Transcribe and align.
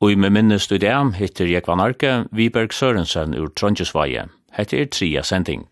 Og 0.00 0.12
i 0.12 0.14
med 0.14 0.30
minnes 0.30 0.62
studiam 0.62 1.08
hittir 1.18 1.48
Jekvan 1.50 1.80
Arke, 1.82 2.12
Viberg 2.30 2.74
Sørensen 2.74 3.34
ur 3.34 3.50
Trondjesvaje. 3.58 4.28
Hette 4.54 4.78
er 4.78 4.90
tria 4.94 5.24
sending. 5.26 5.66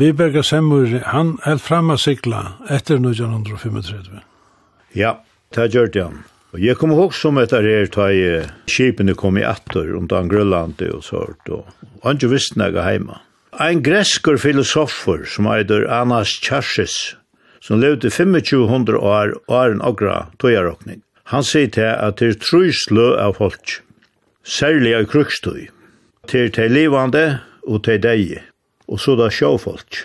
Viberga 0.00 0.40
Semmur, 0.42 0.86
han 1.12 1.34
held 1.44 1.60
fram 1.60 1.90
að 1.92 1.98
sigla 2.00 2.38
etter 2.72 2.96
1935. 2.96 4.22
Ja, 4.96 5.18
det 5.52 5.66
gjør 5.74 5.90
det 5.92 6.04
han. 6.06 6.22
Og 6.56 6.62
jeg 6.64 6.78
kom 6.80 6.94
ihåg 6.94 7.12
som 7.12 7.36
etter 7.36 7.66
her, 7.68 7.84
da 7.92 8.06
jeg 8.08 8.46
kipene 8.70 9.12
kom 9.18 9.36
i 9.36 9.44
atter, 9.44 9.92
undan 9.98 10.30
Grønlandi 10.32 10.88
og 10.94 11.04
sånt, 11.04 11.52
og 11.52 11.68
han 12.06 12.16
jo 12.22 12.32
visste 12.32 12.56
nega 12.58 12.86
heima. 12.86 13.20
Ein 13.60 13.84
greskur 13.84 14.40
filosofer 14.40 15.26
som 15.28 15.50
eider 15.52 15.84
Anas 15.92 16.32
Kjarsis, 16.40 16.96
som 17.60 17.82
levde 17.84 18.08
2500 18.08 18.96
år 18.96 19.36
og 19.52 19.58
en 19.60 19.84
agra 19.84 20.30
tøyarokning. 20.40 21.04
Han 21.28 21.44
sier 21.44 21.68
til 21.76 21.92
at 21.92 22.22
det 22.24 22.32
er 22.32 22.40
truslø 22.40 23.10
av 23.20 23.36
folk, 23.36 23.82
særlig 24.48 24.96
av 24.96 25.10
krukstøy. 25.12 25.68
Til 26.30 26.48
til 26.56 26.72
livande 26.72 27.42
og 27.68 27.84
til 27.84 28.00
deie 28.00 28.46
og 28.90 29.00
så 29.00 29.14
da 29.18 29.30
sjåfolk. 29.30 30.04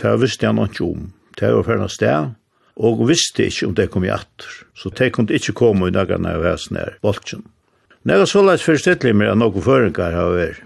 Det 0.00 0.14
visste 0.22 0.48
han 0.48 0.60
ikke 0.62 0.86
om. 0.86 1.12
Det 1.38 1.52
var 1.54 1.66
ferdig 1.66 1.90
sted, 1.92 2.32
og 2.78 3.04
visste 3.08 3.46
ikke 3.50 3.68
om 3.68 3.76
det 3.78 3.88
kom 3.92 4.06
i 4.06 4.12
atter. 4.14 4.50
Så 4.78 4.90
det 4.94 5.12
kunne 5.14 5.34
ikke 5.34 5.56
komme 5.58 5.88
i 5.88 5.94
dagen 5.94 6.26
av 6.26 6.44
hæsen 6.46 6.78
her, 6.80 6.96
bolken. 7.04 7.44
Når 8.06 8.22
jeg 8.22 8.30
så 8.30 8.42
leit 8.46 8.64
forstettelig 8.64 9.14
med 9.18 9.32
at 9.32 9.40
noen 9.40 9.64
føringer 9.64 10.14
har 10.14 10.34
vært. 10.36 10.64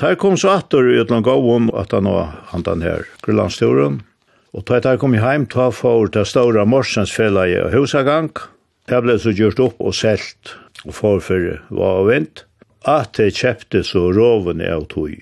Der 0.00 0.16
kom 0.18 0.34
så 0.40 0.56
atter 0.58 0.86
utan 0.98 1.22
gåvun 1.22 1.68
at 1.76 1.92
han 1.94 2.08
var 2.08 2.32
han 2.50 2.64
den 2.66 2.82
her, 2.82 3.04
Grønlandstoren. 3.22 4.00
Og 4.54 4.64
da 4.66 4.80
jeg 4.82 5.00
kom 5.02 5.14
hjem, 5.14 5.46
ta 5.50 5.68
for 5.74 6.08
det 6.10 6.26
store 6.30 6.64
morsens 6.66 7.12
fella 7.14 7.46
i 7.50 7.58
husagang. 7.74 8.30
Det 8.88 9.00
ble 9.02 9.16
så 9.18 9.32
gjort 9.34 9.62
opp 9.62 9.80
og 9.82 9.94
selt, 9.96 10.56
og 10.84 10.94
for 10.94 11.22
for 11.24 11.60
var 11.74 12.04
vint. 12.08 12.44
At 12.84 13.18
jeg 13.18 13.36
kjøpte 13.38 13.84
så 13.86 14.10
rovene 14.12 14.68
av 14.70 14.88
tog. 14.92 15.14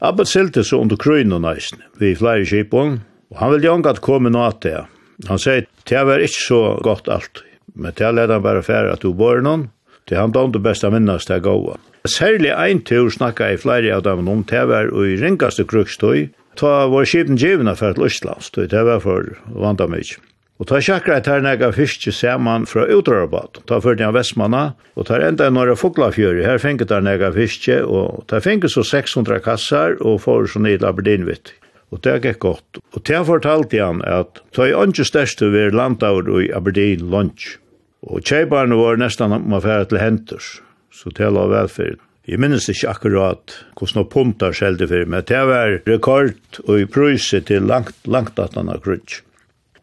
Abbot 0.00 0.28
selte 0.28 0.64
så 0.64 0.78
under 0.80 0.96
krøyne 0.96 1.36
og 1.36 1.42
næsten, 1.44 1.82
vi 2.00 2.14
flere 2.16 2.46
kjipon, 2.48 3.02
og 3.30 3.36
han 3.36 3.52
ville 3.52 3.68
jo 3.68 3.76
at 3.90 4.00
komme 4.00 4.32
nå 4.32 4.40
at 4.46 4.62
det. 4.64 4.86
Han 5.28 5.38
sier, 5.38 5.66
det 5.84 6.04
var 6.08 6.24
ikke 6.24 6.40
så 6.46 6.60
godt 6.80 7.10
alt, 7.12 7.42
men 7.74 7.92
det 7.92 8.08
leder 8.16 8.38
han 8.38 8.46
bare 8.46 8.64
færre 8.64 8.94
at 8.94 9.04
du 9.04 9.12
bor 9.12 9.42
noen, 9.44 9.68
det 10.08 10.16
han 10.16 10.32
dømte 10.32 10.56
det 10.56 10.64
beste 10.64 10.88
minnes 10.90 11.28
det 11.28 11.42
gåa. 11.44 11.76
Særlig 12.08 12.54
ein 12.56 12.80
tur 12.80 13.10
snakka 13.12 13.52
i 13.52 13.60
flere 13.60 13.92
av 13.92 14.06
dem 14.06 14.28
om, 14.28 14.40
det 14.48 14.64
var 14.72 14.88
i 14.88 15.18
ringaste 15.20 15.68
krukstøy, 15.68 16.30
ta 16.56 16.88
var 16.88 17.04
skipen 17.04 17.36
givna 17.36 17.76
for 17.76 17.92
til 17.92 18.08
Østlands, 18.08 18.50
det 18.56 18.72
var 18.72 19.04
for 19.04 19.36
vanda 19.52 19.84
mykje. 19.84 20.16
Og 20.60 20.68
ta 20.68 20.76
sjakra 20.84 21.16
et 21.16 21.28
her 21.30 21.40
nega 21.40 21.70
fiske 21.72 22.12
saman 22.12 22.66
fra 22.68 22.82
utrarabat. 22.92 23.62
Ta 23.64 23.78
fyrir 23.80 24.04
av 24.10 24.18
Vestmanna, 24.18 24.74
og 24.92 25.06
ta 25.08 25.16
enda 25.24 25.46
i 25.48 25.54
norra 25.56 25.72
foglafjöri. 25.78 26.42
Her 26.44 26.60
fengi 26.60 26.84
ta 26.84 26.98
nega 27.00 27.30
fiske, 27.32 27.78
og 27.80 28.26
ta 28.28 28.42
fengi 28.44 28.68
så 28.68 28.84
600 28.84 29.40
kassar, 29.46 29.96
og 30.04 30.20
får 30.26 30.52
så 30.52 30.60
nid 30.60 30.84
Aberdeenvitt. 30.84 31.54
Og 31.90 32.02
det 32.04 32.18
gikk 32.26 32.42
godt. 32.44 32.82
Og 32.92 33.04
ta 33.08 33.22
fortalte 33.24 33.80
han 33.80 34.04
at 34.04 34.42
ta 34.52 34.68
i 34.68 34.76
åndsje 34.76 35.08
største 35.08 35.48
vi 35.50 35.64
landaur 35.72 36.28
i 36.42 36.50
Aberdeen 36.52 37.08
lunch. 37.08 37.56
Og 38.04 38.20
tjeibarne 38.28 38.76
var 38.76 39.00
nesten 39.00 39.32
om 39.32 39.56
å 39.56 39.62
fære 39.64 39.88
til 39.88 40.00
henters, 40.00 40.52
så 40.92 41.12
det 41.16 41.32
la 41.32 41.48
velferden. 41.48 42.04
Jeg 42.28 42.38
minnes 42.38 42.68
ikke 42.68 42.92
akkurat 42.92 43.56
hvordan 43.80 44.06
puntar 44.12 44.52
skjelde 44.54 44.86
for, 44.86 45.08
meg. 45.08 45.24
det 45.26 45.40
var 45.48 45.80
rekord 45.88 46.60
og 46.66 46.76
i 46.78 46.86
prøyse 46.86 47.40
til 47.48 47.64
langt, 47.66 47.96
langt 48.04 48.38
at 48.38 48.54
han 48.60 48.68
har 48.68 48.84
krutsk. 48.84 49.24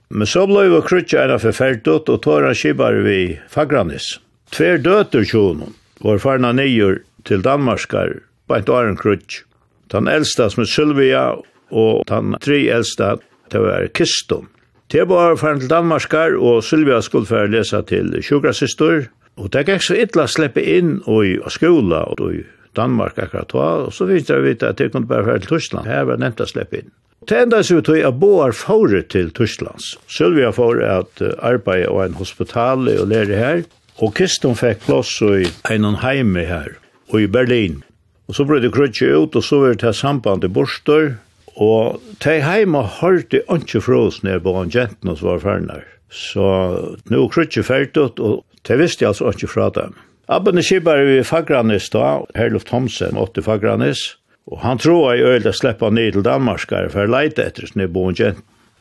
Men 0.09 0.28
så 0.28 0.45
blei 0.47 0.69
vi 0.72 0.79
krutja 0.88 1.25
enn 1.25 1.40
forferdet 1.41 2.09
og 2.09 2.22
tåra 2.23 2.53
skibar 2.56 2.95
vi 3.03 3.38
Fagranis. 3.51 4.18
Tver 4.56 4.79
døter 4.79 5.25
tjonen 5.28 5.75
var 6.00 6.22
farna 6.23 6.53
nyer 6.56 7.01
til 7.28 7.44
Danmarskar 7.44 8.13
bænt 8.47 8.69
åren 8.72 8.96
krutj. 8.96 9.41
Den 9.91 10.07
eldsta 10.07 10.47
som 10.51 10.63
er 10.63 10.69
Sylvia 10.72 11.23
og 11.72 12.06
den 12.07 12.38
tre 12.44 12.62
eldsta 12.72 13.17
til 13.51 13.66
var 13.67 13.90
Kistum. 13.91 14.47
Det 14.88 15.03
var 15.09 15.35
farna 15.35 15.59
til 15.59 15.72
Danmarskar 15.72 16.38
og 16.40 16.63
Sylvia 16.63 17.01
skulle 17.03 17.28
færa 17.28 17.51
lesa 17.51 17.81
til 17.84 18.13
sjukrasistor 18.23 19.09
og 19.38 19.51
det 19.51 19.66
gikk 19.67 19.84
så 19.84 19.97
ytla 20.00 20.28
sleppi 20.31 20.63
inn 20.78 21.01
og 21.03 21.25
i 21.28 21.35
skola 21.51 22.06
og 22.07 22.23
i 22.31 22.46
Danmark 22.79 23.19
akkurat 23.19 23.51
og 23.59 23.91
så 23.91 24.07
visste 24.07 24.38
jeg 24.38 24.47
vite 24.47 24.72
at 24.72 24.79
jeg 24.79 24.94
kunne 24.94 25.09
bare 25.09 25.25
færa 25.28 25.44
til 25.44 25.57
Tyskland. 25.57 25.91
Her 25.91 26.07
var 26.07 26.23
nevnt 26.23 26.40
å 26.40 26.47
sleppe 26.47 26.79
inn. 26.79 26.96
Det 27.27 27.41
enda 27.43 27.59
så 27.63 27.81
tog 27.83 27.97
jeg 27.99 28.15
boar 28.21 28.53
fore 28.55 29.01
til 29.11 29.33
Tysklands. 29.35 29.97
Sylvia 30.07 30.53
får 30.55 30.77
at 30.88 31.23
arbeide 31.43 31.89
og 31.91 32.05
en 32.05 32.15
hospital 32.15 32.88
og 32.93 33.09
lære 33.11 33.35
her. 33.35 33.63
Og 33.99 34.13
Kriston 34.15 34.55
fikk 34.55 34.85
plass 34.85 35.17
i 35.25 35.49
en 35.73 35.97
heime 36.03 36.45
her, 36.47 36.77
og 37.09 37.21
i 37.21 37.27
Berlin. 37.27 37.81
Og 38.29 38.37
så 38.37 38.45
ble 38.47 38.61
det 38.63 38.71
krutje 38.75 39.09
ut, 39.11 39.35
og 39.35 39.43
så 39.43 39.59
var 39.59 39.75
det 39.75 39.95
samband 39.95 40.45
til 40.45 40.53
Borstør. 40.55 41.16
Og 41.57 41.99
de 42.23 42.37
heima 42.45 42.83
hørte 43.01 43.41
ikke 43.41 43.81
fra 43.81 44.01
oss 44.07 44.21
nede 44.23 44.43
på 44.45 44.53
en 44.61 44.71
jenten 44.71 45.16
som 45.16 45.31
var 45.31 45.41
ferner. 45.43 45.83
Så 46.07 46.45
nå 47.09 47.23
krutje 47.33 47.63
ferdig, 47.66 48.05
og 48.19 48.43
de 48.67 48.77
visste 48.79 49.07
altså 49.07 49.33
ikke 49.33 49.49
fra 49.51 49.71
dem. 49.75 49.97
Abben 50.29 50.59
i 50.59 50.63
Kibber 50.63 50.99
i 50.99 51.23
Fagranis 51.23 51.89
da, 51.89 52.21
Herlof 52.35 52.67
Thomsen, 52.67 53.17
åtte 53.17 53.41
Fagranis, 53.41 54.16
Og 54.47 54.62
han 54.63 54.80
tror 54.80 55.13
jeg 55.13 55.25
øyelt 55.28 55.50
å 55.50 55.56
slippe 55.56 55.90
ned 55.91 56.16
til 56.16 56.24
Danmarskare 56.24 56.91
for 56.94 57.03
å 57.03 57.12
leite 57.12 57.44
etter 57.44 57.68
sin 57.68 57.84
bonje. 57.91 58.35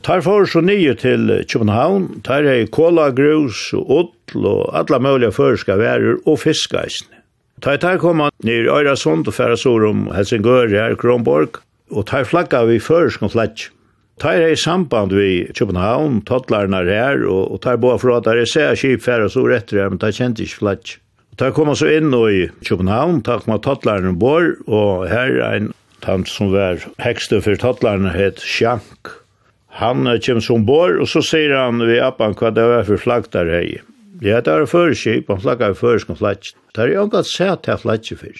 Tar 0.05 0.21
for 0.23 0.45
så 0.47 0.61
nye 0.61 0.93
til 0.95 1.31
København, 1.49 2.21
tar 2.23 2.45
jeg 2.45 2.69
kålagrus 2.71 3.71
og 3.75 3.93
odl 3.97 4.45
og 4.45 4.75
alle 4.77 4.99
mulige 5.03 5.33
føreska 5.35 5.75
værer 5.79 6.19
og 6.25 6.39
fiskeisen. 6.43 7.09
Tar 7.61 7.79
tar 7.81 7.97
koma 7.97 8.29
ned 8.45 8.67
i 8.67 8.69
Øyrasund 8.69 9.27
og 9.27 9.33
færa 9.33 9.57
sår 9.57 9.87
om 9.89 10.05
Helsingør 10.13 10.69
her 10.69 10.93
i 10.93 10.99
Kronborg, 11.01 11.57
og 11.89 12.05
tar 12.05 12.27
flagga 12.29 12.61
vi 12.69 12.77
føresk 12.77 13.25
og 13.25 13.33
flagg. 13.33 13.65
Tar 14.21 14.37
jeg 14.37 14.59
samband 14.61 15.13
vi 15.13 15.47
København, 15.57 16.21
tottlarna 16.25 16.83
her, 16.85 17.25
og, 17.25 17.51
og 17.51 17.61
tar 17.61 17.81
bare 17.81 17.99
for 17.99 18.13
at 18.13 18.29
jeg 18.37 18.47
ser 18.53 18.77
skip 18.77 19.01
færa 19.01 19.29
sår 19.29 19.57
etter 19.57 19.81
her, 19.81 19.89
men 19.89 20.01
tar 20.01 20.13
kjent 20.13 20.39
ikke 20.41 20.61
flagg. 20.61 20.93
Da 21.37 21.51
kom 21.53 21.69
så 21.77 21.91
inn 21.93 22.09
i 22.09 22.47
København, 22.65 23.19
takk 23.21 23.45
med 23.45 23.61
tattlærene 23.61 24.15
bor, 24.17 24.55
og 24.65 25.03
her 25.05 25.35
er 25.37 25.57
en 25.59 25.67
tant 26.01 26.25
som 26.29 26.49
var 26.49 26.81
hekste 27.03 27.43
for 27.45 27.59
tattlærene, 27.61 28.09
het 28.09 28.41
Sjank. 28.41 29.11
Han 29.77 30.09
kom 30.25 30.41
som 30.41 30.65
bor, 30.65 30.95
og 30.97 31.05
så 31.05 31.21
sier 31.21 31.53
han 31.53 31.83
ved 31.85 32.01
appen 32.01 32.33
hva 32.39 32.49
det 32.49 32.65
var 32.65 32.87
for 32.87 32.97
flagg 32.97 33.29
der 33.35 33.51
hei. 33.53 33.77
Ja, 34.25 34.39
det 34.41 34.49
er 34.49 34.65
føreskip, 34.65 35.29
han 35.29 35.43
flagget 35.43 35.77
føreskip 35.77 36.15
og 36.15 36.21
flagg. 36.23 36.49
Det 36.73 36.81
er 36.81 36.95
jo 36.95 37.05
ikke 37.05 37.21
sett 37.29 37.67
til 37.67 37.77
flagg 37.83 38.09
før. 38.17 38.39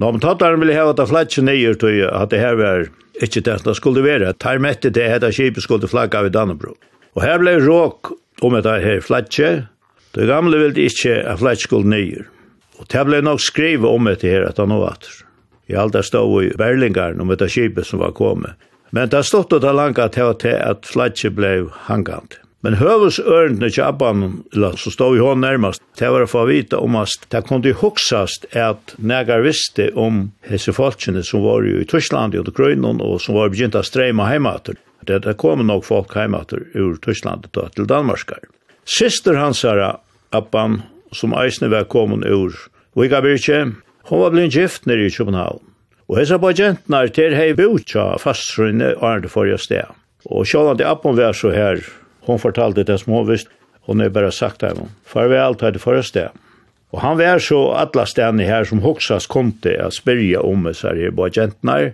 Nå, 0.00 0.08
men 0.08 0.24
tattlærene 0.24 0.62
ville 0.64 0.78
hava 0.78 0.94
at 0.96 1.10
flagg 1.10 1.36
nye, 1.44 1.74
tog 1.76 2.00
at 2.08 2.32
det 2.32 2.40
her 2.40 2.56
var 2.56 2.88
ikke 3.20 3.44
det 3.44 3.58
det 3.66 3.76
skulle 3.76 4.06
være. 4.06 4.32
Tar 4.40 4.56
mette 4.56 4.88
det, 4.88 5.04
at 5.04 5.28
skipet 5.36 5.66
skulle 5.66 5.90
flagga 5.90 6.24
ved 6.24 6.32
Dannebro. 6.32 6.78
Og 7.12 7.26
her 7.26 7.36
ble 7.44 7.58
råk 7.60 8.14
om 8.40 8.56
det 8.56 8.78
her 8.86 9.04
flagget, 9.04 9.68
Det 10.12 10.28
gamle 10.28 10.58
ville 10.60 10.88
ikke 10.88 11.22
at 11.24 11.40
flett 11.40 11.64
skulle 11.64 11.88
nye. 11.88 12.26
Og 12.80 12.88
det 12.92 13.04
ble 13.08 13.22
nok 13.24 13.40
skrevet 13.40 13.88
om 13.88 14.10
etter 14.10 14.34
her 14.34 14.48
at 14.50 14.60
han 14.60 14.74
var 14.74 14.96
atter. 14.96 15.22
Jeg 15.70 15.80
alt 15.80 15.96
der 15.96 16.04
stod 16.04 16.34
i 16.42 16.52
Berlingaren 16.58 17.22
om 17.22 17.32
etter 17.32 17.48
kipet 17.48 17.88
som 17.88 18.02
var 18.02 18.12
kommet. 18.16 18.58
Men 18.92 19.08
det 19.08 19.24
stod 19.24 19.48
det 19.48 19.72
langa 19.72 20.08
til 20.12 20.34
at, 20.34 20.44
at 20.44 20.88
flett 20.88 21.22
ble 21.32 21.54
hangant. 21.88 22.36
Men 22.62 22.76
høves 22.78 23.16
ørendene 23.18 23.72
til 23.72 23.82
Abban, 23.82 24.44
så 24.54 24.90
stod 24.94 25.16
vi 25.16 25.22
hånd 25.24 25.42
nærmast, 25.42 25.82
det 25.98 26.10
var 26.14 26.22
å 26.22 26.30
få 26.30 26.44
vite 26.46 26.78
om 26.78 26.94
at 27.00 27.24
det 27.34 27.40
kunne 27.48 27.72
huksast 27.80 28.46
at 28.54 28.94
negar 29.02 29.42
visste 29.42 29.88
om 29.98 30.28
hese 30.46 30.74
folkene 30.76 31.24
som 31.26 31.42
var 31.42 31.66
i 31.66 31.82
Tyskland 31.90 32.38
og 32.38 32.52
Grønland 32.54 33.02
og 33.02 33.18
som 33.24 33.34
var 33.40 33.50
begynt 33.50 33.74
å 33.74 33.82
streima 33.82 34.28
heimater. 34.30 34.78
Det 35.02 35.34
kom 35.42 35.64
nok 35.66 35.88
folk 35.88 36.14
heimater 36.14 36.62
ur 36.78 36.94
Tyskland 37.02 37.48
til 37.50 37.88
Danmarskar. 37.90 38.44
Syster 38.84 39.34
hansara, 39.34 40.00
Abban, 40.30 40.82
som 41.12 41.34
eisne 41.38 41.68
var 41.70 41.84
komin 41.84 42.24
ur 42.24 42.56
Vigabirke, 42.98 43.72
hon 44.08 44.20
var 44.20 44.32
blind 44.34 44.52
gift 44.52 44.86
nere 44.86 45.06
i 45.06 45.10
København. 45.10 45.62
Og 46.10 46.18
hesa 46.18 46.38
på 46.42 46.50
gentnar 46.56 47.12
til 47.14 47.36
hei 47.36 47.52
butja 47.56 48.18
fastrunne 48.20 48.94
Arne 49.00 49.30
forrige 49.30 49.60
sted. 49.62 49.92
Og 50.26 50.46
sjålan 50.46 50.80
til 50.80 50.90
Abban 50.90 51.16
var 51.16 51.36
så 51.36 51.52
her, 51.54 51.78
hon 52.26 52.42
fortalte 52.42 52.84
det 52.84 52.98
som 53.00 53.14
hon 53.14 53.28
visst, 53.30 53.48
hon 53.86 54.00
er 54.00 54.10
bare 54.10 54.32
sagt 54.34 54.62
henne, 54.66 54.90
farvel 55.06 55.56
til 55.58 55.76
det 55.76 55.82
forrige 55.82 56.08
sted. 56.10 56.40
Og 56.92 57.00
han 57.00 57.16
var 57.18 57.38
så 57.40 57.60
alla 57.78 58.04
stedene 58.06 58.44
her 58.44 58.66
som 58.68 58.82
hoksas 58.84 59.30
kom 59.30 59.54
til 59.62 59.78
å 59.80 59.92
spyrja 59.94 60.42
om 60.44 60.66
hessa 60.68 60.92
her 60.92 61.14
på 61.14 61.30
gentnar, 61.32 61.92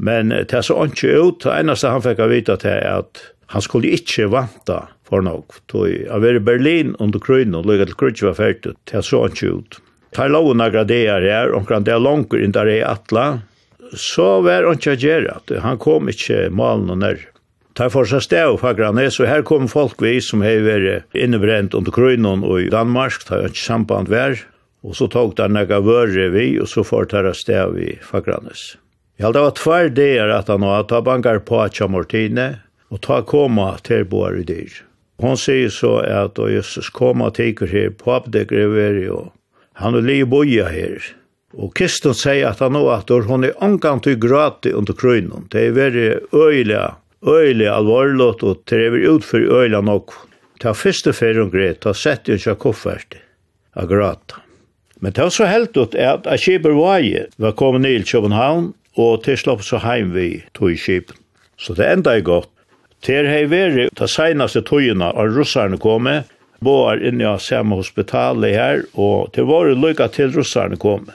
men 0.00 0.32
det 0.32 0.64
så 0.64 0.78
ikke 0.88 1.12
ut, 1.20 1.44
det 1.44 1.52
eneste 1.60 1.92
han 1.92 2.02
fikk 2.02 2.24
vita 2.32 2.56
til 2.58 2.80
at 2.80 3.20
han 3.52 3.62
skulle 3.62 3.92
ikke 3.92 4.30
vanta 4.32 4.86
for 5.10 5.26
nok. 5.26 5.60
Tøy, 5.70 6.06
jeg 6.06 6.22
var 6.22 6.38
i 6.38 6.42
Berlin 6.42 6.94
under 7.02 7.22
krøyne, 7.22 7.58
og 7.58 7.68
lykket 7.68 7.92
til 7.92 8.00
krøyne 8.00 8.28
var 8.30 8.38
ferdig, 8.38 8.74
til 8.86 9.00
jeg 9.00 9.08
så 9.08 9.22
han 9.24 9.36
ikke 9.36 9.54
ut. 9.58 9.80
Ta 10.14 10.26
lov 10.26 10.56
några 10.56 10.84
dagar 10.84 11.22
här, 11.22 11.52
omkring 11.52 11.84
det 11.84 11.92
är 11.92 11.98
långt 11.98 12.32
in 12.32 12.52
där 12.52 12.68
i 12.68 12.82
Atla, 12.82 13.40
så 13.94 14.40
var 14.40 14.64
han 14.64 14.74
ikke 14.74 15.32
att 15.32 15.62
Han 15.62 15.78
kom 15.78 16.08
ikke 16.08 16.50
malen 16.50 16.90
og 16.90 16.98
nær. 16.98 17.18
Ta 17.74 17.88
for 17.88 18.04
seg 18.04 18.22
sted 18.22 18.50
og 18.50 18.58
på 18.60 18.72
Granes, 18.74 19.14
så 19.14 19.26
her 19.30 19.42
kom 19.46 19.68
folk 19.70 20.02
vi 20.02 20.18
som 20.20 20.42
har 20.42 20.58
vært 20.66 21.14
innebrent 21.14 21.74
under 21.74 21.94
krøyne 21.94 22.42
og 22.42 22.60
i 22.60 22.68
Danmark, 22.68 23.22
ta 23.24 23.38
ikke 23.46 23.62
samband 23.62 24.10
vær, 24.10 24.42
og 24.82 24.96
så 24.98 25.06
tok 25.06 25.36
det 25.36 25.48
några 25.48 25.80
vörre 25.80 26.28
vi, 26.34 26.58
og 26.60 26.68
så 26.68 26.82
får 26.84 27.06
det 27.06 27.66
vi 27.74 27.92
i 27.92 27.98
Fagranes. 28.02 28.76
Jag 29.16 29.26
hade 29.26 29.40
varit 29.40 29.56
tvär 29.56 29.88
dagar 29.88 30.28
at 30.28 30.48
han 30.48 30.62
har 30.62 30.82
ta 30.82 31.02
bankar 31.02 31.38
på 31.38 31.60
Atcha 31.60 31.86
og 32.90 33.00
ta 33.00 33.22
koma 33.22 33.76
til 33.82 34.04
Boar 34.04 34.34
i 34.34 34.42
dyr. 34.42 34.89
Hon 35.20 35.36
sier 35.36 35.68
så 35.68 35.98
at 36.00 36.34
då 36.34 36.48
Jesus 36.48 36.88
kom 36.90 37.20
og 37.20 37.34
teker 37.36 37.68
her 37.68 37.90
på 37.90 38.14
abdegrever 38.14 39.00
og 39.12 39.32
han 39.80 39.94
vil 39.96 40.06
lige 40.08 40.26
boja 40.26 40.68
her. 40.68 41.00
Og 41.52 41.74
Kristus 41.74 42.22
sier 42.22 42.48
at 42.48 42.60
han 42.60 42.76
och 42.76 42.94
att 42.94 43.08
hon 43.08 43.44
er 43.44 43.52
omgang 43.62 44.02
til 44.02 44.20
gratis 44.20 44.72
under 44.72 44.92
krøynen. 44.92 45.48
Det 45.50 45.60
är 45.60 45.70
øyla, 45.76 46.20
öjliga, 46.32 46.94
öjliga 47.26 47.74
allvarligt 47.74 48.42
och 48.42 48.62
det 48.64 48.76
är 48.76 49.16
ut 49.16 49.24
för 49.24 49.60
öjliga 49.60 49.80
nog. 49.80 50.10
Ta 50.60 50.74
första 50.74 51.12
färgen 51.12 51.50
gret, 51.50 51.80
ta 51.80 51.94
sett 51.94 52.28
ju 52.28 52.32
inte 52.32 52.54
koffert 52.54 53.16
av 53.74 53.88
grata. 53.88 54.36
Men 55.00 55.12
det 55.12 55.22
var 55.22 55.30
så 55.30 55.44
helt 55.44 55.76
ut 55.76 55.94
at 55.94 56.26
a 56.26 56.36
Kiber 56.36 56.70
vei 56.70 57.26
var 57.36 57.52
kommit 57.52 58.06
til 58.06 58.24
i 58.24 58.72
og 58.96 59.22
til 59.24 59.36
slopp 59.36 59.62
så 59.62 59.78
heim 59.78 60.12
vi 60.12 60.42
tog 60.52 60.72
i 60.72 60.76
Kiber. 60.76 61.14
Så 61.56 61.74
det 61.74 61.92
enda 61.92 62.16
er 62.16 62.20
godt. 62.20 62.48
Ter 63.00 63.24
hei 63.24 63.46
veri 63.48 63.86
ta 63.96 64.04
seinaste 64.04 64.60
tøyina 64.68 65.08
av 65.16 65.32
russarne 65.32 65.78
komi, 65.80 66.18
boar 66.60 67.00
inni 67.00 67.24
av 67.24 67.38
samme 67.40 67.78
hospitali 67.78 68.52
her, 68.52 68.82
og 68.92 69.30
ter 69.32 69.46
var 69.48 69.70
lykka 69.72 70.10
til 70.12 70.34
russarne 70.34 70.76
komi. 70.80 71.14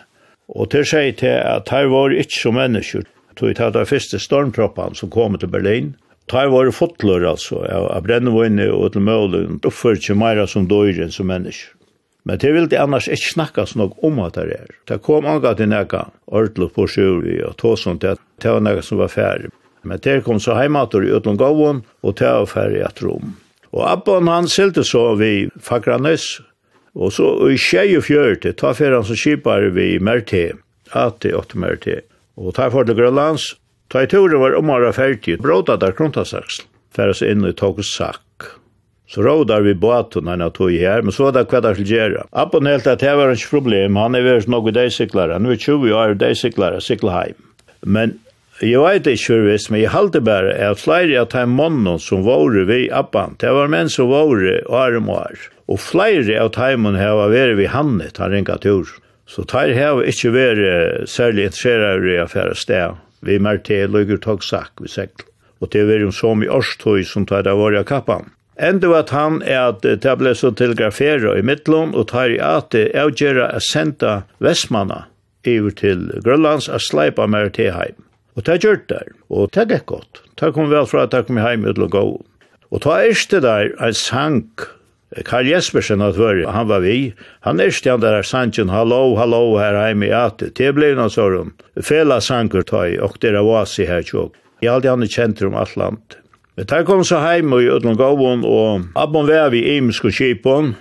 Og 0.50 0.72
ter 0.74 0.86
sei 0.90 1.12
til 1.18 1.38
at 1.38 1.70
her 1.70 1.92
var 1.92 2.14
ikkje 2.14 2.42
som 2.42 2.58
mennesker, 2.58 3.06
tog 3.38 3.54
ta 3.58 3.70
da 3.70 3.84
fyrste 3.86 4.18
stormtroppan 4.22 4.98
som 4.98 5.12
kom 5.14 5.38
til 5.38 5.52
Berlin. 5.54 5.94
Ta 6.26 6.48
var 6.50 6.72
fotlur 6.74 7.22
altså, 7.30 7.62
av 7.70 8.02
brennevågne 8.08 8.66
og 8.74 8.96
til 8.96 9.06
mølen, 9.06 9.60
oppfyr 9.62 10.00
ikke 10.00 10.18
meira 10.18 10.48
som 10.50 10.66
døyren 10.70 11.14
som 11.14 11.30
mennesker. 11.30 11.76
Men 12.26 12.40
det 12.42 12.54
vil 12.56 12.66
de 12.70 12.80
annars 12.82 13.06
ikke 13.06 13.36
snakkas 13.36 13.76
nok 13.78 14.00
om 14.04 14.18
at 14.26 14.40
det 14.40 14.56
er. 14.56 14.72
Det 14.90 15.04
kom 15.06 15.28
anga 15.30 15.54
til 15.54 15.70
nega 15.70 16.08
ordelig 16.26 16.72
på 16.74 16.88
sjøvi 16.90 17.38
og 17.46 17.54
tog 17.62 17.78
sånt, 17.78 18.04
at 18.04 18.18
det 18.42 18.50
var 18.50 18.66
nega 18.66 18.82
som 18.82 18.98
var 18.98 19.14
færre. 19.14 19.54
Men 19.86 20.02
der 20.02 20.24
kom 20.26 20.40
så 20.42 20.58
heimator 20.58 21.06
i 21.06 21.14
utlån 21.14 21.38
gåvån, 21.38 21.82
og 22.02 22.18
til 22.18 22.42
å 22.42 22.50
færre 22.50 22.82
et 22.88 23.02
rom. 23.06 23.36
Og 23.76 23.84
Abban 23.86 24.30
han 24.32 24.48
silte 24.50 24.86
så 24.88 25.12
vi 25.20 25.50
Fagranes, 25.62 26.40
og 26.96 27.12
så 27.12 27.28
i 27.52 27.58
tjej 27.60 27.98
og 28.00 28.06
fjørte, 28.08 28.56
ta 28.56 28.72
fyrir 28.74 28.98
han 29.00 29.08
så 29.08 29.18
kipar 29.20 29.68
vi 29.76 29.96
Merte, 30.00 30.46
at 30.96 31.20
det 31.26 31.36
åtte 31.36 31.60
Merte. 31.60 32.02
Og 32.40 32.56
ta 32.56 32.70
for 32.72 32.88
til 32.88 32.98
Grønlands, 32.98 33.54
ta 33.92 34.06
i 34.06 34.10
tore 34.12 34.40
var 34.40 34.56
omara 34.58 34.94
fertig, 34.96 35.38
bråta 35.44 35.76
der 35.80 35.96
krontasaksel, 35.96 36.70
færre 36.96 37.16
seg 37.16 37.36
inn 37.36 37.48
i 37.48 37.54
tokus 37.56 37.92
sakk. 37.92 38.22
Så 39.12 39.22
rådar 39.22 39.62
vi 39.62 39.76
båten 39.78 40.28
han 40.32 40.42
tog 40.56 40.72
i 40.74 40.82
her, 40.82 41.04
men 41.04 41.14
så 41.14 41.28
var 41.28 41.36
det 41.36 41.46
hva 41.52 41.62
det 41.62 41.76
til 41.78 41.92
gjerra. 41.92 42.24
Abban 42.34 42.66
helt 42.66 42.88
at 42.90 43.04
det 43.04 43.12
var 43.14 43.36
ikke 43.36 43.60
problem, 43.60 44.00
han 44.02 44.16
er 44.16 44.26
vært 44.26 44.50
noe 44.50 44.74
deisiklar, 44.74 45.36
han 45.36 45.46
er 45.46 45.60
20 45.60 45.94
år 45.94 46.16
deisiklar, 46.18 46.80
sikla 46.82 47.20
heim. 47.20 47.38
Men 47.86 48.16
Jeg 48.64 48.80
vet 48.80 49.08
ikke 49.12 49.36
hva 49.36 49.50
hvis, 49.50 49.66
men 49.68 49.82
jeg 49.82 49.92
halte 49.92 50.22
bare 50.24 50.54
at 50.64 50.80
flere 50.80 51.18
av 51.20 51.28
de 51.34 51.42
mannene 51.52 51.98
som 52.00 52.22
var 52.24 52.56
vi 52.70 52.86
abban, 52.88 53.36
det 53.42 53.52
var 53.52 53.68
menn 53.68 53.90
som 53.92 54.08
våre 54.08 54.62
år 54.72 54.96
om 55.02 55.10
år. 55.12 55.36
Og 55.68 55.82
flere 55.84 56.38
av 56.40 56.54
de 56.56 56.78
mannene 56.80 57.04
har 57.04 57.20
vært 57.34 57.58
vi 57.60 57.68
hannet, 57.68 58.22
han 58.22 58.32
ringet 58.32 58.64
tur. 58.64 58.88
Så 59.28 59.44
de 59.44 59.74
har 59.76 60.00
ikke 60.08 60.32
vært 60.32 61.10
særlig 61.10 61.50
interesseret 61.50 62.08
i 62.08 62.16
affære 62.22 62.56
sted. 62.56 62.96
Vi 63.26 63.42
mer 63.44 63.60
til 63.60 63.92
løyger 63.92 64.22
togsak, 64.24 64.72
vi 64.80 64.88
sekt. 64.88 65.26
Og 65.60 65.74
det 65.74 65.84
var 65.90 66.00
jo 66.00 66.14
som 66.16 66.44
i 66.44 66.48
årstøy 66.48 67.04
som 67.04 67.26
tar 67.28 67.44
det 67.44 67.58
våre 67.60 67.84
kappan. 67.84 68.32
Enda 68.56 68.88
var 68.88 69.12
han 69.12 69.42
er 69.44 69.74
at 69.74 69.84
det 69.84 70.16
ble 70.16 70.32
så 70.32 70.54
telegraferet 70.56 71.42
i 71.42 71.44
Midtlån, 71.44 71.92
og 71.92 72.08
tar 72.14 72.32
i 72.32 72.40
at 72.40 72.72
det 72.72 72.94
avgjøret 72.96 73.52
er 73.52 73.68
sendt 73.68 74.06
av 74.06 74.24
Vestmanna 74.40 75.10
iver 75.44 75.76
til 75.76 76.08
Grønlands, 76.24 76.70
og 76.72 76.80
sleipa 76.82 77.28
mer 77.28 77.52
til 77.52 77.74
heim. 77.76 78.05
Og 78.36 78.46
det 78.48 78.62
gjør 78.64 78.80
det 78.82 78.88
der, 78.92 79.12
og 79.32 79.52
det 79.56 79.68
gikk 79.72 79.86
godt. 79.92 80.24
Det 80.40 80.54
kom 80.56 80.72
vel 80.72 80.88
fra 80.90 81.06
at 81.06 81.14
det 81.16 81.26
kom 81.28 81.40
hjem 81.40 81.68
ut 81.70 81.80
og 81.80 81.92
gå. 81.94 82.06
Og 82.74 82.82
ta 82.84 82.98
erste 83.06 83.40
der 83.44 83.72
en 83.80 83.96
sang, 83.96 84.42
Karl 85.24 85.48
Jespersen 85.48 86.04
at 86.04 86.18
var, 86.20 86.42
han 86.52 86.68
var 86.68 86.84
vi, 86.84 87.14
han 87.48 87.62
erste 87.64 87.94
han 87.94 88.04
der 88.04 88.26
sangen, 88.28 88.74
hallo, 88.74 89.16
hallo, 89.16 89.56
her 89.62 89.78
hjemme 89.80 90.10
i 90.10 90.16
ate. 90.16 90.52
Det 90.52 90.74
ble 90.76 90.92
noe 90.98 91.14
sånn, 91.14 91.54
fela 91.80 92.20
sanger 92.20 92.68
ta 92.68 92.84
i, 92.90 92.98
og 93.00 93.16
det 93.24 93.32
var 93.38 93.64
oss 93.64 93.78
her 93.80 94.04
tjokk. 94.04 94.36
Jeg 94.64 94.74
hadde 94.74 94.92
han 94.92 95.08
kjent 95.08 95.44
om 95.46 95.56
alt 95.56 95.76
land. 95.80 96.20
Men 96.56 96.68
der 96.72 96.84
kom 96.88 97.04
så 97.08 97.20
hjem 97.24 97.56
og 97.56 97.64
ut 97.68 97.88
og 97.88 98.00
gå, 98.00 98.12
og 98.48 98.90
abon 99.00 99.28
var 99.28 99.52
vi 99.56 99.64
i 99.64 99.78
Imsk 99.80 100.08
og 100.10 100.16
Kipon, 100.16 100.76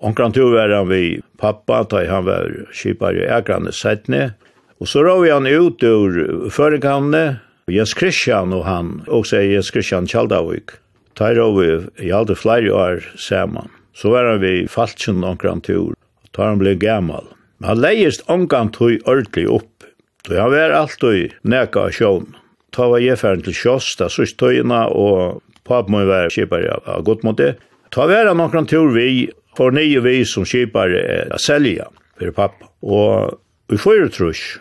Onkran 0.00 0.32
tog 0.32 0.52
var 0.52 0.68
han 0.68 0.88
vi 0.88 1.20
pappa, 1.40 1.84
da 1.88 2.02
han 2.04 2.26
var 2.26 2.50
kipar 2.72 3.16
i 3.16 3.28
Akranes 3.32 3.80
Sætne, 3.80 4.34
Og 4.80 4.88
så 4.90 5.02
røg 5.06 5.30
han 5.32 5.46
ut 5.48 5.82
ur 5.82 6.50
förekamne, 6.52 7.40
Jens 7.72 7.94
Christian 7.96 8.52
og 8.52 8.66
han, 8.66 8.90
og 9.08 9.24
også 9.24 9.40
Jens 9.42 9.72
Christian 9.72 10.06
Kjaldavik. 10.06 10.76
Ta 11.16 11.32
råg 11.34 11.56
vi 11.56 11.68
i 12.06 12.12
alle 12.12 12.36
flere 12.36 12.72
år 12.74 13.06
sammen. 13.16 13.72
Så 13.96 14.12
var 14.12 14.28
han 14.28 14.42
vi 14.42 14.52
i 14.60 14.68
Faltsen 14.68 15.24
omkran 15.24 15.64
tur. 15.64 15.94
Ta 16.36 16.50
han 16.50 16.60
ble 16.60 16.76
gammal. 16.76 17.24
Men 17.58 17.70
han 17.72 17.80
leist 17.80 18.26
omgang 18.28 18.68
tog 18.74 19.00
ordentlig 19.08 19.46
opp. 19.48 19.88
Så 20.26 20.36
han 20.36 20.52
var 20.52 20.74
alltid 20.76 21.32
neka 21.42 21.86
av 21.88 21.96
sjån. 21.96 22.28
Ta 22.76 22.90
var 22.92 23.00
jeferen 23.00 23.40
til 23.46 23.56
sjås, 23.56 23.94
da 23.96 24.10
sørst 24.12 24.36
tøyina, 24.36 24.84
og 24.92 25.40
papen 25.64 25.94
må 25.94 26.04
være 26.04 26.34
kjipar 26.34 26.66
av 26.84 27.06
godt 27.06 27.24
mot 27.24 27.38
det. 27.38 27.54
Ta 27.94 28.04
var 28.10 28.28
han 28.28 28.42
omkring 28.44 28.68
tur 28.68 28.92
vi, 28.92 29.30
for 29.56 29.72
nye 29.72 30.02
vi 30.04 30.20
som 30.28 30.44
kjipar 30.44 30.92
er 30.92 31.32
a 31.32 31.40
selja, 31.40 31.88
for 32.20 32.36
pappa. 32.36 32.68
Og 32.84 33.38
vi 33.72 33.80
fyrir 33.80 34.12
trusk, 34.12 34.60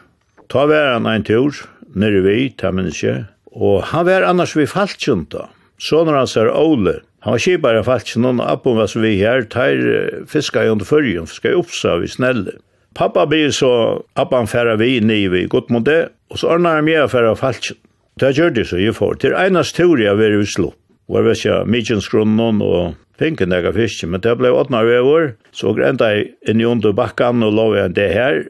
Ta 0.49 0.67
var 0.69 0.93
han 0.93 1.09
ein 1.09 1.25
tur, 1.25 1.57
nere 1.95 2.21
vi, 2.25 2.49
ta 2.57 2.71
menneske, 2.75 3.25
og 3.55 3.83
han 3.91 4.05
var 4.07 4.27
annars 4.27 4.55
vi 4.57 4.67
falskjunta. 4.69 5.49
Sånne 5.81 6.15
hans 6.15 6.37
er 6.39 6.51
Ole, 6.53 7.01
Han 7.25 7.33
var 7.33 7.41
kipare 7.41 7.79
av 7.81 7.87
falsk, 7.87 8.19
og 8.21 8.41
appen 8.45 8.75
var 8.77 8.85
som 8.85 9.01
vi 9.01 9.15
her, 9.17 9.47
tar 9.49 9.79
fiska 10.29 10.61
i 10.61 10.69
under 10.69 10.85
fyrjun, 10.85 11.25
fiska 11.25 11.49
i 11.49 11.57
oppsa 11.57 11.95
vi 11.97 12.07
snelle. 12.07 12.59
Pappa 12.93 13.23
blir 13.25 13.49
så, 13.49 14.03
appan 14.13 14.45
færa 14.45 14.75
vi 14.77 14.99
nye 15.01 15.31
vi, 15.33 15.47
godt 15.49 15.71
mot 15.73 15.87
det, 15.87 16.11
og 16.29 16.37
så 16.37 16.51
ordnar 16.53 16.77
han 16.77 16.85
meg 16.85 17.09
færa 17.09 17.33
falskjunta. 17.33 17.81
Det 18.21 18.29
gjør 18.37 18.53
det 18.53 18.67
så, 18.69 18.77
jeg 18.77 18.93
får. 18.95 19.17
Til 19.23 19.33
einas 19.35 19.73
tur 19.73 19.97
jeg 19.99 20.15
var 20.15 20.35
i 20.35 20.37
Oslo, 20.43 20.69
var 21.09 21.25
vi 21.25 21.33
ikke 21.33 21.57
mykjensgrunnen 21.65 22.61
og 22.63 22.93
finken 23.17 23.51
jeg 23.51 23.65
av 23.65 23.75
fiske, 23.75 24.07
men 24.07 24.21
det 24.21 24.37
ble 24.37 24.53
åttna 24.53 24.83
vi 24.85 25.01
over. 25.01 25.33
så 25.51 25.73
grenda 25.73 26.13
jeg 26.13 26.29
inn 26.47 26.61
i 26.61 26.69
under 26.69 26.93
bakkan 26.93 27.43
og 27.43 27.57
lov 27.57 27.75
jeg 27.75 27.95
det 27.97 28.11
her, 28.13 28.45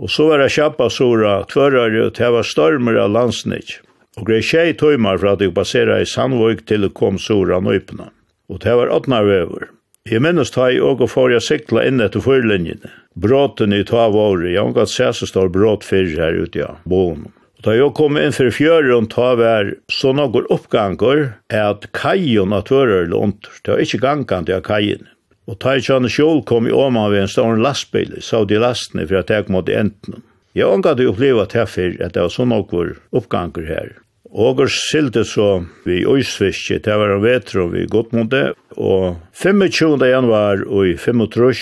Og 0.00 0.08
så 0.08 0.30
var 0.30 0.40
det 0.40 0.52
kjappa 0.54 0.88
sora 0.88 1.34
tvørare 1.50 2.06
og 2.06 2.14
det 2.16 2.30
var 2.32 2.46
stormer 2.46 2.96
av 3.02 3.12
landsnitt. 3.12 3.76
Og 4.18 4.26
grei 4.30 4.40
tjei 4.44 4.72
tøymar 4.76 5.20
fra 5.20 5.34
at 5.36 5.44
jeg 5.44 5.52
passera 5.54 5.98
i 6.00 6.08
Sandvøk 6.08 6.64
til 6.68 6.86
det 6.86 6.94
kom 6.96 7.20
sora 7.20 7.60
nøypna. 7.60 8.08
Og 8.50 8.62
det 8.64 8.72
var 8.80 8.92
åttna 8.92 9.20
vever. 9.26 9.68
Jeg 10.08 10.24
minnes 10.24 10.50
ta 10.50 10.70
i 10.72 10.80
og 10.80 11.02
og 11.04 11.12
får 11.12 11.34
jeg 11.36 11.44
sikla 11.44 11.84
inn 11.86 12.00
etter 12.00 12.24
fyrlinjene. 12.24 12.88
Bråten 13.20 13.76
i 13.76 13.82
ta 13.84 14.08
våre, 14.08 14.48
jeg 14.48 14.62
omgatt 14.62 14.90
se 14.90 15.10
så 15.12 15.28
står 15.28 15.52
bråt 15.52 15.84
fyrir 15.84 16.16
her 16.16 16.40
ute, 16.40 16.62
ja, 16.62 16.72
boen. 16.88 17.28
Og 17.60 17.66
da 17.66 17.76
jeg 17.76 17.92
kom 17.98 18.16
inn 18.16 18.32
for 18.32 18.48
fjøren 18.56 19.04
og 19.04 19.10
ta 19.12 19.34
vær, 19.36 19.74
så 19.92 20.14
noen 20.16 20.48
oppganger 20.48 21.26
er 21.52 21.66
at 21.74 21.90
kajen 21.92 22.56
at 22.56 22.70
tvørare 22.72 23.10
lunt, 23.12 23.50
det 23.60 23.74
var 23.74 23.84
ikke 23.84 24.00
gangant 24.06 24.48
av 24.48 24.64
kajen. 24.64 25.04
Og 25.50 25.58
ta 25.58 25.74
i 25.74 25.82
kjane 25.82 26.06
sjål 26.06 26.44
kom 26.46 26.68
i 26.68 26.74
åma 26.74 27.08
ved 27.10 27.24
en 27.24 27.32
stor 27.32 27.56
lastbil, 27.58 28.20
sa 28.22 28.44
de 28.46 28.60
lastene 28.62 29.06
for 29.08 29.18
at 29.18 29.32
jeg 29.34 29.48
kom 29.48 29.58
til 29.66 29.80
enten. 29.80 30.20
Jeg 30.54 30.70
ångat 30.70 31.02
jo 31.02 31.10
oppleva 31.10 31.46
teffer 31.50 31.96
at 31.98 32.14
det 32.14 32.22
var 32.22 32.32
sånn 32.34 32.54
okkur 32.54 32.94
oppganger 33.18 33.66
her. 33.66 33.90
Og 34.30 34.60
og 34.62 34.70
silte 34.70 35.24
så 35.26 35.64
vi 35.82 36.04
øysfiske, 36.06 36.78
det 36.78 36.96
var 36.98 37.16
en 37.16 37.22
vetro 37.24 37.66
vi 37.72 37.86
gått 37.90 38.12
mot 38.14 38.30
det, 38.30 38.52
og 38.76 39.18
25. 39.34 39.98
januar 40.06 40.62
og 40.68 40.86
i 40.86 40.94
25. 40.94 41.54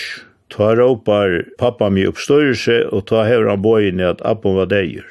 Ta 0.53 0.75
råpar 0.77 1.45
pappa 1.57 1.89
mi 1.89 2.05
oppstyrelse 2.09 2.83
og 2.93 3.07
ta 3.09 3.23
hever 3.25 3.49
han 3.49 3.61
bøyene 3.61 4.05
at 4.13 4.21
appen 4.25 4.57
var 4.57 4.69
deir. 4.69 5.05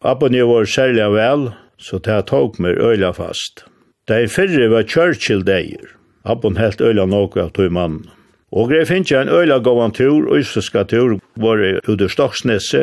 Appen 0.00 0.36
jo 0.36 0.48
var 0.52 0.68
særlig 0.68 1.10
vel, 1.12 1.46
så 1.76 2.00
ta 2.00 2.22
tog 2.22 2.56
meg 2.60 2.80
øyla 2.80 3.12
fast. 3.16 3.64
Dei 4.08 4.24
fyrre 4.28 4.68
var 4.72 4.88
Churchill 4.88 5.44
deir. 5.44 5.96
Abon 6.24 6.56
helt 6.56 6.80
øyla 6.80 7.04
nok 7.04 7.36
av 7.36 7.52
tog 7.56 7.72
mannen. 7.72 8.13
Og 8.54 8.70
jeg 8.70 8.86
finner 8.86 9.02
ikke 9.02 9.20
en 9.20 9.32
øyla 9.34 9.58
gåan 9.58 9.92
tur, 9.92 10.28
øysiska 10.36 10.84
tur, 10.86 11.18
var 11.36 11.58
jeg 11.58 11.80
ut 11.88 12.00
i 12.00 12.08
Stoksnesse, 12.08 12.82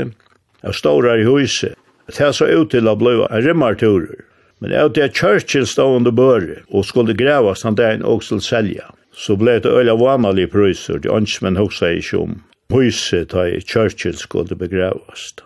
jeg 0.64 0.74
stårar 0.76 1.22
i 1.22 1.24
huset. 1.24 1.78
Det 2.18 2.34
så 2.36 2.46
ut 2.46 2.74
til 2.74 2.90
å 2.92 2.98
bli 3.00 3.14
en 3.24 3.46
rimmarturer. 3.46 4.26
Men 4.60 4.76
jeg 4.76 4.94
til 4.94 5.14
kjørkjen 5.16 5.66
stod 5.66 5.96
under 6.02 6.12
børre, 6.12 6.60
og 6.70 6.86
skulle 6.86 7.16
grevas 7.18 7.64
han 7.64 7.80
der 7.80 7.96
en 7.96 8.06
åksel 8.06 8.42
selja. 8.44 8.92
Så 9.16 9.38
ble 9.40 9.60
det 9.64 9.72
øyla 9.72 9.96
vanlige 9.96 10.52
prøyser, 10.52 11.00
de 11.00 11.10
ønsmen 11.10 11.56
hoksa 11.56 11.94
i 11.96 12.04
om 12.18 12.42
huset 12.74 13.32
da 13.32 13.48
Churchill 13.60 14.18
skulle 14.18 14.56
begravast. 14.56 15.42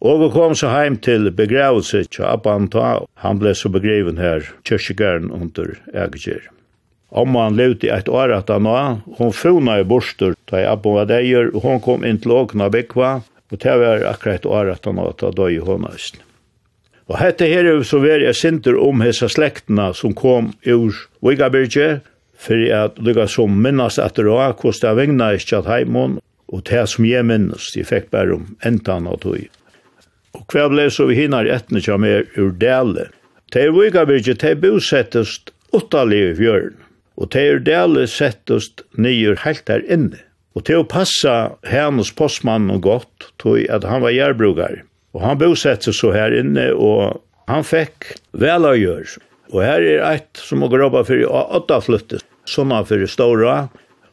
Og 0.00 0.20
vi 0.22 0.30
kom 0.30 0.54
så 0.54 0.70
heim 0.70 0.96
til 0.96 1.30
begravelse 1.32 2.04
til 2.04 2.24
Abba 2.24 2.54
Anta, 2.54 2.98
han 3.14 3.38
ble 3.38 3.54
så 3.54 3.68
begreven 3.68 4.18
her, 4.18 4.46
kjørkjegaren 4.64 5.30
under 5.30 5.74
Egerkjeren. 5.94 6.55
Om 7.08 7.34
han 7.34 7.56
levde 7.56 7.86
i 7.86 7.90
ett 7.90 8.08
år 8.08 8.32
at 8.34 8.48
han 8.50 8.66
var, 8.66 8.98
hon 9.18 9.32
fona 9.32 9.78
i 9.80 9.84
borster, 9.84 10.34
ta 10.44 10.60
i 10.60 10.66
abon 10.66 10.94
vad 10.94 11.08
det 11.08 11.46
och 11.46 11.62
hon 11.62 11.80
kom 11.80 12.04
in 12.04 12.18
till 12.18 12.30
åkna 12.30 12.70
bekva, 12.70 13.22
og 13.50 13.58
det 13.58 13.76
var 13.78 14.04
akkurat 14.10 14.34
et 14.34 14.46
år 14.46 14.70
at 14.72 14.84
han 14.84 14.96
var, 14.96 15.12
ta 15.12 15.30
døy 15.30 15.56
i 15.56 15.62
hånast. 15.62 16.18
Og 17.06 17.18
hette 17.20 17.46
her 17.46 17.64
er 17.64 17.82
så 17.86 18.00
veri 18.02 18.26
jeg 18.26 18.34
sinter 18.34 18.78
om 18.82 19.04
hessa 19.04 19.28
slektene 19.30 19.92
som 19.94 20.14
kom 20.14 20.50
ur 20.66 20.94
Vigabirge, 21.22 22.00
for 22.36 22.62
at 22.74 22.98
lykka 22.98 23.28
som 23.30 23.54
minnast 23.62 24.02
at 24.02 24.18
det 24.18 24.26
var, 24.26 24.56
kosta 24.58 24.92
vegna 24.98 25.32
i 25.32 25.38
Kjat 25.38 25.68
Heimon, 25.70 26.18
og 26.52 26.64
det 26.66 26.82
som 26.90 27.06
jeg 27.06 27.26
minnast, 27.26 27.76
jeg 27.78 27.86
fikk 27.86 28.10
bare 28.10 28.34
om 28.34 28.48
entan 28.66 29.06
av 29.06 29.20
tog. 29.22 29.46
Og 30.36 30.42
hva 30.52 30.66
ble 30.68 30.88
så 30.92 31.06
vi 31.08 31.16
hinnar 31.22 31.48
etne 31.48 31.80
kja 31.80 31.96
mer 31.98 32.26
ur 32.36 32.50
dele? 32.58 33.08
Det 33.54 33.62
er 33.62 33.72
Vigabirge, 33.72 34.34
det 34.34 34.50
er 34.50 34.60
bosettest 34.60 35.54
åttalig 35.74 36.20
i 36.32 36.34
fjøren 36.42 36.76
og 37.16 37.30
teir 37.32 37.60
dele 37.64 38.06
settest 38.10 38.84
nyer 39.00 39.38
helt 39.44 39.64
der 39.68 39.84
inne. 39.88 40.20
Og 40.56 40.64
til 40.68 40.80
å 40.80 40.88
passa 40.88 41.56
hennes 41.68 42.12
postmannen 42.16 42.80
godt, 42.84 43.30
tog 43.40 43.60
at 43.72 43.84
han 43.84 44.00
var 44.04 44.14
jærbrukar. 44.14 44.82
Og 45.16 45.24
han 45.24 45.40
bosette 45.40 45.90
seg 45.90 45.96
så 45.98 46.12
her 46.14 46.32
inne, 46.36 46.70
og 46.72 47.20
han 47.48 47.64
fikk 47.64 48.14
vel 48.36 48.64
å 48.68 48.72
gjøre. 48.76 49.20
Og 49.52 49.60
her 49.62 49.84
er 49.84 50.04
eit 50.08 50.40
som 50.40 50.62
må 50.64 50.70
grabba 50.72 51.04
fyrir 51.06 51.28
åtta 51.30 51.78
flyttet, 51.84 52.24
sånna 52.48 52.82
for 52.88 53.04
stora, 53.10 53.66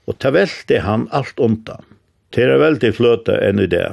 og 0.04 0.20
ta 0.20 0.34
velte 0.36 0.82
han 0.84 1.08
alt 1.16 1.40
undan. 1.40 1.84
Tera 2.36 2.58
velte 2.60 2.92
fløte 2.96 3.38
enn 3.46 3.62
i 3.64 3.70
det. 3.70 3.88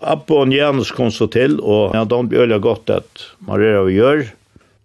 Abbo 0.00 0.40
og 0.46 0.52
Janus 0.54 0.94
kom 0.96 1.10
så 1.12 1.28
til, 1.28 1.58
og 1.60 1.96
ja, 1.96 2.06
de 2.08 2.20
blir 2.30 2.56
godt 2.62 2.92
at 2.94 3.24
man 3.44 3.60
er 3.60 3.90
gjør, 3.92 4.24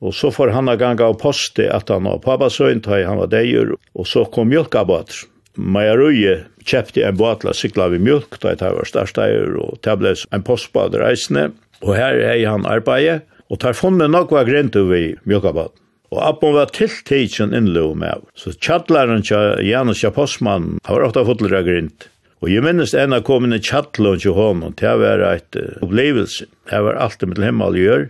Og 0.04 0.14
så 0.14 0.32
får 0.34 0.52
han 0.56 0.70
en 0.70 0.80
gang 0.80 1.00
av 1.02 1.16
poste 1.22 1.70
at 1.72 1.90
han 1.90 2.08
har 2.10 2.24
pappasøyn, 2.24 2.84
da 2.84 3.00
han 3.08 3.22
var 3.22 3.32
deir, 3.32 3.75
og 3.96 4.10
så 4.10 4.25
kom 4.28 4.52
mjölkabater. 4.52 5.24
Maja 5.56 5.96
Røye 5.96 6.36
kjøpte 6.68 7.06
en 7.08 7.16
båtla 7.16 7.54
sykla 7.56 7.88
vi 7.94 8.02
mjölk, 8.04 8.36
da 8.44 8.52
jeg 8.54 8.75
var 8.75 8.90
størsteir, 8.90 9.56
og 9.62 9.80
det 9.86 9.96
ble 10.02 10.12
en 10.36 10.44
postbad 10.44 10.98
reisende. 11.00 11.54
Og 11.86 11.96
her 11.96 12.20
er 12.20 12.44
han 12.50 12.68
arbeidet, 12.68 13.24
og 13.48 13.62
tar 13.62 13.78
funnet 13.78 14.12
nok 14.12 14.34
var 14.36 14.48
grent 14.50 14.75
over 14.75 15.16
mjölkabåten. 15.24 15.80
Og 16.14 16.22
Abon 16.22 16.54
var 16.56 16.70
tiltidsen 16.72 17.54
innlov 17.56 17.96
med. 17.98 18.28
Så 18.38 18.54
tjattlaren 18.54 19.24
til 19.25 19.64
Janus 19.66 20.04
Japosman, 20.04 20.75
han 20.86 20.96
var 20.96 21.08
ofta 21.10 21.25
fotler 21.28 21.58
av 21.60 21.66
grint. 21.68 22.08
Og 22.44 22.52
jeg 22.52 22.64
minnes 22.64 22.94
en 22.94 23.16
av 23.16 23.24
kommende 23.25 23.58
tjattlaren 23.64 24.22
til 24.22 24.36
honom, 24.38 24.75
det 24.80 24.94
var 25.02 25.24
et 25.32 25.58
uh, 25.58 25.82
opplevelse. 25.86 26.48
Det 26.70 26.82
var 26.86 27.00
alt 27.02 27.20
det 27.20 27.32
mitt 27.32 27.42
himmel 27.44 27.80
gjør. 27.80 28.08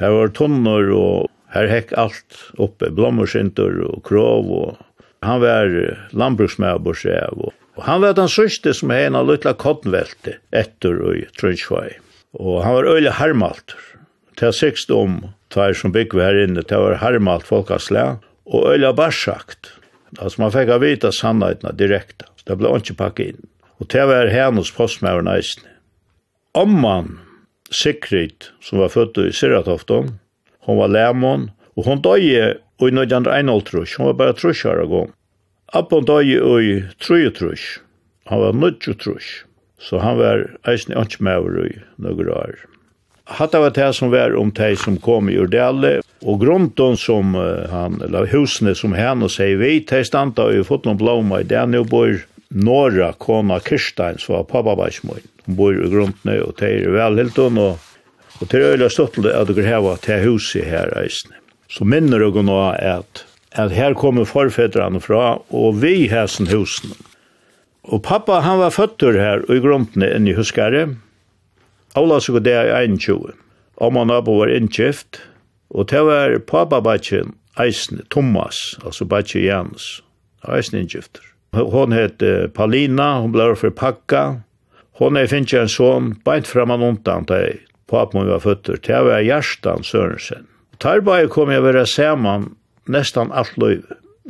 Her 0.00 0.14
var 0.14 0.32
tonner 0.34 0.90
og 0.94 1.30
her 1.54 1.68
hekk 1.70 1.92
alt 1.98 2.40
oppe, 2.58 2.90
blommersinter 2.90 3.78
og 3.86 4.02
krov 4.06 4.50
og 4.50 4.80
han 5.24 5.40
var 5.40 5.70
landbruksmær 6.12 6.82
på 6.84 6.92
og, 6.92 7.52
og 7.74 7.82
han 7.86 8.02
var 8.02 8.14
den 8.14 8.28
sørste 8.28 8.74
som 8.76 8.92
er 8.92 9.06
en 9.06 9.16
av 9.18 9.28
lytla 9.28 9.54
kottenvelte 9.58 10.38
etter 10.54 11.00
og 11.00 11.16
i 11.18 11.24
Trøndsvei. 11.38 11.96
Og 12.38 12.62
han 12.64 12.76
var 12.76 12.90
øyla 12.90 13.14
harmalt. 13.18 13.74
Til 14.38 14.52
sikst 14.52 14.90
om 14.90 15.22
tveir 15.54 15.74
som 15.78 15.94
byggve 15.94 16.22
her 16.22 16.38
inne, 16.44 16.62
til 16.62 16.82
var 16.82 17.00
hermalt 17.02 17.46
folkaslæ 17.46 18.04
og 18.44 18.68
øyla 18.74 18.92
barsakt. 18.92 19.72
Altså 20.18 20.42
man 20.42 20.54
fikk 20.54 20.70
av 20.74 20.84
vita 20.84 21.10
sannheitna 21.14 21.72
direkta. 21.74 22.28
Det 22.44 22.58
ble 22.60 22.74
ikke 22.78 22.98
pakket 22.98 23.34
inn. 23.34 23.46
Og 23.80 23.88
til 23.90 24.10
var 24.10 24.30
hennes 24.30 24.70
postmæren 24.74 25.30
eisne. 25.30 25.70
Om 26.54 26.76
man 26.84 27.14
Sigrid, 27.74 28.50
som 28.62 28.80
var 28.80 28.92
født 28.94 29.18
i 29.18 29.32
Siratofton. 29.34 30.14
Hon 30.64 30.78
var 30.78 30.92
lemon, 30.94 31.50
og 31.76 31.88
hon 31.88 32.02
døg 32.04 32.22
i 32.24 32.36
1951, 32.80 33.96
hon 33.98 34.12
var 34.12 34.20
bare 34.20 34.36
trus 34.38 34.62
her 34.64 34.82
og 34.84 34.92
gong. 34.92 35.10
Abban 35.74 36.06
døg 36.06 36.30
i 36.30 36.76
33, 37.02 37.56
han 38.30 38.40
var 38.40 38.54
93, 38.54 39.44
så 39.82 39.98
han 40.00 40.20
var 40.20 40.46
eisen 40.70 40.94
ikke 40.96 41.26
med 41.26 41.50
i 41.66 41.74
noen 41.98 42.30
år. 42.30 42.54
Hatta 43.24 43.60
var 43.60 43.72
det 43.72 43.88
som 43.96 44.10
var 44.12 44.34
om 44.36 44.50
de 44.52 44.74
som 44.76 44.98
kom 45.00 45.30
i 45.32 45.38
Urdale, 45.40 46.02
og 46.24 46.40
grunden 46.40 46.96
som 47.00 47.34
han, 47.34 47.96
eller 48.04 48.28
husene 48.32 48.74
som 48.76 48.92
han 48.96 49.24
og 49.24 49.32
sier 49.32 49.56
vi, 49.60 49.78
de 49.80 50.02
standa 50.04 50.50
i 50.52 50.62
fotlen 50.64 51.00
blåma 51.00 51.40
i 51.40 51.48
Danneborg, 51.48 52.22
Nora 52.50 53.12
kona 53.18 53.60
Kirstein, 53.60 54.18
som 54.18 54.36
var 54.36 54.44
pappabaismoin. 54.50 55.24
Hun 55.46 55.56
bor 55.56 55.74
i 55.74 55.90
grunden, 55.90 56.32
og 56.40 56.54
det 56.60 56.70
er 56.70 56.92
velhilton, 56.94 57.58
og, 57.58 57.78
og 58.40 58.50
det 58.50 58.60
er 58.60 58.74
øyla 58.74 58.88
støttelig 58.92 59.32
at 59.34 59.50
dere 59.50 59.66
heva 59.66 59.96
til 60.02 60.24
huset 60.28 60.68
her 60.68 60.92
eisne. 61.00 61.36
Så 61.68 61.86
minner 61.88 62.22
dere 62.22 62.44
nå 62.44 62.58
at, 62.78 63.24
at 63.52 63.74
her 63.74 63.96
kommer 63.98 64.28
forfedrene 64.28 65.00
fra, 65.02 65.38
og 65.50 65.80
vi 65.82 66.06
hesen 66.12 66.48
husen. 66.52 66.94
Og 67.84 68.02
pappa, 68.02 68.40
han 68.40 68.58
var 68.62 68.72
føtter 68.72 69.18
her 69.20 69.44
i 69.52 69.60
grunden 69.60 70.04
enn 70.06 70.28
i 70.28 70.36
huskare. 70.36 70.86
Alla 71.94 72.20
så 72.20 72.40
det 72.40 72.54
er 72.54 72.72
21. 72.80 73.34
Om 73.76 73.96
han 73.96 74.12
var 74.24 74.50
innkjøft. 74.50 75.20
og 75.70 75.90
det 75.90 76.00
var 76.06 76.38
pappa 76.38 76.80
pappabaismoin 76.80 77.34
eisne, 77.58 78.02
Thomas, 78.10 78.78
altså 78.84 79.04
baismoin 79.04 79.44
Jans, 79.44 80.02
eisne 80.48 80.80
innkjøfter. 80.80 81.33
Hon 81.54 81.92
heter 81.92 82.48
Paulina, 82.48 83.18
hon 83.18 83.32
blev 83.32 83.70
pakka. 83.70 84.40
Hon 84.92 85.16
är 85.16 85.26
finns 85.26 85.54
en 85.54 85.68
son, 85.68 86.14
bänt 86.24 86.46
framan 86.46 86.82
undan 86.82 87.24
till 87.24 87.58
papen 87.90 88.26
var 88.26 88.38
fötter. 88.38 88.78
Det 88.86 89.02
var 89.02 89.20
Gärstan 89.20 89.84
Sörensen. 89.84 90.46
Tarbaje 90.78 91.26
kom 91.26 91.50
jag 91.50 91.62
vara 91.62 91.86
samman 91.86 92.54
nästan 92.84 93.32
allt 93.32 93.56
löv. 93.56 93.82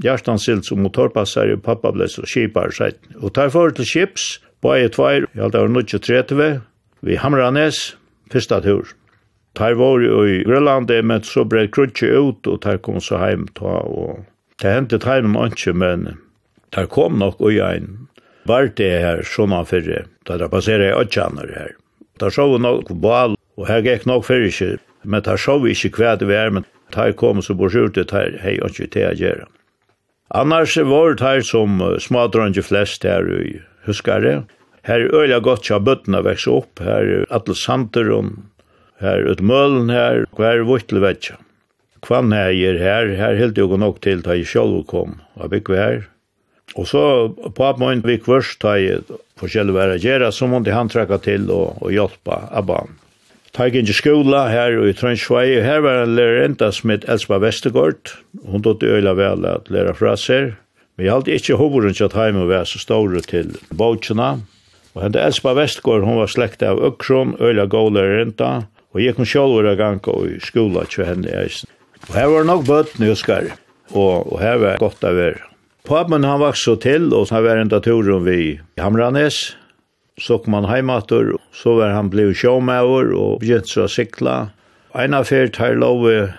Gärstan 0.02 0.38
silt 0.38 0.64
som 0.64 0.82
motorpassar 0.82 1.52
och 1.52 1.62
pappa 1.62 1.92
blev 1.92 2.06
så 2.06 2.22
kipar 2.22 2.70
sig. 2.70 2.92
Och 3.20 3.34
tar 3.34 3.48
för 3.48 3.70
till 3.70 3.84
chips, 3.84 4.40
bara 4.60 4.88
tvär, 4.88 5.26
jag 5.32 5.42
hade 5.42 5.66
varit 5.66 6.02
30 6.02 6.60
vi 7.00 7.16
Hamranes, 7.16 7.96
första 8.32 8.60
tur. 8.60 8.86
Tar 9.52 9.72
var 9.72 10.00
ju 10.00 10.40
i 10.40 10.44
Grönland, 10.44 10.90
men 11.04 11.22
så 11.22 11.44
bred 11.44 11.74
krutje 11.74 12.08
ut 12.08 12.46
och 12.46 12.60
tar 12.60 12.76
kom 12.76 13.00
så 13.00 13.16
hem 13.16 13.46
ta 13.46 13.80
och 13.80 14.24
det 14.62 14.68
hände 14.68 14.98
tajmen 14.98 15.46
inte, 15.46 15.72
men 15.72 16.16
der 16.74 16.86
kom 16.90 17.18
nok 17.18 17.40
og 17.40 17.54
ein 17.62 18.08
var 18.44 18.68
det 18.76 18.90
her 19.00 19.22
sommerferie, 19.24 20.04
da 20.28 20.36
det 20.36 20.50
passerer 20.52 20.90
jeg 20.90 20.98
åttjaner 21.00 21.52
her. 21.56 21.72
Der 22.20 22.30
så 22.30 22.46
vi 22.52 22.60
nok 22.60 22.92
bal, 23.00 23.36
og 23.56 23.68
her 23.68 23.82
gikk 23.84 24.06
nok 24.06 24.26
fyrre 24.28 24.50
ikke, 24.50 24.76
men 25.04 25.24
der 25.24 25.40
så 25.40 25.56
vi 25.62 25.72
ikke 25.72 25.96
hva 25.96 26.14
det 26.20 26.28
var, 26.28 26.52
men 26.52 26.66
der 26.94 27.16
kom 27.16 27.42
så 27.42 27.56
bors 27.56 27.74
ut 27.74 27.96
det 27.96 28.10
her, 28.12 28.36
hei, 28.42 28.58
og 28.60 28.74
ikke 28.74 28.90
til 28.92 29.08
å 29.08 29.14
gjøre. 29.18 29.48
Annars 30.34 30.76
var 30.76 31.14
det 31.14 31.24
her 31.24 31.44
som 31.46 31.80
smadrande 32.00 32.62
flest 32.62 33.04
her 33.04 33.28
i 33.32 33.60
Huskare. 33.86 34.44
Her 34.84 35.06
er 35.06 35.14
øyla 35.14 35.40
godt 35.40 35.64
tja 35.64 35.78
bøttene 35.80 36.20
vekst 36.24 36.50
opp, 36.50 36.80
her 36.84 37.08
er 37.20 37.28
atle 37.32 37.56
santeron, 37.56 38.50
her 39.00 39.24
ut 39.24 39.40
mølen 39.40 39.92
her, 39.92 40.26
hver 40.36 40.64
vuttelvetja. 40.68 41.38
Kvann 42.04 42.34
her, 42.36 42.52
her, 42.52 43.14
her 43.16 43.38
helt 43.40 43.56
jo 43.56 43.78
nok 43.80 44.02
til 44.04 44.20
ta 44.24 44.36
i 44.36 44.44
sjálf 44.44 44.84
kom, 44.90 45.22
og 45.40 45.54
bygg 45.54 45.72
her, 45.72 46.02
Og 46.75 46.88
så 46.90 47.04
på 47.54 47.68
at 47.68 47.78
man 47.78 48.02
vi 48.02 48.18
kvørst 48.18 48.59
ta 48.64 48.75
i 48.80 48.90
forskjellige 49.40 49.76
være 49.76 50.00
gjøre, 50.02 50.33
så 50.33 50.49
måtte 50.50 50.75
han 50.75 50.90
trekke 50.90 51.21
til 51.23 51.50
og, 51.52 51.78
og 51.85 51.92
hjelpe 51.94 52.38
Abban. 52.50 52.97
Ta 53.54 53.68
jeg 53.68 53.85
inn 53.85 53.94
skola 53.94 54.49
her 54.50 54.75
i 54.83 54.92
Trønsvei, 54.99 55.61
her 55.62 55.85
var 55.85 56.00
en 56.02 56.16
lærerenta 56.16 56.73
som 56.75 56.90
het 56.90 57.04
Elspa 57.06 57.38
Vestergaard. 57.38 58.16
Hun 58.42 58.64
tog 58.66 58.80
til 58.80 58.97
øyla 58.97 59.12
vel 59.14 59.47
at 59.47 59.71
lære 59.71 59.94
fra 59.94 60.16
seg. 60.18 60.56
Men 60.97 61.06
jeg 61.06 61.14
hadde 61.14 61.37
ikke 61.38 61.59
hovedrundt 61.61 62.02
at 62.02 62.16
hjemme 62.18 62.49
var 62.50 62.66
så 62.66 62.83
store 62.83 63.23
til 63.23 63.54
bautsjene. 63.71 64.42
Og 64.94 65.04
henne 65.04 65.23
Elspa 65.23 65.54
Vestergaard, 65.54 66.02
hun 66.02 66.18
var 66.18 66.35
slekt 66.35 66.66
av 66.66 66.83
Økron, 66.83 67.37
øyla 67.38 67.68
god 67.71 67.94
lærerenta. 67.94 68.50
Og 68.94 69.02
jeg 69.02 69.14
kom 69.14 69.26
selv 69.26 69.54
var 69.54 69.78
gang 69.78 70.02
i 70.02 70.40
skola 70.42 70.83
til 70.90 71.06
henne 71.06 71.30
i 71.30 71.38
eisen. 71.44 71.71
Og 72.11 72.14
her 72.18 72.30
var 72.35 72.50
nok 72.50 72.66
bøtt 72.66 72.99
nyskar. 72.99 73.54
Og, 73.94 74.33
og 74.33 74.38
her 74.42 74.59
var 74.59 74.83
godt 74.83 75.06
av 75.06 75.14
være. 75.14 75.53
Papen 75.84 76.24
han 76.24 76.40
vaks 76.40 76.62
så 76.64 76.78
til, 76.80 77.10
og 77.12 77.28
han 77.28 77.44
var 77.44 77.58
enda 77.60 77.76
turen 77.84 78.24
vi 78.24 78.38
i 78.40 78.52
Hamranes. 78.80 79.52
Så 80.16 80.38
kom 80.40 80.54
han 80.56 80.68
heimater, 80.70 81.34
så 81.52 81.74
var 81.76 81.92
han 81.92 82.08
blei 82.08 82.30
sjåmauer 82.32 83.10
og 83.12 83.42
begynt 83.42 83.68
så 83.68 83.84
å 83.84 83.90
sikla. 83.90 84.36
Eina 84.96 85.20
fyrt 85.26 85.58
her 85.60 85.74
love, 85.76 86.30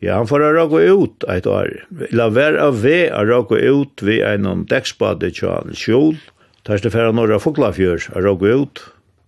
ja, 0.00 0.16
han 0.16 0.30
får 0.30 0.46
råka 0.56 0.80
ut 0.88 1.26
eit 1.28 1.46
år. 1.50 1.82
La 2.16 2.30
være 2.32 2.62
av 2.70 2.80
ve 2.80 3.10
a 3.12 3.20
råka 3.28 3.58
ut 3.60 4.04
vi 4.04 4.22
en 4.24 4.64
dekksbade 4.70 5.34
tja 5.36 5.58
en 5.60 5.76
kjol. 5.76 6.16
Tars 6.64 6.80
det 6.80 6.94
færa 6.94 7.12
norra 7.12 7.36
foklafjør 7.42 8.08
a 8.16 8.24
råka 8.24 8.56
ut. 8.56 8.82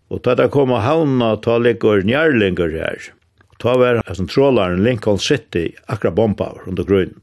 Og 0.09 0.23
ta 0.25 0.39
da 0.39 0.49
kom 0.49 0.73
og 0.73 0.85
havna 0.87 1.35
ta 1.43 1.59
ligger 1.61 2.01
njarlinger 2.07 2.73
her. 2.81 3.13
Ta 3.61 3.77
var 3.77 4.01
en 4.01 4.33
trålaren 4.33 4.85
Lincoln 4.85 5.21
City 5.21 5.69
akra 5.93 6.13
bomba 6.15 6.55
under 6.65 6.85
grunnen. 6.85 7.21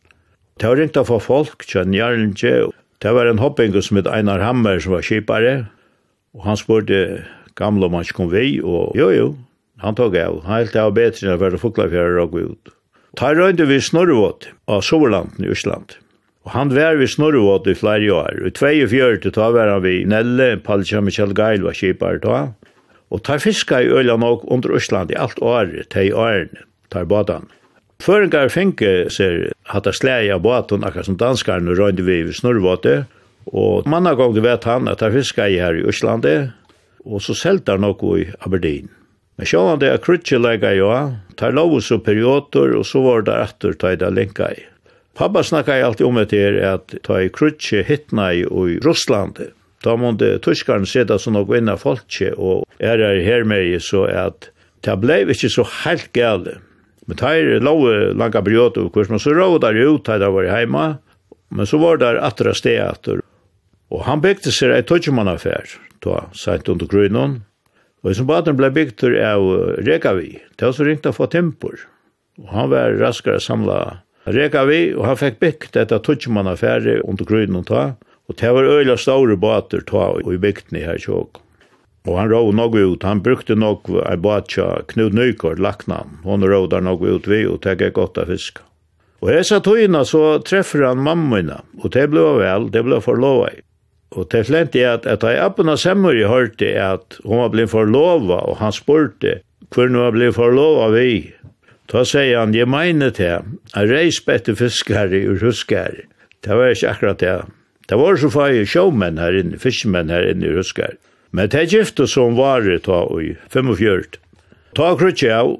Det 0.61 0.69
var 0.69 0.77
ringt 0.77 0.97
av 0.99 1.07
for 1.09 1.23
folk, 1.23 1.65
kjønn 1.65 1.95
Jarlindje. 1.97 2.69
Det 3.01 3.11
var 3.11 3.27
en 3.27 3.41
hopping 3.41 3.73
som 3.81 3.97
het 3.99 4.07
Einar 4.07 4.43
Hammer 4.43 4.79
som 4.79 4.93
var 4.93 5.05
kjipare. 5.05 5.55
Og 6.37 6.45
han 6.45 6.59
spurte 6.59 7.23
gamle 7.57 7.89
om 7.89 7.97
han 7.97 8.07
kom 8.13 8.29
vi, 8.31 8.61
og 8.61 8.93
jo 8.97 9.09
jo, 9.13 9.27
han 9.81 9.97
tog 9.97 10.15
av. 10.17 10.41
Han 10.45 10.61
helt 10.61 10.77
av 10.79 10.93
bedre 10.95 11.27
enn 11.27 11.35
å 11.35 11.41
være 11.41 11.61
fuklafjærer 11.61 12.21
og 12.23 12.33
gå 12.33 12.45
ut. 12.53 12.73
Ta 13.19 13.33
røynde 13.35 13.67
vi 13.69 13.77
Snorrevåt 13.81 14.47
av 14.71 14.81
Soverlanden 14.85 15.45
i 15.45 15.51
Østland. 15.53 15.97
Og 16.43 16.53
han 16.55 16.73
var 16.73 16.97
vi 16.97 17.07
Snorrevåt 17.07 17.67
i 17.69 17.75
flere 17.77 18.09
år. 18.13 18.41
Og 18.41 18.49
i 18.49 18.85
24 18.89 19.33
ta 19.35 19.49
var 19.53 19.69
han 19.69 19.83
vi 19.85 20.01
Nelle, 20.09 20.57
Palsja 20.57 21.01
Michel 21.01 21.35
Geil 21.37 21.65
var 21.65 21.77
kjipare 21.77 22.21
ta. 22.23 22.39
Og 23.13 23.21
ta 23.21 23.37
fiska 23.37 23.83
i 23.83 23.91
øyla 23.93 24.17
nok 24.17 24.47
under 24.49 24.73
Østland 24.73 25.11
i 25.13 25.19
alt 25.19 25.37
året, 25.41 25.91
ta 25.93 26.01
i 26.01 26.13
årene, 26.13 26.65
ta 26.89 27.03
i 27.05 27.09
badan. 27.09 27.45
Føringar 28.01 28.49
finke 28.49 29.11
ser 29.13 29.52
hatt 29.69 29.87
a 29.87 29.93
slæg 29.93 30.31
av 30.33 30.41
båten, 30.43 30.83
akkurat 30.83 31.07
som 31.07 31.19
danskarne 31.19 31.75
røyndi 31.77 32.05
vi 32.05 32.19
i 32.23 32.35
snurrvåte, 32.35 33.03
og 33.51 33.87
manna 33.89 34.13
gong 34.15 34.35
vet 34.43 34.67
han 34.67 34.87
at 34.91 35.03
han 35.03 35.13
fiskar 35.15 35.51
i 35.51 35.59
her 35.61 35.77
i 35.77 35.85
Øslande, 35.87 36.53
og 37.03 37.23
så 37.23 37.35
seltar 37.35 37.81
nokko 37.81 38.17
i 38.21 38.27
Aberdeen. 38.45 38.91
Men 39.37 39.49
sjåan 39.49 39.81
det 39.81 39.89
er 39.89 40.03
krutsi 40.03 40.37
lega 40.37 40.71
jo, 40.77 40.91
tar 41.39 41.55
lov 41.55 41.73
og 41.79 42.03
perioder, 42.05 42.75
og 42.77 42.85
så 42.85 43.01
var 43.01 43.25
det 43.27 43.39
etter 43.47 43.73
ta 43.73 43.93
i 43.93 43.99
det 43.99 44.11
lenka 44.13 44.51
i. 44.53 44.63
Pappa 45.17 45.43
snakka 45.43 45.77
i 45.77 45.83
alltid 45.85 46.07
om 46.07 46.17
det 46.21 46.31
her, 46.31 46.57
at 46.75 46.93
ta 47.05 47.19
i 47.21 47.29
krutsi 47.29 47.83
hittna 47.83 48.31
i 48.33 48.45
i 48.45 48.79
Russlande. 48.81 49.51
Da 49.83 49.95
måtte 49.99 50.37
tyskaren 50.39 50.85
sida 50.85 51.17
som 51.19 51.33
nok 51.35 51.49
vinna 51.51 51.75
folkje, 51.77 52.33
og 52.37 52.63
er 52.79 53.01
her 53.03 53.19
her 53.21 53.43
med 53.43 53.81
så 53.81 54.05
at 54.07 54.49
det 54.83 54.95
ble 54.99 55.23
ikke 55.27 55.49
så 55.49 55.65
helt 55.83 56.13
gale. 56.13 56.59
Men 57.05 57.17
teir 57.17 57.59
låg 57.59 58.15
langa 58.15 58.41
brjöt 58.41 58.77
och 58.77 58.93
kurs, 58.93 59.09
men 59.09 59.19
så 59.19 59.33
råd 59.33 59.61
der 59.61 59.73
ut 59.73 60.05
där 60.05 60.29
var 60.29 60.43
heima. 60.43 60.95
Men 61.49 61.67
så 61.67 61.77
var 61.77 61.97
där 61.97 62.15
attra 62.15 62.53
steater. 62.53 63.21
Og 63.89 64.03
han 64.03 64.21
byggde 64.21 64.51
sig 64.51 64.71
ett 64.71 64.87
touchmanaffär, 64.87 65.65
då 65.99 66.23
sent 66.33 66.69
under 66.69 66.85
grönon. 66.85 67.43
Og 68.03 68.15
som 68.15 68.27
baden 68.27 68.57
ble 68.57 68.69
byggt 68.69 69.03
av 69.03 69.43
Rekavi. 69.77 70.39
Det 70.55 70.65
var 70.65 70.71
så 70.71 70.83
ringt 70.83 71.05
att 71.05 71.15
få 71.15 71.25
tempor. 71.25 71.79
Og 72.37 72.47
han 72.47 72.69
var 72.69 72.91
raskare 72.91 73.39
samla 73.39 73.97
Rekavi 74.23 74.93
og 74.95 75.05
han 75.05 75.17
fick 75.17 75.39
byggt 75.39 75.73
detta 75.73 75.99
touchmanaffär 75.99 77.01
under 77.09 77.25
grönon 77.25 77.63
ta. 77.63 77.93
Og 78.27 78.35
det 78.35 78.51
var 78.51 78.63
øyla 78.63 78.97
store 78.97 79.37
bater 79.37 79.81
ta 79.81 80.09
og 80.23 80.33
i 80.33 80.37
byggt 80.37 80.71
her 80.71 80.97
här. 80.97 81.42
Og 82.03 82.17
han 82.19 82.29
råd 82.33 82.55
nok 82.59 82.75
ut, 82.75 83.03
han 83.07 83.21
brukte 83.23 83.55
nok 83.55 83.87
ei 84.03 84.17
batja 84.19 84.83
Knud 84.91 85.15
Nykård, 85.15 85.61
laknan. 85.63 86.19
Hon 86.27 86.43
råd 86.43 86.73
der 86.73 86.83
nok 86.83 87.03
ut 87.05 87.27
vi, 87.31 87.45
og 87.47 87.61
teg 87.63 87.81
er 87.81 87.95
godt 87.95 88.19
av 88.19 88.31
fisk. 88.31 88.59
Og 89.23 89.29
hesa 89.31 89.61
tøyna 89.63 90.01
så 90.03 90.41
treffer 90.43 90.83
han 90.83 90.99
mammina, 91.03 91.61
og 91.79 91.93
det 91.95 92.09
ble 92.11 92.25
vel, 92.41 92.67
det 92.73 92.83
ble 92.83 92.99
forlova 93.03 93.53
i. 93.53 93.61
Og 94.13 94.27
det 94.29 94.43
flente 94.49 94.81
er 94.81 94.97
at 94.97 95.07
etter 95.09 95.39
appen 95.41 95.71
av 95.71 95.79
semmer 95.81 96.17
i 96.17 96.25
hørte 96.27 96.67
at 96.77 97.17
hun 97.23 97.39
var 97.39 97.53
blitt 97.53 97.71
forlova, 97.71 98.41
og 98.51 98.59
han 98.59 98.75
spurte 98.75 99.39
hvor 99.71 99.87
hun 99.87 100.01
var 100.03 100.13
blitt 100.13 100.35
forlova 100.35 100.91
vi. 100.93 101.31
Da 101.89 102.03
sier 102.07 102.41
han, 102.41 102.53
jeg 102.53 102.67
mener 102.69 103.15
til, 103.15 103.55
jeg 103.71 103.89
reis 103.89 104.19
bette 104.27 104.57
fiskare 104.59 105.23
ur 105.23 105.39
huskare. 105.41 106.05
Det 106.43 106.59
var 106.59 106.75
ikke 106.75 106.91
akkurat 106.91 107.23
det. 107.23 107.37
Det 107.87 107.97
var 107.99 108.19
så 108.19 108.29
fag 108.31 108.59
sjåmenn 108.67 109.19
her 109.23 109.39
inne, 109.39 109.59
fiskmenn 109.59 110.11
her 110.11 110.27
inne 110.27 110.51
i 110.51 110.55
huskare. 110.59 110.99
Men 111.33 111.49
det 111.49 111.71
gifte 111.73 112.05
som 112.07 112.35
var 112.37 112.67
ta 112.85 112.99
i 113.17 113.33
45. 113.49 114.19
Ta 114.77 114.93
krutje 114.97 115.33
av, 115.33 115.55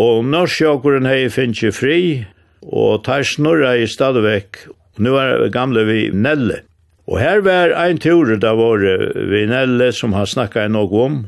og 0.00 0.24
norskjåkeren 0.24 1.08
hei 1.08 1.28
finnje 1.32 1.72
fri, 1.74 2.24
og 2.64 3.04
tar 3.04 3.26
snurra 3.28 3.74
i 3.76 3.84
stadvekk. 3.88 4.62
Nu 4.96 5.18
er 5.20 5.50
gamle 5.52 5.84
vi 5.84 6.08
Nelle. 6.12 6.62
Og 7.08 7.20
her 7.20 7.40
var 7.44 7.72
ein 7.76 8.00
tur 8.00 8.34
da 8.40 8.54
var 8.56 8.80
vi 8.80 9.44
Nelle 9.48 9.92
som 9.92 10.16
har 10.16 10.28
snakka 10.28 10.64
i 10.64 10.72
noe 10.72 11.04
om. 11.04 11.20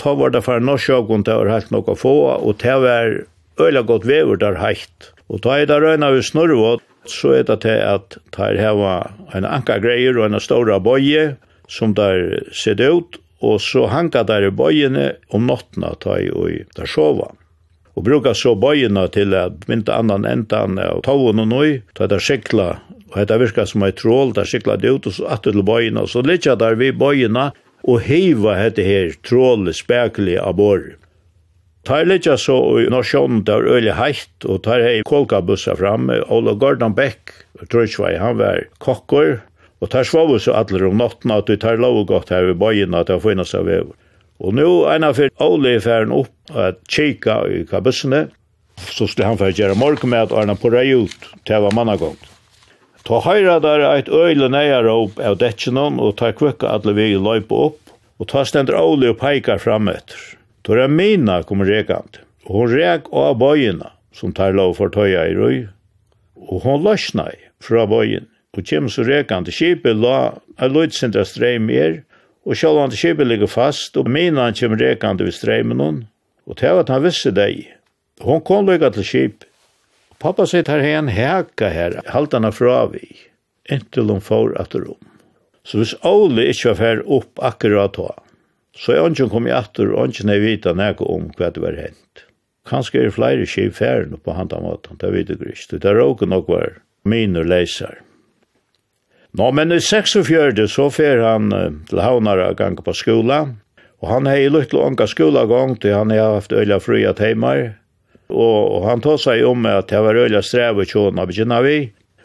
Ta 0.00 0.12
var 0.12 0.36
det 0.36 0.44
for 0.44 0.60
norskjåkeren 0.60 1.24
det 1.24 1.40
var 1.40 1.52
helt 1.54 1.72
noe 1.72 1.96
få, 1.96 2.14
og 2.36 2.60
det 2.60 2.76
var 2.84 3.20
øyla 3.60 3.82
godt 3.88 4.04
vever 4.08 4.36
der 4.36 4.60
heitt. 4.60 5.12
Og 5.32 5.40
ta 5.44 5.56
i 5.60 5.68
da 5.68 5.80
røyna 5.80 6.12
vi 6.12 6.22
snurra, 6.24 6.76
så 7.08 7.38
er 7.38 7.46
det 7.48 7.62
til 7.64 7.80
at 7.80 8.18
ta 8.36 8.52
her 8.52 8.76
var 8.76 9.14
en 9.32 9.48
anka 9.48 9.80
greier 9.80 10.18
og 10.20 10.28
en 10.28 10.40
stora 10.40 10.76
boje 10.76 11.36
som 11.72 11.94
der 11.96 12.44
sitter 12.52 13.00
ut, 13.00 13.16
og 13.46 13.60
så 13.62 13.86
hanka 13.92 14.24
der 14.26 14.48
i 14.48 14.52
bøyene 14.54 15.12
om 15.34 15.46
nottena 15.48 15.94
ta 16.02 16.18
i 16.20 16.30
og 16.32 16.72
der 16.76 16.90
sova. 16.90 17.30
Og 17.96 18.04
bruka 18.04 18.34
så 18.36 18.52
bøyene 18.58 19.06
til 19.12 19.32
at 19.36 19.64
mynda 19.70 20.00
annan 20.02 20.26
endan 20.28 20.76
av 20.82 21.00
tavun 21.06 21.40
og 21.40 21.48
nøy, 21.48 21.80
ta 21.96 22.08
der 22.10 22.20
skikla, 22.20 22.74
og 23.12 23.16
hetta 23.20 23.38
virka 23.40 23.64
som 23.68 23.86
ei 23.86 23.94
trål, 23.96 24.34
der 24.36 24.48
skikla 24.48 24.76
det 24.80 24.92
ut 24.92 25.08
og 25.08 25.16
så 25.16 25.30
atter 25.32 25.56
til 25.56 25.64
bøyene, 25.64 26.04
og 26.04 26.12
så 26.12 26.24
litja 26.26 26.58
der 26.60 26.76
vi 26.76 26.92
bøyene 26.92 27.50
og 27.86 28.02
heiva 28.04 28.56
hette 28.58 28.84
her 28.84 29.14
trål 29.24 29.70
spekli 29.74 30.36
av 30.40 30.58
bor. 30.58 30.82
Tar 31.86 32.08
litja 32.08 32.34
så 32.40 32.56
i 32.82 32.88
nasjonen 32.90 33.44
der 33.46 33.62
øyli 33.62 33.94
heit, 33.94 34.34
og 34.44 34.64
tar 34.66 34.82
hei 34.82 35.04
kolka 35.06 35.38
bussa 35.40 35.76
fram, 35.78 36.10
Ola 36.10 36.56
Gordon 36.58 36.96
Beck, 36.98 37.30
tror 37.70 37.86
ikke 37.86 38.16
han 38.18 38.40
var 38.40 38.64
kokkor, 38.82 39.38
Og 39.80 39.90
tar 39.92 40.08
svovu 40.08 40.38
så 40.40 40.54
allir 40.56 40.86
om 40.88 40.96
nottna 40.96 41.40
at 41.42 41.50
du 41.50 41.56
tar 41.60 41.80
lov 41.80 42.06
godt 42.08 42.32
her 42.32 42.48
ved 42.48 42.60
bøyina 42.60 43.02
at 43.04 43.12
jeg 43.12 43.20
får 43.20 43.42
seg 43.44 43.68
av. 43.76 43.90
Og 44.40 44.54
nå 44.56 44.68
er 44.88 45.00
han 45.00 45.16
fyrt 45.16 45.36
i 45.36 45.78
færen 45.80 46.12
opp 46.12 46.56
at 46.56 46.80
kika 46.88 47.42
i 47.48 47.64
kabussene, 47.68 48.28
så 48.76 49.06
skulle 49.08 49.28
han 49.28 49.40
fyrt 49.40 49.58
gjøre 49.58 49.76
morgenmæt 49.76 50.32
og 50.32 50.44
han 50.44 50.56
på 50.60 50.72
rei 50.72 50.92
ut 50.92 51.28
til 51.44 51.60
hva 51.60 51.72
mannagånd. 51.72 52.20
Ta 53.06 53.20
høyra 53.22 53.60
der 53.62 53.84
eit 53.86 54.08
øyle 54.08 54.48
neier 54.50 54.88
opp 54.90 55.20
av 55.22 55.38
detjenon 55.38 56.00
og 56.02 56.16
ta 56.18 56.32
kvekka 56.34 56.72
alle 56.72 56.96
vi 56.96 57.12
i 57.12 57.20
løype 57.20 57.54
opp 57.54 57.92
og 58.18 58.28
ta 58.32 58.42
stendur 58.44 58.80
Åli 58.80 59.12
og 59.12 59.20
peikar 59.20 59.60
fram 59.62 59.88
etter. 59.92 60.18
Ta 60.66 60.74
er 60.74 60.90
mina 60.90 61.42
kom 61.46 61.62
rekant 61.62 62.20
og 62.48 62.52
hon 62.58 62.72
rek 62.72 63.08
av 63.12 63.38
bøyina 63.38 63.92
som 64.16 64.32
tar 64.34 64.56
lov 64.56 64.76
for 64.80 64.90
tøya 64.90 65.28
i 65.30 65.36
røy 65.36 65.58
og 66.48 66.64
hon 66.64 66.82
løsnei 66.84 67.34
fra 67.62 67.86
bøyina 67.88 68.26
og 68.56 68.64
kjem 68.64 68.88
så 68.92 69.04
rekande 69.04 69.52
skipet 69.52 69.98
la 70.00 70.18
a 70.56 70.68
løytsindra 70.70 71.26
streim 71.28 71.68
er, 71.70 72.00
og 72.46 72.56
sjálvande 72.56 72.96
skipet 72.96 73.28
ligger 73.28 73.50
fast, 73.50 73.96
og 73.98 74.08
minan 74.08 74.56
kjem 74.56 74.78
rekande 74.80 75.26
ved 75.26 75.36
streimen 75.36 75.82
hon, 75.82 76.04
og 76.46 76.60
til 76.60 76.80
at 76.80 76.92
han 76.92 77.04
visste 77.04 77.34
deg. 77.34 77.66
Hon 78.24 78.40
kom 78.40 78.64
lukka 78.66 78.92
til 78.94 79.04
skip. 79.04 79.44
Pappa 80.22 80.46
sitt 80.48 80.70
her 80.72 80.80
hen 80.80 81.10
heka 81.12 81.68
her, 81.68 81.98
halda 82.08 82.40
hana 82.40 82.52
fra 82.54 82.86
vi, 82.92 83.04
inntil 83.68 84.08
hon 84.14 84.24
får 84.24 84.54
atter 84.62 84.86
om. 84.88 85.02
Så 85.66 85.82
hvis 85.82 85.96
Ole 86.06 86.46
ikkje 86.48 86.72
var 86.72 86.78
fer 86.78 87.02
opp 87.10 87.42
akkurat 87.42 87.98
hva, 87.98 88.14
så 88.76 88.94
er 88.94 89.04
ongen 89.04 89.28
kom 89.32 89.48
i 89.48 89.52
atter, 89.52 89.90
og 89.92 90.16
han 90.16 90.32
er 90.32 90.40
vita 90.44 90.72
nek 90.76 91.02
om 91.04 91.28
hva 91.36 91.50
det 91.52 91.64
var 91.64 91.76
hent. 91.76 92.24
Kanskje 92.66 93.04
er 93.04 93.14
flere 93.14 93.46
skip 93.46 93.76
færen 93.76 94.16
på 94.22 94.34
handa 94.34 94.58
måten, 94.62 94.98
det 95.02 95.12
vet 95.12 95.30
jeg 95.30 95.52
ikke. 95.52 95.78
Det 95.82 95.90
er 95.90 96.02
også 96.02 96.26
nok 96.30 96.48
var 96.50 96.78
miner 97.04 97.46
leiser. 97.46 98.05
Nå, 99.36 99.50
men 99.52 99.72
i 99.72 99.80
46 99.80 100.64
så 100.72 100.86
fer 100.88 101.20
han 101.20 101.50
til 101.90 102.00
Havnara 102.00 102.54
gang 102.56 102.78
på 102.80 102.94
skola, 102.96 103.42
og 104.00 104.08
han 104.08 104.28
hei 104.30 104.46
lukt 104.48 104.70
til 104.72 104.80
ånka 104.80 105.04
skolagång 105.12 105.74
til 105.82 105.92
han 105.92 106.12
hei 106.14 106.22
haft 106.22 106.54
øyla 106.56 106.78
fria 106.80 107.12
teimar, 107.16 107.74
og, 108.32 108.60
og 108.78 108.86
han 108.88 109.04
tog 109.04 109.20
seg 109.20 109.44
om 109.44 109.68
at 109.68 109.92
det 109.92 110.00
var 110.06 110.16
øyla 110.16 110.40
strev 110.40 110.80
og 110.80 110.88
tjona 110.88 111.28
begynna 111.28 111.60
vi, 111.66 111.76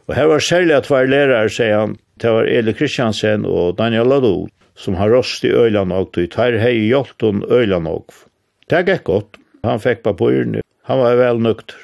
og 0.07 0.15
her 0.15 0.31
var 0.31 0.47
særlig 0.47 0.77
at 0.77 0.89
var 0.91 1.11
lærere, 1.11 1.51
sier 1.51 1.81
han, 1.81 1.99
det 2.23 2.31
var 2.31 2.47
Eli 2.47 2.73
Kristiansen 2.79 3.43
og 3.43 3.75
Daniel 3.79 4.07
Lado, 4.07 4.35
som 4.79 4.95
har 4.95 5.11
rost 5.11 5.43
i 5.43 5.51
øyla 5.51 5.83
nok, 5.83 6.15
og 6.15 6.31
tar 6.31 6.55
hei 6.63 6.77
hjolt 6.87 7.27
hun 7.27 7.43
øyla 7.51 7.83
nok. 7.83 8.15
Det 8.71 8.85
gikk 8.87 9.07
godt, 9.11 9.39
han 9.67 9.83
fikk 9.83 10.05
papurene, 10.07 10.63
han 10.87 11.03
var 11.03 11.19
vel 11.19 11.43
nøkter. 11.43 11.75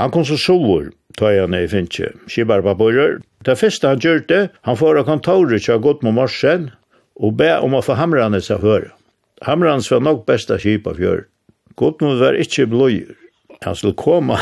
Han 0.00 0.12
kom 0.14 0.24
så 0.24 0.40
sovor, 0.40 0.88
tar 1.20 1.42
han 1.42 1.52
i 1.52 1.66
finnkje, 1.68 2.14
skibar 2.24 2.64
papurer, 2.64 3.20
Det 3.44 3.56
første 3.56 3.88
han 3.88 4.00
gjør 4.00 4.24
det, 4.28 4.40
han 4.68 4.76
får 4.76 5.00
av 5.00 5.06
kontoret 5.08 5.64
til 5.64 5.78
å 5.78 5.82
gått 5.82 6.02
med 6.04 6.16
morsen 6.18 6.68
og 7.20 7.38
be 7.40 7.54
om 7.60 7.76
å 7.76 7.84
få 7.84 7.96
hamrande 7.96 8.42
seg 8.44 8.60
før. 8.60 8.90
Hamrande 9.46 9.88
var 9.88 10.02
nok 10.04 10.26
besta 10.28 10.58
kjip 10.60 10.88
av 10.90 11.00
fjør. 11.00 11.24
Gudmund 11.80 12.20
var 12.20 12.36
ikke 12.36 12.68
blodgjør. 12.68 13.16
Han 13.64 13.76
skulle 13.76 13.96
komme. 13.96 14.36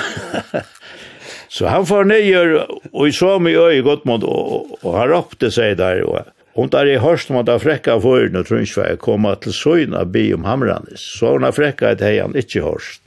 så 1.55 1.71
han 1.71 1.87
får 1.87 2.11
nøyer 2.11 2.57
og 2.67 3.05
i 3.07 3.15
så 3.15 3.37
mye 3.43 3.59
øy 3.59 3.79
øye 3.79 3.87
Godmund 3.87 4.27
og, 4.27 4.75
og 4.83 4.99
han 4.99 5.11
råpte 5.15 5.51
seg 5.55 5.79
der. 5.79 6.03
Og, 6.07 6.35
Hun 6.59 6.69
där 6.69 6.87
i 6.87 6.99
hørst 6.99 7.31
om 7.31 7.37
att 7.37 7.49
han 7.49 7.61
fräcka 7.61 8.01
förrän 8.01 8.37
och 8.37 8.47
tror 8.47 8.61
ikke 8.61 8.89
jeg, 8.89 8.99
kommer 8.99 9.35
til 9.35 9.53
søgn 9.53 9.95
av 9.95 10.11
by 10.11 10.33
om 10.35 10.45
hamranes. 10.45 11.05
Så 11.19 11.37
hun 11.37 11.43
har 11.47 11.53
frekka 11.53 11.91
et 11.91 12.01
hej 12.01 12.19
han 12.19 12.35
inte 12.37 12.61
hörst. 12.61 13.03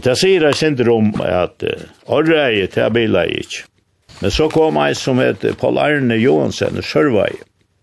Det 0.00 0.16
sier 0.16 0.40
jeg 0.40 0.56
synd 0.56 0.80
om 0.88 1.12
att 1.20 1.64
orre 2.06 2.48
til 2.48 2.68
det 2.74 2.80
här 2.80 2.90
bilar. 2.90 3.28
Men 4.20 4.30
så 4.30 4.48
kom 4.50 4.78
ein 4.78 4.94
som 4.94 5.18
het 5.18 5.44
Paul 5.60 5.78
Arne 5.78 6.16
Johansen 6.16 6.78
og 6.78 6.86
Sørvei. 6.86 7.32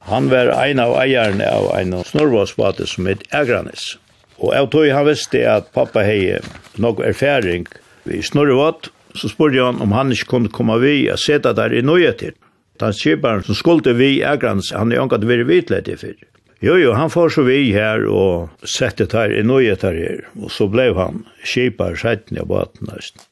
Han 0.09 0.29
var 0.31 0.49
ein 0.57 0.79
av 0.81 0.95
eierne 0.97 1.45
av 1.45 1.67
ein 1.75 1.93
snorvåsbate 2.07 2.87
som 2.89 3.09
het 3.11 3.25
Egranes. 3.29 3.97
Og 4.41 4.55
jeg 4.55 4.69
tog 4.73 4.87
han 4.89 5.05
visste 5.05 5.43
at 5.45 5.69
pappa 5.75 6.01
hei 6.07 6.39
nok 6.81 7.03
erfaring 7.05 7.67
i 8.09 8.23
snorvat, 8.25 8.89
så 9.13 9.29
spurte 9.29 9.61
han 9.61 9.81
om 9.83 9.93
han 9.93 10.13
ikke 10.15 10.31
kunne 10.31 10.53
komme 10.53 10.79
vi 10.81 11.05
og 11.11 11.19
sette 11.21 11.53
der 11.53 11.75
i 11.75 11.83
nøye 11.85 12.15
til. 12.17 12.33
Den 12.81 12.95
kjøperen 12.97 13.45
som 13.45 13.57
skulle 13.59 13.93
vi 13.93 14.23
Egranes, 14.25 14.71
han 14.73 14.91
er 14.91 15.03
anket 15.03 15.27
vært 15.29 15.45
vidledd 15.51 15.91
i 15.91 15.97
fyr. 15.99 16.17
Jo, 16.61 16.75
jo, 16.77 16.93
han 16.93 17.09
får 17.09 17.35
så 17.35 17.43
vi 17.45 17.71
her 17.73 18.03
og 18.09 18.65
sette 18.69 19.07
der 19.09 19.33
i 19.33 19.41
nøye 19.45 19.75
til 19.81 19.97
her, 19.97 20.23
og 20.37 20.53
så 20.53 20.67
ble 20.69 20.91
han 20.97 21.23
skipar 21.41 21.97
setten 21.97 22.37
i 22.37 22.45
baten 22.45 22.89
nesten. 22.89 23.25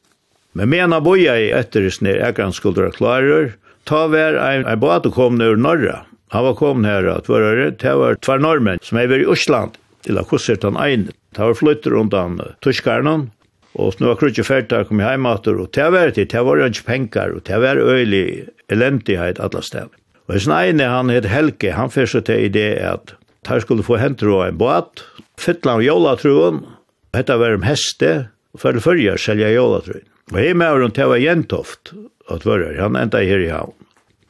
Men 0.60 0.74
mena 0.74 0.98
boja 1.00 1.38
i 1.40 1.52
etterrisne 1.56 2.18
ekran 2.28 2.52
skuldra 2.52 2.90
klarer, 2.92 3.54
ta 3.88 4.10
vær 4.12 4.36
ein, 4.44 4.66
ein 4.68 4.82
båt 4.82 5.06
og 5.08 5.14
kom 5.16 5.38
ned 5.40 5.54
ur 5.54 5.62
norra. 5.64 6.02
Han 6.36 6.44
var 6.50 6.58
kom 6.60 6.84
her 6.84 7.08
at 7.08 7.30
var 7.32 7.46
det 7.80 7.94
var 8.02 8.18
tvær 8.20 8.44
normen 8.44 8.82
som 8.84 9.00
er 9.00 9.14
i 9.16 9.24
Osland, 9.24 9.78
til 10.04 10.20
a 10.20 10.24
kusser 10.28 10.60
den 10.60 10.76
ein, 10.76 11.06
det 11.32 11.40
var 11.40 11.56
flytter 11.56 11.96
undan 11.96 12.36
tuskarnan, 12.60 13.30
og 13.80 13.96
nu 14.04 14.10
var 14.10 14.20
krutje 14.20 14.44
fært 14.44 14.68
der 14.74 14.84
kom 14.84 15.00
i 15.00 15.08
heimater, 15.08 15.56
og 15.56 15.72
det 15.78 15.88
var 15.96 16.12
det, 16.12 16.28
det 16.36 16.44
var 16.44 16.66
ikke 16.66 16.88
penkar, 16.92 17.38
og 17.40 17.48
det 17.48 17.62
var 17.64 17.80
øylig 17.80 18.50
elendighet 18.68 19.40
atla 19.40 19.64
stev. 19.64 19.96
Og 20.28 20.36
i 20.36 20.44
snegne 20.44 20.92
han 20.92 21.10
het 21.14 21.32
Helge, 21.32 21.72
han 21.72 21.90
fyrst 21.90 22.20
til 22.28 22.50
idé 22.52 22.68
at 22.84 23.16
her 23.48 23.64
skulle 23.64 23.88
få 23.88 23.96
hentro 23.96 24.42
og 24.42 24.50
en 24.50 24.60
båt, 24.60 25.08
fytla 25.40 25.80
av 25.80 25.88
jólatruen, 25.88 26.66
hetta 27.16 27.40
var 27.40 27.56
om 27.56 27.64
heste, 27.64 28.28
og 28.52 28.60
fyrir 28.60 28.84
fyrir 28.84 29.24
selja 29.24 29.56
jólatruen. 29.56 30.09
Og 30.30 30.38
hei 30.38 30.54
med 30.54 30.78
rundt 30.78 30.98
det 31.00 31.08
var 31.10 31.22
gjentoft 31.22 31.94
at 32.30 32.46
vører, 32.46 32.78
han 32.78 32.98
enda 33.00 33.22
her 33.26 33.42
i 33.42 33.50
havn. 33.50 33.74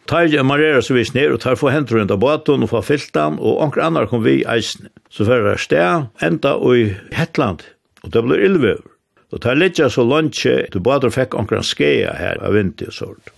Tar 0.10 0.30
jeg 0.32 0.46
marrera 0.48 0.80
så 0.82 0.96
vis 0.96 1.12
ned, 1.14 1.36
og 1.36 1.42
tar 1.44 1.60
få 1.60 1.70
hendt 1.70 1.92
rundt 1.94 2.14
av 2.14 2.22
båten 2.24 2.64
og 2.66 2.72
få 2.72 2.82
filtan, 2.82 3.36
og 3.38 3.60
anker 3.62 3.84
annar 3.86 4.08
kom 4.10 4.24
vi 4.24 4.40
i 4.40 4.46
eisen. 4.50 4.88
Så 5.14 5.28
fyrir 5.28 5.52
jeg 5.52 5.66
sted, 5.68 6.08
enda 6.26 6.56
i 6.74 6.88
Hetland, 7.14 7.68
og 8.02 8.16
det 8.16 8.24
blir 8.26 8.42
illvøver. 8.48 8.88
Og 9.30 9.44
tar 9.44 9.60
litt 9.60 9.78
så 9.78 10.06
lunsje, 10.08 10.64
til 10.74 10.82
båten 10.82 11.14
fikk 11.14 11.38
anker 11.38 11.62
skea 11.62 12.16
her 12.18 12.42
av 12.42 12.56
vinti 12.58 12.88
og 12.90 12.96
sånt. 12.96 13.36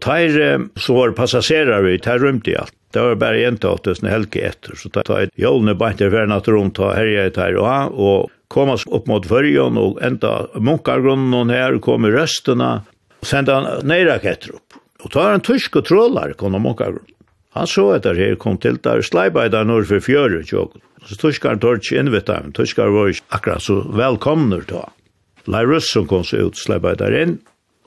Tær 0.00 0.66
så 0.80 0.96
var 0.96 1.12
passagerar 1.16 1.84
vi, 1.84 1.98
tær 2.00 2.24
i 2.24 2.56
alt. 2.56 2.74
Det 2.90 3.02
var 3.04 3.18
bare 3.20 3.44
en 3.46 3.58
til 3.60 3.70
åttes 3.70 4.00
helge 4.02 4.42
etter, 4.42 4.74
så 4.74 4.88
da 4.90 5.04
jeg 5.06 5.30
jolene 5.38 5.76
bare 5.78 5.94
til 6.00 6.10
ferden 6.10 6.34
at 6.34 6.48
rundt 6.50 6.80
og 6.82 6.96
herje 6.96 7.28
i 7.28 7.34
tær 7.36 7.58
og 7.60 7.68
han, 7.68 7.92
og 7.94 8.30
opp 8.90 9.06
mot 9.06 9.26
fyrjon 9.26 9.78
og 9.78 10.00
enda 10.02 10.48
munkargrunnen 10.58 11.52
her, 11.54 11.78
kom 11.78 12.08
i 12.08 12.10
røstene, 12.10 12.82
og 13.20 13.26
sendte 13.26 13.54
han 13.54 13.86
neiraketter 13.86 14.56
opp. 14.56 14.80
Og 15.04 15.12
tar 15.14 15.36
en 15.36 15.44
tysk 15.44 15.78
og 15.78 15.86
trålar, 15.86 16.34
kom 16.34 16.58
av 16.58 16.64
munkargrunnen. 16.64 17.14
Han 17.54 17.66
så 17.66 17.88
etter 17.96 18.18
her, 18.18 18.36
kom 18.38 18.58
til 18.62 18.78
der, 18.82 19.02
sleibeidar 19.02 19.66
nord 19.66 19.86
for 19.90 20.02
fjøret, 20.02 20.50
tjok. 20.50 20.76
Så 21.06 21.16
tyskar 21.18 21.58
tør 21.62 21.78
ikke 21.80 21.98
innvitt 21.98 22.28
dem, 22.28 22.50
tyskar 22.54 22.90
var 22.94 23.10
ikke 23.10 23.38
akkurat 23.38 23.64
så 23.64 23.80
velkomner 23.96 24.66
da. 24.68 24.84
Lai 25.50 25.64
russen 25.66 26.06
kom 26.10 26.26
så 26.26 26.44
ut, 26.46 26.58
sleibeidar 26.58 27.14
inn, 27.16 27.38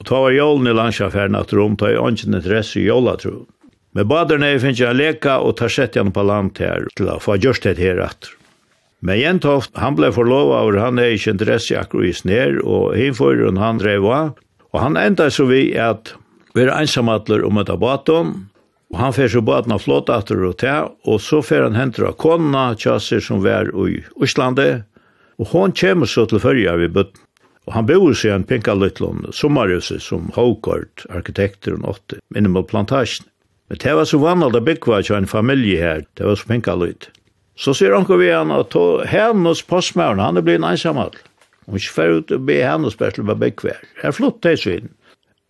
Og 0.04 0.08
ta 0.10 0.18
var 0.20 0.34
jålen 0.36 0.68
i 0.68 0.72
landskjafæren 0.76 1.38
at 1.40 1.54
rom, 1.56 1.78
ta 1.80 1.88
i 1.88 1.96
ånden 1.96 2.36
et 2.36 2.48
ress 2.52 2.74
i 2.76 2.82
jåla, 2.84 3.14
tro. 3.22 3.46
Men 3.96 4.10
baderne 4.12 4.50
finnes 4.60 4.82
jeg 4.82 4.98
leka, 5.00 5.38
og 5.40 5.56
tar 5.62 5.72
sett 5.72 5.96
igjen 5.96 6.12
på 6.12 6.26
land 6.28 6.60
her, 6.60 6.90
til 7.00 7.08
å 7.08 7.22
få 7.24 7.38
gjørst 7.40 7.70
det 7.70 7.80
her 7.80 8.02
etter. 8.04 8.34
Men 9.00 9.22
Jentoft, 9.22 9.72
han 9.80 9.96
ble 9.96 10.12
forlova 10.12 10.60
over, 10.66 10.82
han 10.84 11.00
er 11.00 11.16
ikke 11.16 11.38
interesse 11.38 11.80
akkurat 11.80 12.10
i 12.10 12.14
snær, 12.20 12.60
og 12.68 12.98
hinføren 13.00 13.64
han 13.64 13.80
drev 13.80 14.10
av, 14.12 14.36
og 14.76 14.82
han 14.84 15.00
enda 15.00 15.30
så 15.32 15.48
vi 15.48 15.70
at 15.80 16.18
vi 16.52 16.66
er 16.66 16.76
ensamatler 16.76 17.48
om 17.48 17.64
et 17.64 17.72
baton, 17.80 18.36
og 18.92 19.00
han 19.00 19.16
fer 19.16 19.32
så 19.32 19.40
baton 19.40 19.78
av 19.78 19.88
flottatter 19.88 20.44
og 20.44 20.58
til, 20.60 20.92
og 21.08 21.24
så 21.24 21.40
fer 21.40 21.64
han 21.64 21.80
hentra 21.80 22.12
av 22.12 22.20
konna, 22.20 22.74
tjasser 22.76 23.24
som 23.24 23.40
var 23.46 23.72
i 23.72 24.02
Íslande, 24.20 24.84
og 25.40 25.56
hon 25.56 25.72
kommer 25.72 26.12
så 26.12 26.28
til 26.28 26.44
fyrja 26.44 26.76
vi 26.84 26.92
bøtten. 26.92 27.24
Og 27.68 27.76
han 27.78 27.88
bor 27.88 28.16
seg 28.18 28.34
en 28.34 28.48
pinka 28.48 28.76
lytlån 28.76 29.30
sommarhuset 29.32 30.04
som 30.04 30.32
Håkort, 30.36 31.06
arkitekter 31.10 31.78
og 31.78 31.86
nåtte, 31.86 32.20
minnem 32.36 32.60
plantasjen. 32.68 33.30
Men 33.72 33.80
det 33.80 33.94
var 33.96 34.08
så 34.10 34.20
vannalt 34.20 34.58
å 34.60 34.64
byggva 34.64 35.00
til 35.02 35.18
en 35.18 35.30
familie 35.30 35.80
her, 35.80 36.02
det 36.20 36.28
var 36.28 36.36
så 36.40 36.50
pinka 36.50 36.76
lutt. 36.76 37.08
Så 37.56 37.76
sier 37.78 37.94
han 37.94 38.08
vi 38.10 38.32
han 38.34 38.52
at 38.52 38.76
hennes 39.08 39.62
postmæren, 39.70 40.20
han 40.20 40.38
er 40.38 40.46
blitt 40.46 40.60
en 40.60 40.72
ensamall. 40.74 41.16
Hun 41.66 41.80
ikke 41.80 41.96
fer 41.96 42.18
ut 42.20 42.34
og 42.36 42.46
be 42.50 42.60
hennes 42.60 42.96
spørsmål 42.98 43.30
til 43.30 43.36
å 43.36 43.42
byggva 43.46 43.76
her. 44.02 44.12
Flott 44.12 44.42
det 44.44 44.58
svinn. 44.60 44.92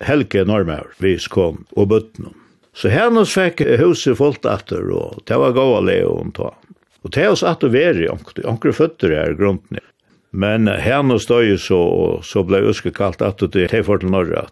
Helge 0.04 0.44
Normær, 0.46 0.92
vi 1.02 1.16
kom 1.32 1.64
og 1.74 1.90
bøttene. 1.90 2.34
Så 2.74 2.90
hennes 2.90 3.32
fikk 3.34 3.62
huset 3.80 4.18
fullt 4.18 4.46
etter, 4.50 4.90
og 4.92 5.22
det 5.30 5.38
var 5.38 5.54
gåa 5.56 5.82
hun 6.04 6.34
ta. 6.34 6.52
Og 7.04 7.12
det 7.14 7.24
er 7.24 7.34
oss 7.34 7.44
atter 7.44 7.70
veri, 7.70 8.08
omkring 8.10 8.74
føtter 8.74 9.14
her 9.14 9.36
grunden. 9.38 9.80
Men 10.34 10.68
henne 10.68 11.20
støy 11.22 11.56
så, 11.62 11.78
og 11.78 12.24
så 12.26 12.42
ble 12.46 12.64
Øske 12.72 12.92
kalt 12.92 13.22
at 13.22 13.44
det 13.54 13.68
er 13.70 13.84
for 13.86 14.02
til 14.02 14.10
Norge. 14.14 14.48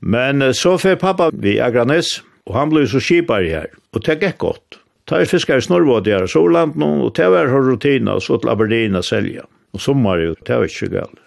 Men 0.00 0.42
så 0.54 0.76
fikk 0.78 1.02
pappa 1.02 1.30
vi 1.34 1.58
Agranes, 1.60 2.20
og 2.46 2.54
han 2.56 2.70
ble 2.70 2.86
så 2.88 3.02
kjipar 3.02 3.44
her, 3.44 3.72
og 3.92 4.04
det 4.06 4.20
gikk 4.22 4.38
godt. 4.46 4.78
Ta 5.10 5.18
i 5.18 5.26
fiskar 5.26 5.58
i 5.58 5.64
Snorvåd 5.64 6.06
i 6.06 6.18
så 6.30 6.44
nå, 6.46 6.90
og 7.04 7.10
det 7.16 7.26
var 7.32 7.50
rutina, 7.50 8.14
og 8.14 8.22
så 8.22 8.38
til 8.38 8.52
Aberdeen 8.52 8.94
og 8.94 9.04
selja. 9.04 9.42
Og 9.74 9.82
sommar 9.82 10.22
jo, 10.22 10.36
det 10.46 10.56
var 10.56 10.70
ikke 10.70 10.92
galt. 10.94 11.18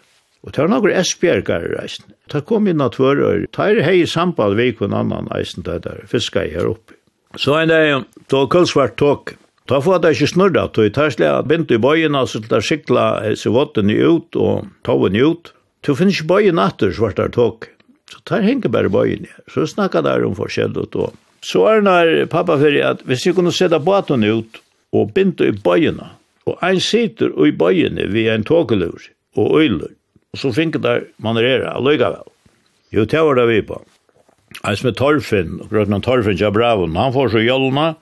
Og 0.43 0.52
det 0.52 0.63
var 0.63 0.72
noen 0.72 0.96
Esbjergar 1.00 1.67
i 1.67 1.76
reisen. 1.78 2.10
Det 2.32 2.43
kom 2.48 2.67
inn 2.67 2.84
at 2.84 2.98
tvører, 2.98 3.46
ta 3.56 3.69
er 3.72 3.84
hei 3.84 4.04
samband 4.08 4.58
vi 4.60 4.72
kun 4.76 4.96
annan 4.96 5.30
eisen 5.36 5.63
det 5.63 5.84
der, 5.86 6.04
fiska 6.08 6.43
her 6.48 6.67
oppi. 6.74 6.96
Så 7.36 7.56
en 7.58 7.67
dag, 7.67 8.04
då 8.30 8.48
kulsvart 8.48 8.96
tåk, 8.96 9.34
Ta 9.67 9.80
få 9.80 9.95
at 9.95 10.04
det 10.04 10.15
ikke 10.17 10.32
snurra, 10.34 10.67
tog 10.67 10.89
jeg 10.89 10.95
terslig 10.97 11.28
at 11.30 11.71
i 11.71 11.80
bøyina, 11.80 12.26
så 12.28 12.41
ta 12.43 12.60
skikla 12.60 13.36
seg 13.39 13.56
i 13.91 13.99
ut 14.04 14.36
og 14.36 14.67
toven 14.84 15.15
ut. 15.15 15.54
Du 15.84 15.95
finnes 15.95 16.19
ikke 16.19 16.28
bøyina 16.28 16.67
atter, 16.67 16.91
svart 16.91 17.15
der 17.15 17.30
tog. 17.30 17.69
Så 18.12 18.19
tar 18.26 18.43
henger 18.43 18.69
bare 18.69 18.89
bøyina, 18.89 19.28
Så 19.47 19.65
snakka 19.65 20.02
der 20.02 20.26
om 20.26 20.36
forskjellet 20.36 20.95
og 20.95 21.13
Så 21.43 21.65
er 21.67 21.82
når 21.82 22.28
pappa 22.32 22.58
fyrir 22.58 22.86
at 22.88 23.02
hvis 23.04 23.26
jeg 23.26 23.36
kunne 23.36 23.52
sette 23.52 23.80
båten 23.80 24.23
ut 24.23 24.62
og 24.93 25.12
begynte 25.13 25.47
i 25.47 25.52
bøyene, 25.52 26.12
og 26.45 26.60
ein 26.63 26.80
sitter 26.80 27.32
i 27.47 27.52
bøyene 27.52 28.08
ved 28.12 28.30
en 28.32 28.43
togelur 28.43 29.10
og 29.36 29.60
øyler, 29.60 29.91
og 30.34 30.39
så 30.39 30.52
finner 30.52 30.80
der 30.80 31.04
manerere, 31.19 31.73
alløygavel. 31.76 32.28
Jo, 32.91 33.06
det 33.06 33.19
var 33.19 33.36
det 33.36 33.47
vi 33.47 33.62
på. 33.62 33.82
Ein 34.63 34.78
som 34.78 34.91
er 34.91 34.95
torfinn, 34.95 35.60
grøt 35.69 35.89
med 35.89 36.04
torfinn, 36.04 36.38
ja 36.38 36.52
bravun, 36.54 36.95
han 36.95 37.13
får 37.13 37.34
så 37.34 37.43
jolna, 37.43 37.95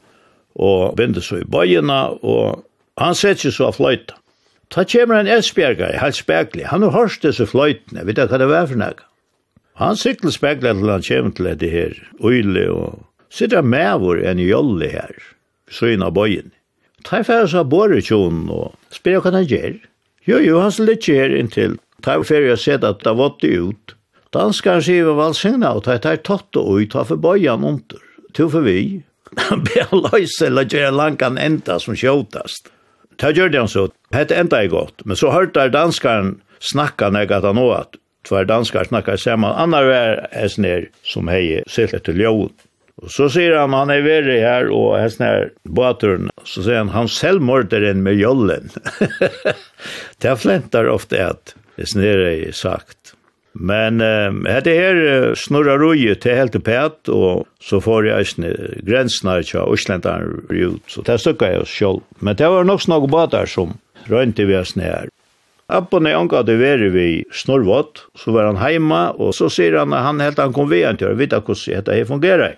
og 0.55 0.95
binde 0.97 1.21
så 1.23 1.41
i 1.41 1.47
bøyene, 1.47 2.01
og 2.23 2.63
han 2.99 3.15
setter 3.15 3.49
seg 3.49 3.57
så 3.57 3.69
av 3.69 3.77
fløyta. 3.79 4.17
Ta 4.71 4.85
kommer 4.87 5.19
en 5.19 5.27
Esbjerger, 5.27 5.97
helt 5.99 6.15
spekli, 6.15 6.63
Han 6.63 6.81
har 6.81 6.91
hørst 6.95 7.25
disse 7.27 7.45
fløytene, 7.45 8.05
vet 8.05 8.15
du 8.15 8.23
hva 8.23 8.37
det 8.39 8.47
var 8.47 8.67
for 8.67 8.79
noe? 8.79 9.07
Han 9.75 9.97
sikler 9.99 10.31
spekli 10.31 10.71
til 10.71 10.89
han 10.91 11.03
kommer 11.03 11.31
til 11.35 11.45
dette 11.49 11.67
her, 11.67 11.93
øyle 12.23 12.71
og 12.71 13.05
sitter 13.29 13.61
med 13.61 13.99
vår 13.99 14.23
en 14.31 14.39
jolle 14.39 14.87
her, 14.87 15.15
så 15.69 15.91
inn 15.91 16.03
av 16.03 16.13
bøyen. 16.15 16.51
Ta 17.03 17.19
i 17.19 17.25
færre 17.25 17.47
så 17.49 17.63
båret 17.65 18.05
tjonen 18.07 18.49
og 18.53 18.75
spør 18.93 19.23
hva 19.23 19.33
han 19.33 19.47
gjør. 19.47 19.79
Jo, 20.27 20.37
jo, 20.37 20.59
han 20.61 20.71
slår 20.71 20.95
ikke 20.95 21.17
her 21.17 21.35
inntil. 21.35 21.79
Ta 22.05 22.19
i 22.19 22.27
færre 22.27 22.53
og 22.53 22.61
sett 22.61 22.85
at 22.85 23.03
det 23.03 23.15
våtte 23.17 23.49
ut. 23.49 23.95
Danskar 24.31 24.79
sier 24.85 25.07
vi 25.09 25.15
valsingna 25.17 25.73
og 25.75 25.85
ta 25.87 25.97
i 25.97 26.03
tar 26.03 26.21
tott 26.23 26.55
og 26.55 26.77
ut 26.79 26.95
av 26.95 27.09
for 27.09 27.19
bøyen 27.19 27.65
under. 27.67 28.03
To 28.37 28.47
for 28.53 28.63
vi, 28.63 29.01
Han 29.37 29.63
ber 29.63 29.93
løse 29.95 30.49
eller 30.49 30.67
gjøre 30.67 30.91
langan 30.91 31.37
enda 31.39 31.79
som 31.79 31.95
kjøtast. 31.95 32.67
Ta 33.21 33.31
gjør 33.31 33.51
det 33.53 33.59
han 33.61 33.71
så, 33.71 33.87
hette 34.15 34.35
enda 34.35 34.59
er 34.63 34.71
godt, 34.71 35.05
men 35.05 35.19
så 35.19 35.31
hørte 35.31 35.69
danskaren 35.71 36.39
snakka 36.59 37.11
når 37.13 37.31
han 37.31 37.45
han 37.47 37.65
at 37.77 38.01
Tvær 38.27 38.45
danskar 38.45 38.85
snakka 38.85 39.17
saman, 39.17 39.55
annar 39.55 39.83
är 40.31 40.47
snär 40.47 40.89
som 41.03 41.27
hei 41.27 41.63
silt 41.67 41.93
etter 41.93 42.13
ljøen. 42.13 42.51
Og 43.01 43.09
så 43.09 43.29
sier 43.33 43.55
han, 43.57 43.73
han 43.73 43.89
er 43.89 44.03
verre 44.05 44.35
her, 44.37 44.67
og 44.69 44.99
hans 44.99 45.17
nær 45.17 45.47
båturen, 45.65 46.29
så 46.45 46.61
sier 46.61 46.83
han, 46.83 46.91
han 46.93 47.09
selv 47.09 47.41
en 47.41 48.03
med 48.03 48.19
jollen. 48.19 48.69
det 50.21 50.37
flentar 50.43 50.85
ofte 50.85 51.17
at, 51.17 51.55
hvis 51.79 51.95
nere 51.97 52.29
er 52.45 52.53
sagt, 52.53 53.00
Men 53.53 53.99
eh, 54.01 54.59
det 54.63 54.73
er 54.73 55.35
snurrar 55.35 55.81
ruje 55.81 56.15
til 56.15 56.37
helt 56.37 56.55
til 56.55 56.63
pæt, 56.63 57.11
og 57.11 57.47
så 57.63 57.81
får 57.83 58.07
jeg 58.07 58.25
eisne 58.25 58.51
grensene 58.87 59.39
ikke 59.43 59.63
av 59.63 59.73
Øslandene 59.75 60.37
ut, 60.49 60.83
så 60.87 61.03
det 61.07 61.19
stykket 61.19 61.55
jeg 61.55 61.63
oss 61.65 61.73
selv. 61.75 62.05
Men 62.19 62.39
det 62.39 62.51
var 62.53 62.67
nok 62.67 62.85
snakk 62.85 63.09
båtar 63.11 63.49
som 63.51 63.75
rønte 64.11 64.47
vi 64.47 64.55
oss 64.57 64.75
ned 64.79 65.11
Appo 65.71 65.97
Appen 65.97 66.07
er 66.09 66.17
anka 66.19 66.41
det 66.43 66.57
veri 66.59 66.89
vi 66.91 67.05
snorvått, 67.31 68.01
så 68.19 68.33
var 68.35 68.49
han 68.49 68.59
heima, 68.59 69.13
og 69.15 69.31
så 69.37 69.47
sier 69.47 69.77
han 69.79 69.93
at 69.95 70.03
han 70.03 70.19
helt 70.19 70.39
han 70.41 70.51
kom 70.51 70.67
vi 70.67 70.81
han 70.83 70.99
til 70.99 71.13
å 71.13 71.15
vite 71.15 71.39
hvordan 71.39 71.85
dette 71.87 72.07
fungerer. 72.09 72.57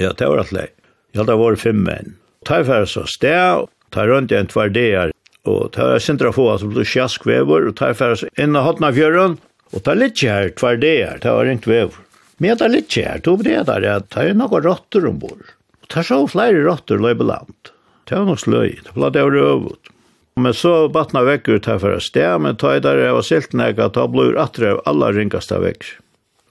Ja, 0.00 0.14
det 0.16 0.28
var 0.30 0.40
alt 0.40 0.54
det. 0.56 0.70
Jeg 1.12 1.20
hadde 1.20 1.36
vært 1.38 1.60
fem 1.60 1.82
menn. 1.84 2.14
Tar 2.48 2.64
færre 2.64 2.88
så 2.88 3.04
sted, 3.08 3.68
ta 3.92 4.06
rundt 4.08 4.32
en 4.32 4.48
tvær 4.48 4.72
der, 4.72 5.12
og 5.44 5.74
tar 5.76 6.00
sindra 6.00 6.32
få 6.32 6.48
at 6.54 6.64
det 6.64 6.70
blir 6.72 6.88
sjaskvever, 6.88 7.68
og 7.68 7.76
tar 7.76 7.92
færre 7.98 8.16
så 8.22 8.30
inn 8.40 8.56
i 8.56 8.64
hotna 8.64 8.90
fjøren, 8.96 9.36
Og 9.74 9.82
det 9.82 9.90
er 9.90 9.98
litt 9.98 10.22
her, 10.22 10.50
tver 10.54 10.78
det 10.78 10.96
her? 11.02 11.20
det 11.22 11.34
var 11.34 11.50
ikke 11.50 11.70
vever. 11.72 12.02
Men 12.38 12.58
det 12.58 12.66
er 12.66 12.74
litt 12.74 12.96
her, 12.98 13.22
to 13.26 13.34
bre 13.40 13.62
der 13.66 13.86
at 13.90 14.10
det 14.14 14.28
er 14.30 14.36
noen 14.38 14.62
rotter 14.66 15.06
ombord. 15.08 15.50
Og 15.82 15.88
det 15.90 15.98
er 16.02 16.06
så 16.06 16.20
flere 16.30 16.62
rotter 16.66 17.02
på 17.02 17.26
land. 17.26 17.72
Det 18.06 18.18
var 18.18 18.28
noe 18.28 18.38
sløy, 18.38 18.78
det 18.84 18.94
ble 18.94 19.10
det 19.10 19.24
røvet. 19.24 19.90
Men 20.36 20.54
så 20.54 20.88
batna 20.90 21.22
vekk 21.26 21.48
ut 21.48 21.68
her 21.70 21.78
for 21.78 22.02
sted, 22.02 22.42
men 22.42 22.58
ta 22.58 22.74
i 22.74 22.82
der 22.82 22.98
jeg 22.98 23.14
var 23.14 23.26
silt 23.26 23.54
nekka, 23.54 23.90
ta 23.94 24.06
blod 24.10 24.38
atre 24.38 24.74
av 24.74 24.82
alle 24.90 25.12
ringkasta 25.14 25.60
vekk. 25.62 25.86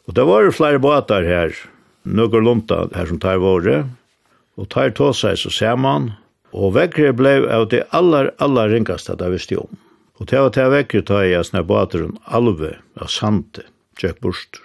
Og 0.07 0.15
det 0.17 0.25
var 0.27 0.43
jo 0.43 0.55
flere 0.55 0.79
båter 0.83 1.27
her, 1.27 1.55
noen 2.03 2.47
lunta 2.47 2.85
her 2.95 3.11
som 3.11 3.19
tar 3.23 3.43
våre, 3.43 3.83
og 4.59 4.69
tar 4.71 4.95
tåsa 4.95 5.33
så 5.39 5.51
ser 5.51 5.79
man, 5.79 6.13
og 6.53 6.75
vekkere 6.77 7.15
ble 7.17 7.33
av 7.51 7.67
det 7.71 7.83
aller, 7.95 8.31
aller 8.43 8.71
ringkasta 8.71 9.17
det 9.19 9.31
visste 9.33 9.59
om. 9.59 9.71
Og 10.21 10.29
til 10.29 10.45
å 10.45 10.51
ta 10.53 10.67
vekker 10.69 11.05
ta 11.07 11.23
i 11.25 11.33
at 11.37 11.49
snabba 11.49 11.85
bateren 11.85 12.17
alve 12.25 12.75
av 13.01 13.09
sante, 13.09 13.65
tjekk 13.97 14.21
borster. 14.21 14.61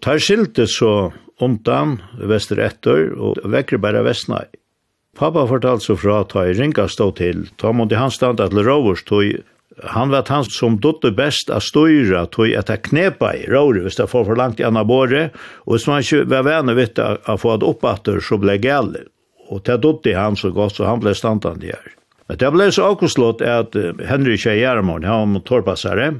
Tar 0.00 0.20
skilte 0.22 0.64
så 0.70 1.12
omtan, 1.44 1.98
vester 2.16 2.60
etter, 2.64 3.10
og 3.12 3.40
vekker 3.44 3.80
bare 3.82 4.04
vestnei. 4.06 4.46
Pappa 5.16 5.44
fortalte 5.50 5.84
så 5.84 5.96
fra 6.00 6.22
ta 6.24 6.46
i 6.48 6.54
ringa 6.56 6.86
stå 6.88 7.10
til, 7.18 7.48
ta 7.60 7.74
måtte 7.76 7.98
han 8.00 8.12
standa 8.14 8.48
til 8.48 8.64
rovers, 8.64 9.04
tog 9.04 9.42
han 9.94 10.10
var 10.10 10.28
han 10.28 10.44
som 10.44 10.76
dotte 10.80 11.10
best 11.16 11.50
av 11.50 11.62
styra, 11.64 12.26
tog 12.26 12.52
at 12.56 12.68
jeg 12.72 12.84
knepa 12.90 13.32
i 13.36 13.46
rovers, 13.48 13.84
hvis 13.86 14.00
jeg 14.00 14.12
får 14.12 14.26
for 14.28 14.40
langt 14.40 14.60
i 14.60 14.66
anna 14.66 14.84
båre, 14.84 15.28
og 15.64 15.76
hvis 15.76 15.88
man 15.88 16.04
ikke 16.04 16.26
var 16.32 16.48
venner 16.48 16.76
vitt 16.76 17.00
av 17.00 17.40
få 17.40 17.54
at 17.56 17.64
oppatter, 17.64 18.20
så 18.20 18.40
ble 18.40 18.58
gale. 18.60 19.06
Og 19.50 19.64
det 19.66 19.80
dotte 19.82 20.14
han 20.16 20.36
så 20.36 20.52
godt, 20.54 20.76
så 20.76 20.88
han 20.88 21.00
ble 21.02 21.14
standande 21.16 21.72
her. 21.72 21.96
Men 22.30 22.38
det 22.38 22.50
ble 22.54 22.68
så 22.70 22.92
avkoslått 22.92 23.40
at 23.42 23.74
Henry 24.06 24.36
Kjær 24.38 24.54
Gjermund, 24.54 25.02
han 25.02 25.24
var 25.24 25.30
motorpassare, 25.32 26.12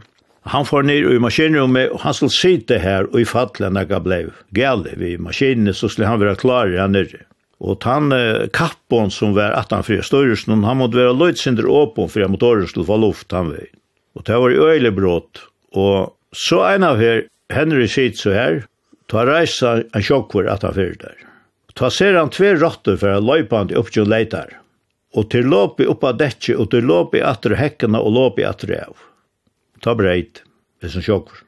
han 0.42 0.64
får 0.66 0.82
ner 0.82 1.06
i 1.06 1.18
maskinrummet 1.22 1.92
og 1.94 2.00
han 2.02 2.14
skulle 2.14 2.34
sitte 2.34 2.78
här 2.78 3.06
och 3.14 3.20
i 3.20 3.24
fattelen 3.24 3.72
när 3.72 3.86
jag 3.88 4.02
blev 4.02 4.32
gäll 4.50 4.88
vid 4.96 5.20
maskinen 5.20 5.74
så 5.74 5.88
skulle 5.88 6.08
han 6.08 6.20
være 6.20 6.34
klar 6.34 6.66
där 6.66 6.88
nere. 6.88 7.20
Och 7.58 7.84
han 7.84 8.12
eh, 8.12 8.48
kappon 8.52 9.10
som 9.10 9.34
var 9.34 9.52
18 9.52 9.76
han 9.76 9.84
för 9.84 10.66
han 10.66 10.76
måste 10.76 10.96
vara 10.96 11.12
løytsinder 11.12 11.66
åpen 11.66 12.04
öppen 12.04 12.08
för 12.08 12.20
att 12.20 12.30
motorn 12.30 12.66
skulle 12.66 12.86
få 12.86 12.96
luft 12.96 13.32
han 13.32 13.50
väl. 13.50 13.66
Och 14.14 14.22
det 14.22 14.36
var 14.36 14.50
ju 14.50 14.90
brått 14.90 15.38
och 15.72 16.16
så 16.32 16.64
en 16.64 16.82
av 16.82 16.98
her, 16.98 17.24
Henry 17.52 17.88
sitter 17.88 18.18
så 18.18 18.30
her, 18.30 18.64
tar 19.06 19.26
rejsa 19.26 19.82
en 19.92 20.02
sjokk 20.02 20.32
for 20.32 20.48
att 20.48 20.62
han 20.62 20.74
för 20.74 20.94
där. 20.98 21.14
Ta 21.74 21.90
ser 21.90 22.14
han 22.14 22.30
två 22.30 22.56
for 22.56 22.96
för 22.96 23.08
att 23.08 23.50
han 23.50 23.68
til 23.68 23.84
till 23.84 24.08
letar 24.08 24.59
og 25.16 25.30
til 25.32 25.48
lopi 25.50 25.86
oppa 25.90 26.12
dekje, 26.14 26.56
og 26.56 26.70
til 26.74 26.86
lopi 26.86 27.22
atru 27.24 27.56
hekkena 27.58 28.00
og 28.02 28.14
lopi 28.14 28.46
atter 28.46 28.74
av. 28.78 28.98
Ta 29.82 29.94
breit, 29.98 30.42
det 30.82 30.92
som 30.92 31.04
sjokker. 31.04 31.42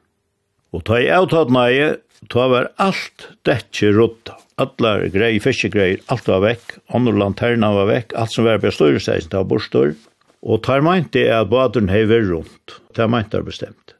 Og 0.73 0.83
ta 0.87 0.97
i 0.99 1.11
avtatt 1.13 1.53
nei, 1.53 1.93
ta 2.33 2.47
var 2.51 2.71
alt 2.81 3.29
dekje 3.47 3.93
rutta. 3.95 4.37
Allar 4.61 5.07
grei, 5.13 5.37
fiskegreier, 5.41 6.01
alt 6.13 6.27
var 6.29 6.43
vekk, 6.43 6.75
andre 6.93 7.13
lanterna 7.17 7.71
var 7.73 7.89
vekk, 7.89 8.13
alt 8.19 8.33
som 8.33 8.45
var 8.45 8.61
på 8.61 8.71
styrsteisen, 8.73 9.31
ta 9.33 9.41
borstor. 9.47 9.95
Og 10.43 10.59
ta 10.65 10.79
meinte 10.83 11.23
jeg 11.23 11.33
at 11.33 11.49
baderen 11.49 11.89
hei 11.89 12.03
vir 12.09 12.27
rundt, 12.27 12.77
ta 12.93 13.07
meinte 13.09 13.39
jeg 13.39 13.47
bestemt. 13.47 13.95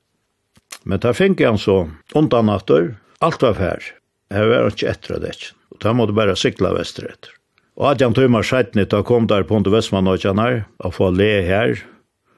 Men 0.83 0.99
ta 0.99 1.13
finke 1.15 1.47
han 1.47 1.61
så, 1.61 1.85
undan 2.13 2.51
atter, 2.51 2.95
alt 3.23 3.41
var 3.45 3.55
fær. 3.57 3.93
Her 4.33 4.49
var 4.49 4.65
han 4.65 4.75
ikke 4.75 4.91
etter 4.91 5.15
av 5.17 5.23
dekki, 5.23 5.53
og 5.71 5.81
ta 5.85 5.95
måtte 5.95 6.17
bare 6.17 6.35
sikla 6.37 6.73
vester 6.75 7.07
etter. 7.07 7.31
Og 7.79 7.89
Adjan 7.89 8.13
Tøymar 8.13 8.45
Seitnit, 8.45 8.91
da 8.93 9.01
kom 9.01 9.25
der 9.27 9.47
på 9.49 9.57
Vestmann 9.73 10.07
og 10.07 10.21
Kjennar, 10.21 10.65
og 10.85 10.93
få 10.93 11.09
le 11.09 11.41
her. 11.41 11.79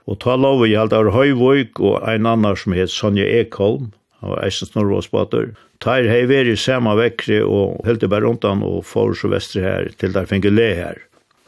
Og 0.08 0.19
ta 0.21 0.38
lov 0.39 0.63
i 0.67 0.76
alt 0.80 0.93
av 0.93 1.12
Høyvøyk 1.12 1.82
og 1.82 2.04
en 2.08 2.30
annen 2.30 2.56
som 2.56 2.76
het 2.78 2.93
Sonja 2.93 3.26
Ekholm, 3.41 3.91
han 4.21 4.32
var 4.32 4.45
eisen 4.45 4.69
snorråsbater. 4.69 5.52
Teir 5.84 6.08
hei 6.10 6.24
veri 6.30 6.56
samme 6.58 6.95
vekkri 6.98 7.41
og 7.43 7.84
helte 7.86 8.08
bare 8.10 8.26
rundan 8.26 8.63
og 8.65 8.86
for 8.88 9.13
så 9.17 9.30
vestri 9.34 9.62
her 9.65 9.91
til 10.00 10.15
der 10.15 10.30
finner 10.30 10.54
le 10.54 10.69
her. 10.78 11.02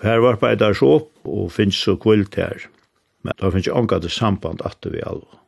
Her 0.03 0.21
var 0.21 0.37
bare 0.41 0.59
der 0.59 0.75
så 0.77 0.97
opp 0.99 1.09
og 1.25 1.49
finnes 1.55 1.79
så 1.79 1.95
kvilt 1.97 2.35
her. 2.37 2.67
Men 3.23 3.33
da 3.39 3.49
finnes 3.49 3.71
ikke 3.71 4.01
det 4.03 4.13
samband 4.13 4.61
at 4.67 4.83
vi 4.85 5.01
alvo. 5.01 5.39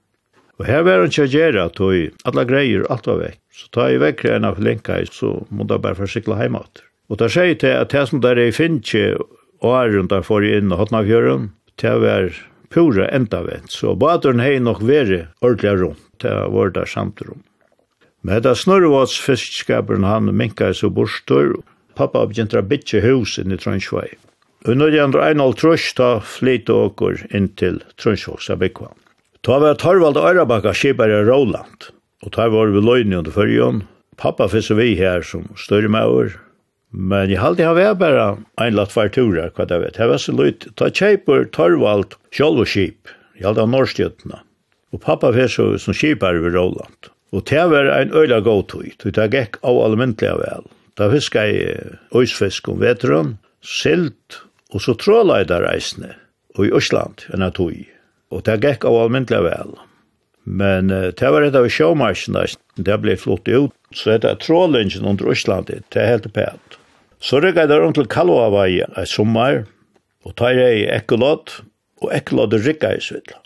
Og 0.59 0.65
her 0.67 0.81
var 0.87 1.03
han 1.03 1.13
kjagera 1.13 1.69
tog 1.69 2.25
alla 2.25 2.47
greier 2.47 2.87
alt 2.89 3.07
var 3.07 3.21
vekk. 3.21 3.41
Så 3.53 3.69
ta 3.75 3.89
i 3.91 3.99
vekkri 4.01 4.33
enn 4.33 4.47
av 4.47 4.57
lenka 4.63 4.97
så 5.11 5.41
må 5.51 5.67
da 5.67 5.77
bare 5.77 5.99
forsikla 5.99 6.39
heimat. 6.39 6.81
Og 7.09 7.17
da 7.17 7.29
sier 7.29 7.51
jeg 7.51 7.61
til 7.63 7.73
at 7.73 7.93
det 7.93 8.05
som 8.09 8.21
der 8.21 8.37
er 8.37 8.51
i 8.51 8.55
Finche 8.55 9.17
og 9.17 9.73
er 9.73 9.91
rundt 9.95 10.13
der 10.13 10.23
for 10.23 10.45
inn 10.45 10.71
og 10.71 10.83
Hotnafjøren, 10.83 11.49
det 11.81 11.95
var 12.03 12.29
pura 12.69 13.09
enda 13.11 13.41
vent. 13.43 13.73
Så 13.73 13.95
baderen 13.97 14.43
hei 14.43 14.59
nok 14.61 14.83
veri 14.85 15.23
ordentlig 15.41 15.75
rundt, 15.81 16.05
det 16.21 16.35
var 16.53 16.73
der 16.75 16.89
samt 16.89 17.21
rom. 17.25 17.41
Men 18.21 18.43
da 18.43 18.53
snurvats 18.55 19.17
fiskskaperen 19.23 20.03
han 20.03 20.31
minka 20.35 20.73
så 20.75 20.89
borstor, 20.91 21.55
pappa 21.95 22.25
begynte 22.27 22.59
å 22.59 22.65
bytje 22.67 23.01
hus 23.05 23.37
inn 23.39 23.55
i 23.55 23.59
Trønsvei. 23.59 24.09
Og 24.67 24.75
nå 24.75 24.89
de 24.91 24.99
det 24.99 25.23
en 25.23 25.45
trøst 25.55 25.95
da 25.97 26.19
flytte 26.19 26.75
åker 26.75 27.23
inn 27.31 27.47
til 27.55 27.79
Trønsvås 27.95 28.49
av 28.51 28.59
Bikvann. 28.59 28.97
Ta 29.41 29.55
var 29.63 29.79
Torvald 29.79 30.19
Ørabakka 30.19 30.73
skipare 30.75 31.23
Roland, 31.23 31.87
og 32.23 32.35
ta 32.35 32.49
var 32.51 32.75
vi 32.75 32.83
løgn 32.83 33.15
under 33.15 33.31
førjon. 33.31 33.85
Pappa 34.19 34.49
fisse 34.51 34.75
vi 34.75 34.97
her 34.99 35.23
som 35.23 35.47
større 35.55 35.87
med 35.87 36.35
Men 36.89 37.29
jeg 37.29 37.41
halte 37.41 37.61
jeg 37.61 37.77
var 37.77 37.97
bare 38.01 38.25
en 38.57 38.75
latt 38.77 38.95
var 38.95 39.11
turer, 39.13 39.51
hva 39.53 39.67
det 39.69 39.77
vet. 39.83 39.99
Jeg 40.01 40.09
var 40.09 40.21
så 40.21 40.33
løyt, 40.33 40.65
ta 40.79 40.89
kjeipur, 40.89 41.45
torvald, 41.53 42.17
sjolv 42.33 42.63
og 42.63 42.71
skip. 42.71 43.11
Jeg 43.37 43.45
halte 43.45 43.65
av 43.65 43.71
norskjøttene. 43.73 44.41
Og 44.89 45.01
pappa 45.03 45.29
var 45.35 45.51
så 45.53 45.71
som 45.77 45.93
kjipar 45.93 46.39
ved 46.41 46.57
Roland. 46.57 47.11
Og 47.29 47.45
det 47.45 47.61
var 47.69 47.91
en 47.93 48.13
øyla 48.17 48.39
gåtøy, 48.41 48.95
tog 48.97 49.13
det 49.13 49.27
gikk 49.35 49.59
av 49.61 49.77
almindelig 49.83 50.33
vel. 50.41 50.65
Da 50.97 51.11
fiska 51.11 51.45
jeg 51.45 51.99
øysfisk 52.15 52.71
om 52.73 52.81
veteren, 52.81 53.35
silt, 53.61 54.41
og 54.73 54.81
så 54.81 54.95
tråla 54.97 55.43
jeg 55.43 55.51
der 55.51 55.67
reisende, 55.67 56.15
og 56.57 56.65
i 56.65 56.73
Øsland 56.73 57.27
enn 57.29 57.45
jeg 57.45 57.55
tog. 57.59 57.77
Og 58.33 58.43
det 58.49 58.57
gikk 58.65 58.89
av 58.89 58.97
almindelig 59.03 59.43
vel. 59.45 59.77
Men 60.49 60.89
uh, 60.89 61.11
det 61.13 61.29
var 61.29 61.45
et 61.45 61.55
av 61.55 61.69
sjåmarsjen, 61.69 62.39
det 62.81 62.97
ble 63.03 63.13
flott 63.21 63.45
ut, 63.45 63.75
så 63.93 64.17
det 64.17 64.25
er 64.25 64.41
trålingen 64.41 65.05
under 65.05 65.29
Øslandet, 65.29 65.85
det 65.93 66.01
er 66.01 66.15
helt 66.15 66.31
pænt. 66.33 66.78
Så 67.19 67.41
rykket 67.43 67.65
jeg 67.65 67.69
der 67.71 67.83
om 67.83 67.93
til 67.95 68.07
Kalvavai 68.07 68.79
ei 68.81 69.05
sommer, 69.07 69.65
og 70.25 70.35
tar 70.39 70.55
jeg 70.55 70.79
i 70.79 70.87
Ekkolod, 70.95 71.59
og 71.99 72.13
Ekkolod 72.15 72.55
rykket 72.55 72.95
jeg 72.95 73.03
svidla. 73.03 73.39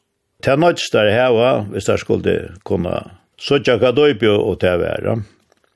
Det 0.43 0.51
er 0.51 0.59
nødt 0.59 0.81
der 0.91 1.09
heva, 1.09 1.51
hvis 1.71 1.87
jeg 1.89 1.99
skulle 1.99 2.35
kunne 2.63 2.93
søtja 3.39 3.77
hva 3.81 3.93
døybjø 3.95 4.35
og 4.35 4.59
det 4.61 4.73
være. 4.79 5.21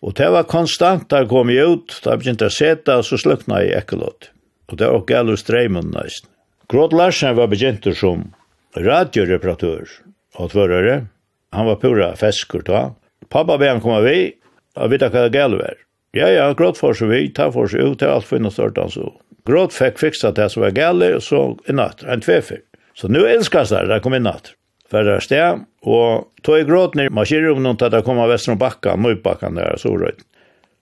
Og 0.04 0.14
det 0.14 0.28
var 0.32 0.44
konstant, 0.44 1.10
der 1.10 1.26
kom 1.26 1.50
jeg 1.50 1.66
ut, 1.66 2.00
der 2.04 2.18
begynte 2.18 2.46
jeg 2.46 2.52
seta, 2.52 3.00
og 3.00 3.06
så 3.06 3.18
slukna 3.18 3.64
jeg 3.64 3.72
i 3.72 3.78
Ekkolod. 3.80 4.30
Og 4.68 4.78
det 4.78 4.88
var 4.88 5.00
også 5.00 5.08
gællu 5.08 5.36
streimen 5.36 5.94
nesten. 5.96 6.30
Gråd 6.68 6.94
Larsen 6.94 7.36
var 7.38 7.48
begynt 7.48 7.88
som 7.96 8.34
radioreparatør 8.76 9.88
og 10.36 10.52
tvørere. 10.52 11.08
Han 11.54 11.66
var 11.66 11.80
pura 11.80 12.12
feskur 12.20 12.62
da. 12.68 12.90
Pappa 13.32 13.58
be 13.58 13.70
han 13.70 13.82
komme 13.82 14.04
vi, 14.04 14.34
og 14.76 14.92
vita 14.92 15.08
hva 15.10 15.26
det 15.26 15.34
gale 15.34 15.58
var. 15.62 15.80
Ja, 16.18 16.30
ja, 16.34 16.52
gråt 16.58 16.80
for 16.80 16.98
seg 16.98 17.12
vidt, 17.12 17.36
ta 17.38 17.50
for 17.54 17.70
seg 17.72 17.84
ut, 17.84 18.00
det 18.02 18.08
er 18.10 18.18
alt 18.18 18.28
finnes 18.28 18.58
størt 18.58 18.80
altså. 18.82 19.12
Gråt 19.48 19.76
fikk 19.76 20.00
fiksa 20.02 20.34
det 20.36 20.50
som 20.52 20.66
var 20.66 20.76
gale, 20.76 21.14
og 21.16 21.24
så 21.24 21.42
innatt, 21.70 22.04
en 22.04 22.24
tvefer. 22.24 22.64
Så 22.98 23.08
nu 23.12 23.22
elskast 23.24 23.72
det, 23.76 23.86
det 23.92 24.02
kom 24.04 24.18
innatt. 24.18 24.56
Færre 24.92 25.20
sted, 25.24 25.62
og 25.84 26.28
tog 26.48 26.60
i 26.60 26.66
gråt 26.68 26.96
ned, 26.96 27.12
man 27.16 27.28
kjer 27.28 27.52
om 27.52 27.62
noen 27.64 27.80
til 27.80 27.92
det 27.94 28.04
kom 28.08 28.20
av 28.24 28.32
vestron 28.32 28.60
bakka, 28.60 28.96
nøybakkan 29.00 29.60
der, 29.60 29.78
så 29.80 29.94
røyt. 29.96 30.24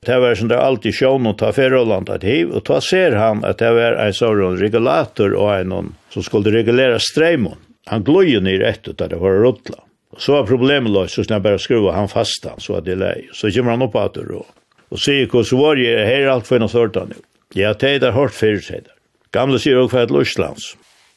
Det 0.06 0.18
var 0.22 0.36
som 0.38 0.50
det 0.52 0.58
alltid 0.62 0.94
sjån 0.94 1.26
og 1.32 1.38
ta 1.42 1.50
ferroland 1.56 2.10
et 2.14 2.26
hiv, 2.26 2.52
og 2.54 2.62
ta 2.68 2.78
ser 2.84 3.16
han 3.18 3.42
at 3.48 3.58
det 3.58 3.72
var 3.74 3.98
en 4.04 4.14
sånn 4.14 4.60
regulator 4.60 5.34
og 5.34 5.50
en 5.56 5.94
som 6.14 6.26
skulle 6.26 6.54
regulere 6.54 7.00
streimon. 7.02 7.58
Han 7.90 8.06
gløy 8.06 8.38
nir 8.42 8.62
ut 8.66 8.92
da 8.98 9.08
det 9.10 9.18
var 9.22 9.42
rådla. 9.42 9.82
Så 10.18 10.38
var 10.38 10.46
problemet 10.48 10.94
løs, 10.94 11.16
så 11.18 11.26
snabbt 11.26 11.44
bare 11.44 11.60
skruva 11.60 11.96
han 11.98 12.08
fasta, 12.08 12.54
så 12.62 12.78
var 12.78 12.86
det 12.86 12.96
lei. 13.02 13.18
Så 13.34 13.50
kommer 13.52 13.76
han 13.76 13.86
opp 13.86 13.98
at 14.00 14.14
det 14.16 14.28
råd 14.30 14.48
og 14.94 15.02
sier 15.02 15.30
hva 15.32 15.44
så 15.46 15.60
var 15.60 15.80
jeg 15.82 16.08
her 16.08 16.30
alt 16.32 16.48
for 16.50 16.62
en 16.62 16.72
sørta 16.72 17.06
nu. 17.10 17.18
Ja, 17.56 17.74
det 17.74 18.04
er 18.04 18.16
hårdt 18.16 18.36
fyrir, 18.36 18.62
sier 18.64 18.84
det. 18.86 18.94
Gamle 19.36 19.60
sier 19.60 19.80
også 19.80 19.94
for 19.94 20.06
et 20.06 20.14
løslands. 20.14 20.68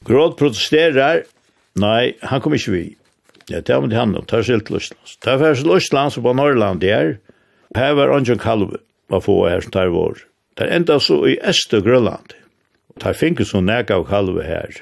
Gråd 0.07 0.37
protesterer, 0.39 1.25
nei, 1.79 2.15
han 2.23 2.43
kom 2.43 2.55
ikke 2.55 2.75
vi. 2.75 2.85
Ja, 3.49 3.61
det 3.61 3.73
er 3.75 3.83
med 3.83 3.97
han, 3.97 4.17
tar 4.29 4.45
seg 4.47 4.65
til 4.67 4.79
løslands. 4.79 5.17
Det 5.23 5.33
er 5.33 5.43
først 5.43 5.67
løslands 5.67 6.19
på 6.23 6.35
Norrland 6.37 6.83
der, 6.85 7.17
her 7.77 7.95
var 7.99 8.15
Anjan 8.15 8.41
Kalve, 8.41 8.81
var 9.13 9.25
få 9.25 9.43
her 9.49 9.65
som 9.65 9.75
tar 9.75 9.93
vår. 9.93 10.23
Det 10.57 10.67
er 10.67 10.75
enda 10.75 10.99
så 10.99 11.21
i 11.29 11.37
Øst 11.47 11.75
og 11.77 11.85
Grønland. 11.87 12.35
Det 12.99 13.07
er 13.07 13.19
finket 13.19 13.51
så 13.51 13.61
nega 13.63 13.99
av 13.99 14.09
Kalve 14.09 14.43
her. 14.47 14.81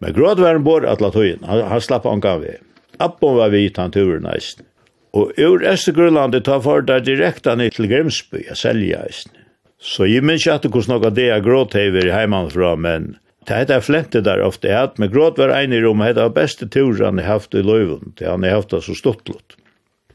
Men 0.00 0.14
gråd 0.14 0.42
var 0.44 0.58
en 0.58 0.66
bor 0.66 0.84
at 0.86 1.00
la 1.00 1.10
tøyen. 1.10 1.42
han, 1.48 1.64
han 1.70 1.80
slapp 1.80 2.06
angan 2.06 2.42
vi. 2.44 2.54
Appon 3.00 3.36
var 3.36 3.50
vi 3.50 3.64
i 3.66 3.72
tanturen 3.72 4.26
nesten. 4.28 4.65
Og 5.16 5.32
ur 5.40 5.62
Østergrønlandet 5.64 6.44
tar 6.44 6.60
for 6.64 6.84
deg 6.84 7.06
direkte 7.06 7.54
ned 7.56 7.76
til 7.76 7.88
Grimsby, 7.88 8.42
jeg 8.50 8.58
selger 8.60 9.06
eisen. 9.06 9.32
Så 9.80 10.08
jeg 10.08 10.24
minns 10.24 10.44
ikke 10.44 10.56
at 10.58 10.66
hvordan 10.68 10.92
noe 10.92 11.12
det 11.14 11.28
er 11.32 11.44
gråthever 11.44 12.10
i 12.10 12.26
men 12.76 13.14
det 13.46 13.60
heter 13.60 13.80
flente 13.80 14.20
der 14.20 14.42
ofte 14.42 14.72
at 14.74 14.98
med 14.98 15.12
gråt 15.14 15.38
var 15.38 15.54
enig 15.54 15.84
rom, 15.84 16.02
det 16.02 16.18
var 16.18 16.34
beste 16.34 16.66
tur 16.66 16.98
han 16.98 17.18
har 17.22 17.38
haft 17.38 17.54
i 17.54 17.62
løyven, 17.62 18.12
det 18.18 18.26
han 18.26 18.42
har 18.42 18.58
haft 18.58 18.74
det 18.74 18.82
så 18.82 18.96
lott. 19.04 19.56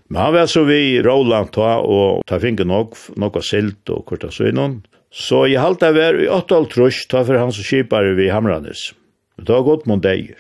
Men 0.10 0.22
han 0.22 0.34
var 0.34 0.46
så 0.52 0.66
vi 0.68 1.02
Roland 1.02 1.54
ta 1.56 1.78
og 1.80 2.26
ta 2.28 2.40
finke 2.44 2.66
nok, 2.68 2.98
noe 3.16 3.42
silt 3.42 3.88
og 3.90 4.04
korta 4.06 4.28
søgnon. 4.28 4.82
Så 5.12 5.46
jeg 5.48 5.64
halte 5.64 5.88
jeg 5.88 5.96
var 5.96 6.20
i 6.20 6.28
8,5 6.28 6.68
trus, 6.74 7.06
ta 7.08 7.24
for 7.24 7.40
hans 7.40 7.56
som 7.56 7.64
kipar 7.64 8.12
vi 8.18 8.28
Hamranes. 8.28 8.92
Det 9.40 9.56
var 9.56 9.64
godt 9.64 9.88
mot 9.88 10.04
deg. 10.04 10.36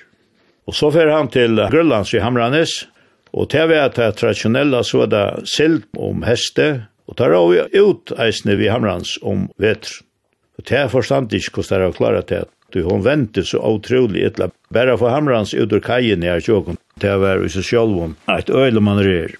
Og 0.67 0.76
så 0.76 0.91
fer 0.91 1.08
han 1.12 1.32
til 1.32 1.56
Grønlands 1.71 2.12
i 2.13 2.19
Hamranes, 2.19 2.90
Og 3.32 3.50
til 3.52 3.70
vi 3.72 3.80
at 3.80 3.96
det 3.96 4.13
tradisjonelle 4.20 4.84
så 4.84 5.06
er 5.06 5.12
det 5.12 5.26
silt 5.50 5.88
om 5.98 6.24
heste, 6.28 6.88
og 7.08 7.17
tar 7.20 7.36
vi 7.36 7.63
ut 7.80 8.13
eisne 8.20 8.58
vi 8.60 8.72
hamrans 8.72 9.17
om 9.22 9.48
vetr. 9.62 10.02
Og 10.60 10.65
til 10.67 10.84
jeg 10.84 10.91
forstand 10.94 11.34
ikke 11.34 11.62
hvordan 11.62 11.82
det 11.82 11.88
er 11.88 11.98
klart 11.98 12.28
til 12.30 12.44
at 12.46 12.52
du 12.72 12.84
hon 12.88 13.04
venter 13.04 13.44
så 13.44 13.60
utrolig 13.60 14.24
etla. 14.28 14.50
Bare 14.72 14.98
for 15.00 15.12
hamrans 15.12 15.54
ut 15.54 15.74
ur 15.74 15.84
kajen 15.84 16.24
i 16.24 16.32
her 16.32 16.44
tjåkon, 16.44 16.80
til 17.00 17.12
jeg 17.12 17.24
var 17.24 17.44
i 17.44 17.52
seg 17.52 17.67
selv 17.67 18.04
om 18.06 18.15
et 18.32 18.52
man 18.80 19.04
rer. 19.04 19.36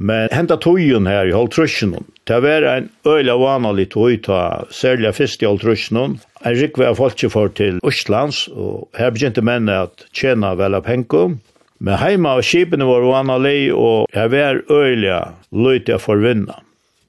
Men 0.00 0.30
henta 0.32 0.56
tøyen 0.56 1.04
her 1.06 1.28
i 1.28 1.34
halvtrusjonen, 1.34 2.06
til 2.24 2.38
jeg 2.38 2.44
var 2.46 2.66
en 2.70 2.88
øyle 3.04 3.34
vanlig 3.36 3.90
tøy 3.92 4.16
ta, 4.24 4.64
særlig 4.70 5.12
fyrst 5.12 5.42
i 5.42 5.48
halvtrusjonen. 5.48 6.20
En 6.46 6.56
rikve 6.56 6.86
av 6.88 6.96
folk 6.96 7.20
for 7.28 7.52
til 7.52 7.82
Østlands, 7.84 8.46
og 8.48 8.88
her 8.96 9.10
begynte 9.12 9.44
menn 9.44 9.68
at 9.68 10.06
tjena 10.16 10.54
vel 10.56 10.78
av 10.78 10.86
penkom, 10.86 11.40
Men 11.80 11.96
heima 11.96 12.34
av 12.36 12.42
skipene 12.44 12.84
var 12.84 13.06
vann 13.08 13.30
og 13.32 14.10
jeg 14.12 14.32
var 14.34 14.60
øyelig 14.68 15.20
løyte 15.50 15.94
jeg 15.94 16.02
for 16.04 16.20
vinna. 16.20 16.58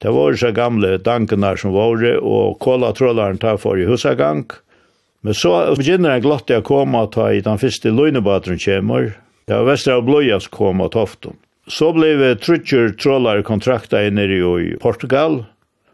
Det 0.02 0.10
var 0.16 0.34
så 0.40 0.50
gamle 0.56 0.96
dankene 0.98 1.52
som 1.60 1.76
var, 1.76 2.02
og 2.24 2.58
kålatrolleren 2.64 3.38
tar 3.38 3.60
for 3.62 3.78
i 3.78 3.86
husagang. 3.86 4.48
Men 5.22 5.36
så 5.38 5.52
begynner 5.78 6.16
jeg 6.16 6.24
glatt 6.26 6.50
jeg 6.50 6.66
koma 6.66 7.04
ta 7.12 7.28
i 7.30 7.44
den 7.46 7.60
første 7.62 7.92
løgnebadren 7.94 8.58
kommer. 8.64 9.12
Det 9.46 9.60
var 9.60 9.68
Vestra 9.68 10.00
av 10.00 10.08
Bløyas 10.08 10.48
og 10.50 10.92
toften. 10.96 11.36
Så 11.68 11.92
blev 11.94 12.24
trutjer 12.42 12.96
trollare 12.98 13.44
kontrakta 13.44 14.02
nere 14.10 14.40
i 14.64 14.78
Portugal. 14.82 15.46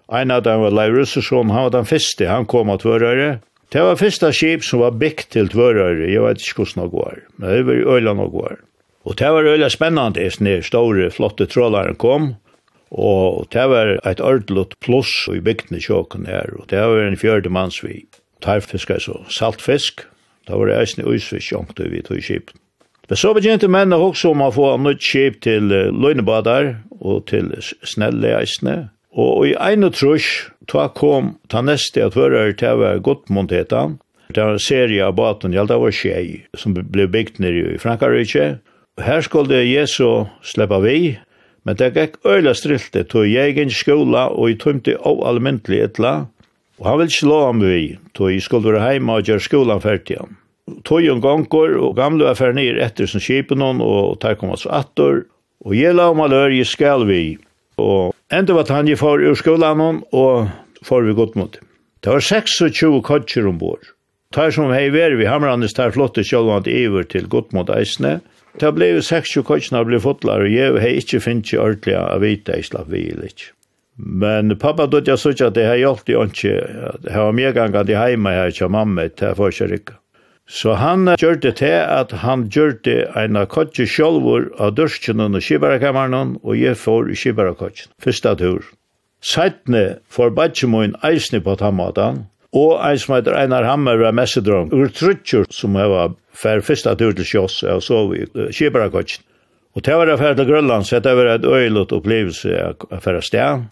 Ein 0.08 0.32
av 0.32 0.44
dem 0.44 0.62
var 0.62 0.72
Leif 0.72 0.94
Russesson, 0.94 1.50
han 1.50 1.68
var 1.68 1.74
den 1.76 1.86
første, 1.86 2.28
han 2.30 2.46
kom 2.46 2.70
og 2.70 2.80
tvørere. 2.86 3.42
Det 3.74 3.84
var 3.84 4.00
første 4.00 4.32
skip 4.32 4.64
som 4.64 4.80
var 4.80 4.96
byggt 4.96 5.34
til 5.36 5.50
tvørere, 5.52 6.08
jeg 6.08 6.24
vet 6.24 6.40
ikke 6.40 6.64
hvordan 6.64 6.86
det 6.86 6.92
går, 6.94 7.18
men 7.36 7.50
det 7.52 7.66
var 7.68 7.76
i 7.76 7.88
Øyland 7.98 8.32
går. 8.32 8.56
Og 9.08 9.16
det 9.16 9.30
var 9.32 9.48
veldig 9.48 9.72
spennende 9.72 10.28
når 10.44 10.66
store, 10.68 11.10
flotte 11.16 11.48
trålere 11.48 11.96
kom, 11.96 12.36
og 12.92 13.48
det 13.52 13.64
var 13.72 13.96
et 14.08 14.22
ordelig 14.24 14.68
pluss 14.84 15.28
i 15.32 15.40
bygden 15.44 15.78
i 15.78 15.84
sjåken 15.84 16.28
her, 16.28 16.52
og 16.60 16.68
det 16.72 16.84
var 16.84 17.04
en 17.06 17.20
fjørde 17.20 17.50
mannsvi. 17.50 18.06
Tarfisk, 18.44 18.92
altså 18.92 19.22
saltfisk, 19.32 20.04
da 20.48 20.60
var 20.60 20.70
det 20.70 20.80
eisne 20.80 21.08
uisfisk 21.08 21.54
øysfisk 21.54 21.92
vi 21.92 22.02
tog 22.02 22.22
kjipt. 22.22 22.54
Men 23.10 23.18
så 23.18 23.34
begynte 23.34 23.68
menn 23.72 23.96
også 23.96 24.34
om 24.36 24.44
å 24.44 24.52
få 24.52 24.76
nytt 24.84 25.02
kjip 25.04 25.40
til 25.42 25.72
løgnebadar 25.72 26.76
og 27.00 27.26
til 27.32 27.54
snelle 27.84 28.36
eisne, 28.36 28.90
Og 29.18 29.48
i 29.48 29.56
ein 29.58 29.84
og 29.84 29.96
trus, 29.98 30.52
ta 30.70 30.90
kom 30.94 31.38
ta 31.50 31.64
neste 31.66 32.04
at 32.06 32.14
hører 32.14 32.54
til 32.54 32.76
å 32.76 32.82
være 32.84 33.02
godt 33.02 33.32
montetan. 33.34 33.98
Det 34.30 34.44
var 34.44 34.58
en 34.58 34.62
serie 34.62 35.06
av 35.06 35.16
baten, 35.18 35.56
ja, 35.56 35.64
det 35.66 35.80
var 35.82 35.96
tjei, 35.96 36.44
som 36.54 36.76
ble 36.76 37.08
bygd 37.10 37.40
nere 37.42 37.74
i 37.74 37.80
Frankarike. 37.82 38.60
Her 38.98 39.22
skulle 39.22 39.62
Jesu 39.62 40.26
sleppa 40.42 40.80
vi, 40.82 41.18
men 41.66 41.78
det 41.78 41.92
gikk 41.94 42.18
øyla 42.26 42.54
strilte, 42.58 43.04
tog 43.06 43.28
jeg 43.30 43.58
inn 43.62 43.70
skola 43.74 44.26
og 44.34 44.50
jeg 44.50 44.60
tømte 44.64 44.96
av 45.06 45.22
almindelig 45.30 45.84
etla, 45.86 46.14
og 46.82 46.86
han 46.88 47.02
vil 47.04 47.12
slå 47.14 47.38
ham 47.46 47.62
vi, 47.62 47.98
tog 48.18 48.32
jeg 48.34 48.46
skulle 48.46 48.74
være 48.74 48.96
hjemme 48.96 49.18
og 49.20 49.30
gjøre 49.30 49.44
skolan 49.46 49.84
ferdig. 49.84 50.18
Tog 50.86 51.06
en 51.06 51.22
gonger, 51.22 51.76
og 51.78 51.96
gamle 51.98 52.26
var 52.26 52.40
ferdig 52.40 52.58
nir 52.58 52.80
etter 52.84 53.10
som 53.10 53.22
kjipen 53.22 53.62
hon, 53.62 53.84
og 53.86 54.18
tar 54.24 54.38
kom 54.40 54.54
hans 54.54 54.66
attor, 54.66 55.26
og 55.66 55.76
jeg 55.78 55.94
la 55.94 56.10
om 56.14 56.24
alle 56.26 56.48
jeg 56.56 56.70
skal 56.70 57.06
vi, 57.10 57.38
og 57.78 58.16
enda 58.34 58.56
var 58.58 58.72
han 58.74 58.90
jeg 58.90 58.98
for 58.98 59.22
ur 59.22 59.38
skolan 59.38 59.84
hon, 59.84 60.02
og 60.10 60.50
for 60.86 61.06
vi 61.06 61.14
godt 61.14 61.38
mot. 61.38 61.60
Det 62.02 62.14
var 62.14 62.24
26 62.24 63.04
kodger 63.06 63.46
ombord. 63.50 63.94
Tar 64.34 64.50
som 64.52 64.74
hei 64.74 64.90
veri 64.92 65.16
vi 65.22 65.30
hamrandes 65.30 65.78
tar 65.78 65.94
flotte 65.94 66.26
sjålvand 66.26 66.68
iver 66.68 67.06
til 67.08 67.30
godt 67.30 67.54
mot 67.54 67.70
eisne, 67.70 68.18
og 68.18 68.37
Det 68.58 68.72
ble 68.74 68.90
jo 68.96 69.04
60 69.06 69.46
kutjene 69.46 69.84
ble 69.86 70.00
fotlar, 70.02 70.46
og 70.46 70.50
jeg 70.50 70.74
har 70.82 70.98
ikke 71.02 71.22
finnet 71.22 71.54
ordentlig 71.54 71.94
å 72.00 72.18
vite 72.24 72.58
jeg 72.58 72.72
slapp 72.72 72.90
vi 72.90 73.04
litt. 73.14 73.52
Men 73.98 74.54
pappa 74.62 74.86
dødde 74.90 75.14
jeg 75.14 75.22
sånn 75.22 75.48
at 75.48 75.56
det 75.58 75.66
har 75.66 75.80
hjulpet 75.82 76.12
jo 76.14 76.26
ikke. 76.26 76.58
Det 77.02 77.14
har 77.14 77.38
mye 77.38 77.54
ganger 77.54 77.86
de 77.86 77.96
hjemme 77.98 78.34
her 78.34 78.54
til 78.54 78.70
mamma, 78.74 79.08
til 79.10 79.32
det 79.32 79.38
får 79.40 79.54
ikke 79.54 79.70
rikka. 79.74 79.98
Så 80.48 80.78
han 80.80 81.10
gjør 81.20 81.42
det 81.44 81.58
til 81.60 81.76
at 81.76 82.14
han 82.24 82.46
gjør 82.48 82.78
det 82.88 83.00
en 83.20 83.36
av 83.36 83.50
kutje 83.52 83.84
sjolvor 83.90 84.48
av 84.64 84.78
dørskjene 84.78 85.28
og 85.28 85.44
kibarakammeren, 85.44 86.38
og 86.40 86.56
jeg 86.56 86.80
får 86.80 87.12
kibarakutjen, 87.20 87.92
første 88.00 88.36
tur. 88.40 88.70
Seitne 89.20 90.00
får 90.14 90.32
badgemoen 90.38 90.96
eisne 91.04 91.42
på 91.44 91.58
tammaten, 91.60 92.24
Og 92.56 92.78
ein 92.80 93.00
som 93.00 93.18
heter 93.18 93.36
Einar 93.36 93.66
Hammer 93.68 94.00
var 94.00 94.16
messedrong, 94.16 94.72
ur 94.72 94.88
trutjur 94.96 95.48
som 95.52 95.76
jeg 95.76 95.92
var 95.92 96.14
fær 96.38 96.62
fyrsta 96.64 96.96
tur 96.96 97.16
til 97.18 97.28
sjås, 97.28 97.60
og 97.68 97.84
så 97.84 98.06
vi 98.12 98.24
Kibarakotjen. 98.56 99.26
Og 99.76 99.84
det 99.86 99.94
var 99.94 100.10
affær 100.10 100.34
til 100.34 100.48
Grønland, 100.48 100.88
så 100.88 101.00
det 101.04 101.14
var 101.14 101.36
et 101.36 101.46
øylet 101.46 101.92
opplevelse 101.94 102.56
affær 102.90 103.20
sted. 103.22 103.68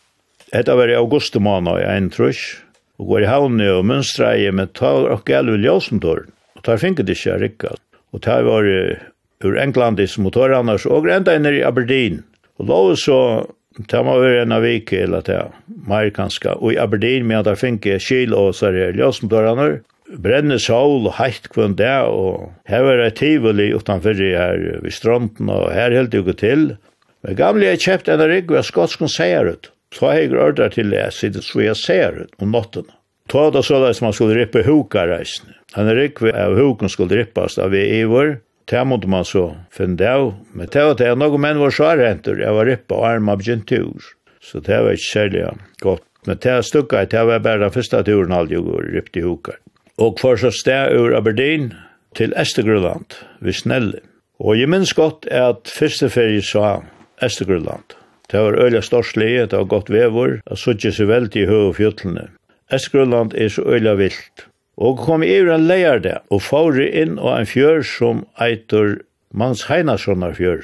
Det 0.54 0.76
var 0.78 0.92
i 0.92 0.98
august 1.00 1.36
måned 1.40 1.82
i 1.82 1.88
ein 1.90 2.12
trus, 2.14 2.62
og 3.00 3.08
går 3.08 3.26
i 3.26 3.32
havne 3.32 3.72
og 3.74 3.88
mønstreie, 3.90 4.52
men 4.52 4.70
ta 4.76 4.92
og 5.16 5.26
gælv 5.26 5.56
i 5.56 5.64
Ljøsentårn. 5.64 6.30
Og 6.56 6.64
ta 6.64 6.76
det 6.76 7.10
ikke 7.10 7.40
rikka. 7.42 7.74
Og 8.14 8.22
ta 8.22 8.42
var 8.42 8.64
ur 9.44 9.58
Englandis 9.58 10.18
motorannars, 10.18 10.86
og 10.86 11.10
enda 11.10 11.36
inn 11.36 11.46
i 11.46 11.64
Aberdeen. 11.66 12.24
Og 12.60 12.68
lov 12.68 12.96
så 12.96 13.20
Det 13.76 14.02
må 14.08 14.16
være 14.22 14.46
en 14.46 14.56
av 14.56 14.64
vike 14.64 15.02
eller 15.04 15.24
det, 15.28 15.42
mer 15.88 16.08
kanskje. 16.16 16.54
Og 16.62 16.74
i 16.74 16.80
Aberdeen 16.80 17.28
med 17.28 17.44
at 17.44 17.52
jeg 17.52 17.62
finner 17.64 18.04
kjil 18.04 18.36
og 18.38 18.54
så 18.56 18.70
er 18.72 18.96
løsendørene, 18.96 19.82
brenne 20.24 20.58
sol 20.62 21.10
og 21.10 21.16
heit 21.18 21.50
kvann 21.52 21.76
det, 21.80 21.92
og 22.08 22.54
her 22.70 22.86
var 22.88 23.02
det 23.02 23.16
tivoli 23.20 23.72
utenfor 23.76 24.22
her 24.22 24.62
ved 24.84 24.94
stranden, 24.94 25.50
og 25.52 25.74
her 25.76 25.92
helt 25.92 26.16
det 26.16 26.38
til. 26.40 26.70
Men 27.26 27.40
gamle 27.40 27.72
jeg 27.72 27.84
kjøpte 27.84 28.14
en 28.14 28.28
rigg, 28.30 28.52
og 28.52 28.62
jeg 28.62 28.70
skotskene 28.70 29.12
seier 29.12 29.52
ut. 29.52 29.72
Så 29.96 30.08
har 30.08 30.20
jeg 30.20 30.36
ordret 30.36 30.76
til 30.78 30.92
det, 30.94 31.08
siden 31.16 31.44
så 31.44 31.64
jeg 31.66 31.80
ser 31.80 32.22
ut 32.26 32.42
om 32.44 32.56
natten. 32.56 32.88
Ta 33.32 33.50
det 33.50 33.64
så 33.66 33.80
man 33.82 34.14
skulle 34.14 34.38
rippe 34.38 34.64
hukareisene. 34.64 35.56
Han 35.74 35.90
er 35.90 35.98
rigg 35.98 36.22
av 36.30 36.56
huken 36.56 36.92
skulle 36.92 37.18
rippes 37.18 37.58
av 37.60 37.74
i 37.76 38.04
vår, 38.08 38.38
Det 38.66 38.82
måtte 38.88 39.10
man 39.12 39.26
så 39.26 39.46
finne 39.74 39.98
det 40.00 40.10
av. 40.10 40.34
Men 40.54 40.70
det 40.74 40.84
var 40.88 40.98
det. 40.98 41.12
Noen 41.22 41.42
menn 41.42 41.62
var 41.62 41.74
svarentur. 41.74 42.40
Jeg 42.42 42.54
var 42.58 42.66
rippe 42.66 42.98
og 42.98 43.06
arm 43.06 43.30
av 43.30 43.42
begynt 43.42 43.68
tur. 43.70 44.08
Så 44.42 44.62
det 44.66 44.80
var 44.82 44.98
ikke 44.98 45.12
særlig 45.12 45.46
godt. 45.82 46.06
Men 46.26 46.40
det 46.42 46.56
stukket, 46.66 47.12
det 47.12 47.22
var 47.26 47.44
bare 47.46 47.62
den 47.62 47.74
første 47.74 48.02
turen 48.06 48.34
aldri 48.34 48.58
og 48.58 48.82
rippte 48.90 49.22
i 49.22 49.26
hukar. 49.26 49.60
Og 50.02 50.18
for 50.20 50.40
så 50.42 50.50
sted 50.52 50.98
ur 50.98 51.14
Aberdeen 51.16 51.70
til 52.18 52.34
Estegrøland, 52.36 53.14
vi 53.40 53.54
snelle. 53.54 54.02
Og 54.40 54.58
jeg 54.60 54.70
minns 54.70 54.94
godt 54.98 55.28
at 55.32 55.70
første 55.72 56.10
ferie 56.10 56.42
sa 56.44 56.82
Estegrøland. 57.24 57.96
Det 58.32 58.42
var 58.42 58.58
øyla 58.58 58.82
storslig, 58.82 59.52
det 59.52 59.58
var 59.58 59.70
godt 59.70 59.92
vevor, 59.94 60.40
og 60.46 60.58
suttje 60.58 60.92
seg 60.92 61.08
veldig 61.08 61.44
i 61.44 61.48
høy 61.48 61.62
og 61.70 61.76
fjöllene. 61.78 62.28
Estegrøland 62.74 63.38
er 63.38 63.54
så 63.54 63.62
øyla 63.62 63.94
vilt. 64.02 64.48
Og 64.76 65.00
kom 65.00 65.24
i 65.24 65.32
en 65.40 65.68
leir 65.70 66.02
det, 66.04 66.18
og 66.30 66.44
fåre 66.44 66.88
inn 66.90 67.16
og 67.20 67.32
en 67.32 67.48
fjør 67.48 67.84
som 67.88 68.26
eitur 68.42 68.98
mans 69.32 69.66
heinasonar 69.70 70.36
fjør. 70.36 70.64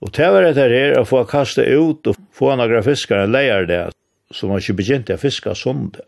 Og 0.00 0.12
det 0.14 0.28
var 0.32 0.46
etter 0.46 0.72
her 0.72 0.94
å 0.96 1.06
få 1.08 1.24
kaste 1.28 1.64
ut 1.66 2.06
og 2.08 2.20
få 2.32 2.54
några 2.56 2.84
fiskar 2.86 3.26
en 3.26 3.34
leir 3.34 3.66
det, 3.68 3.82
som 4.32 4.52
var 4.52 4.62
ikke 4.62 4.78
begynt 4.80 5.12
å 5.12 5.18
fiska 5.20 5.54
sonde. 5.58 6.04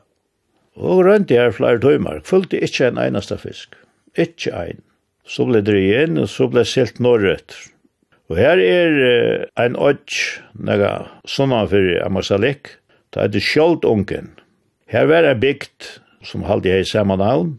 Og 0.80 1.02
rønte 1.04 1.36
her 1.36 1.52
flere 1.52 1.80
tøymer, 1.82 2.22
fulgte 2.24 2.60
ikke 2.62 2.88
en 2.88 3.00
eneste 3.02 3.36
fisk. 3.40 3.74
Ikke 4.16 4.54
ein. 4.56 4.80
Så 5.26 5.44
ble 5.46 5.60
det 5.64 5.76
igjen, 5.76 6.18
og 6.18 6.30
så 6.30 6.48
ble 6.50 6.64
silt 6.66 7.02
norrøtt. 7.02 7.56
Og 8.30 8.38
her 8.38 8.62
er 8.62 9.48
en 9.58 9.76
odds, 9.78 10.38
nega, 10.54 11.10
sånn 11.26 11.52
fyrir 11.70 12.00
Amasalik, 12.06 12.76
det 13.10 13.24
er 13.24 13.32
det 13.34 13.42
skjoldt 13.42 13.84
ungen. 13.88 14.30
Her 14.90 15.08
var 15.10 15.26
det 15.26 15.40
bygd, 15.42 15.88
som 16.24 16.44
halde 16.48 16.70
jeg 16.70 16.84
i 16.84 16.88
samme 16.88 17.16
navn. 17.20 17.58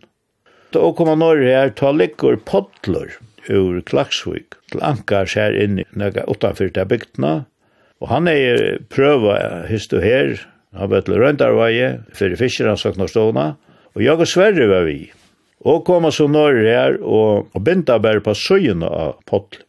Da 0.72 0.91
kom 0.95 1.09
han 1.12 1.20
når 1.20 1.43
her, 1.43 1.74
ta 1.76 1.91
ligger 1.91 2.38
podler 2.47 3.18
ur 3.49 3.82
Klaksvik 3.88 4.55
til 4.72 4.84
Ankars 4.86 5.34
her 5.36 5.55
inni, 5.57 5.84
nega 5.97 6.24
utanfyr 6.30 6.72
til 6.76 6.88
bygdena. 6.88 7.34
Og 8.01 8.09
han 8.09 8.30
er 8.30 8.80
prøva 8.89 9.66
hyst 9.70 9.93
og 9.93 10.05
her, 10.05 10.38
han 10.74 10.89
var 10.89 11.03
til 11.05 11.20
Røndarvaje, 11.20 11.99
fyrir 12.16 12.39
fischer 12.39 12.72
han 12.72 12.80
og 13.91 14.01
jeg 14.01 14.16
og 14.16 14.28
Sverre 14.28 14.68
var 14.70 14.86
vi. 14.88 15.12
Og 15.68 15.84
koma 15.86 16.12
så 16.12 16.28
norr 16.32 16.64
her, 16.64 16.95
og, 17.03 17.51
og 17.53 17.64
binda 17.64 17.99
bare 18.01 18.24
på 18.24 18.34
søyene 18.34 18.88
av 18.88 19.20
podler. 19.30 19.66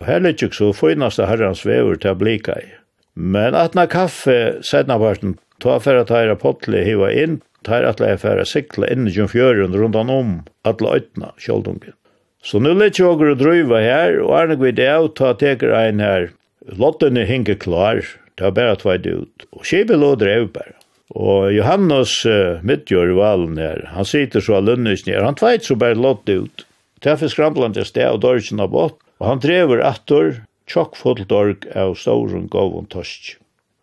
Og 0.00 0.06
her 0.08 0.22
litt 0.22 0.42
ikke 0.42 0.56
så 0.56 0.70
finaste 0.76 1.26
herrans 1.26 1.64
vever 1.66 1.98
til 2.00 2.14
å 2.14 2.18
blika 2.18 2.56
i. 2.60 2.70
Men 3.14 3.54
atna 3.54 3.86
kaffe, 3.90 4.60
sedna 4.66 4.96
parten, 4.98 5.36
ta 5.62 5.78
fyrir 5.82 6.04
at 6.04 6.14
herra 6.14 6.84
hiva 6.84 7.10
inn, 7.12 7.40
tar 7.66 7.86
at 7.88 8.00
jeg 8.00 8.20
færa 8.22 8.44
sikla 8.48 8.88
inn 8.92 9.08
i 9.08 9.14
fjøren 9.14 9.74
rundan 9.76 10.12
om 10.12 10.32
atla 10.64 10.98
øytna 10.98 11.32
kjoldungen. 11.40 11.96
Så 12.44 12.60
nu 12.60 12.74
lett 12.76 12.98
jeg 13.00 13.08
åker 13.08 13.32
å 13.32 13.40
drøyva 13.40 13.80
her, 13.80 14.18
og 14.20 14.34
er 14.36 14.50
nok 14.50 14.62
vi 14.66 14.74
det 14.76 14.90
av 14.92 15.10
ta 15.16 15.32
teker 15.40 15.72
ein 15.72 16.02
her. 16.04 16.30
Lottene 16.76 17.24
er 17.24 17.54
klar, 17.56 18.04
det 18.36 18.44
var 18.44 18.56
bare 18.56 18.76
tveit 18.80 19.06
ut. 19.06 19.46
Og 19.56 19.64
skibet 19.64 20.00
lå 20.00 20.12
drev 20.20 20.50
bare. 20.52 20.76
Og 21.14 21.52
Johannes 21.54 22.12
uh, 22.26 22.60
midtjør 22.64 23.12
i 23.12 23.16
valen 23.16 23.58
her, 23.60 23.84
han 23.94 24.08
sitter 24.08 24.44
så 24.44 24.58
av 24.58 24.68
lønnes 24.68 25.04
nere, 25.06 25.24
han 25.24 25.38
tveit 25.38 25.64
så 25.64 25.76
bare 25.78 25.96
lott 25.96 26.28
ut. 26.28 26.66
Teffer 27.04 27.28
skramblant 27.32 27.76
er 27.80 27.88
sted 27.88 28.08
og 28.08 28.22
dørsen 28.24 28.60
av 28.64 28.72
bort, 28.72 28.98
og 29.20 29.28
han 29.28 29.42
drever 29.44 29.84
attor, 29.84 30.40
tjokkfullt 30.68 31.32
org 31.32 31.68
av 31.76 31.94
ståren 32.00 32.48
og 32.50 32.88
torsk. 32.92 33.36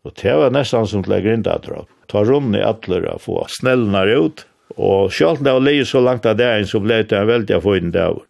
Og 0.05 0.13
det 0.17 0.34
var 0.34 0.53
nesten 0.53 0.89
som 0.89 1.05
til 1.05 1.13
å 1.13 1.21
grinda 1.21 1.57
dropp 1.61 1.89
ta 2.12 2.26
runn 2.28 2.55
i 2.57 2.64
atler 2.66 3.07
og 3.14 3.24
få 3.26 3.39
snellene 3.51 4.03
ut, 4.20 4.45
og 4.78 5.12
sjálf 5.16 5.41
det 5.43 5.55
var 5.55 5.66
leið 5.66 5.88
så 5.89 6.03
langt 6.03 6.28
av 6.28 6.38
det, 6.39 6.51
så 6.70 6.80
ble 6.84 7.01
det 7.03 7.18
en 7.18 7.30
veldig 7.30 7.57
av 7.57 7.68
det 7.91 8.05
over. 8.05 8.28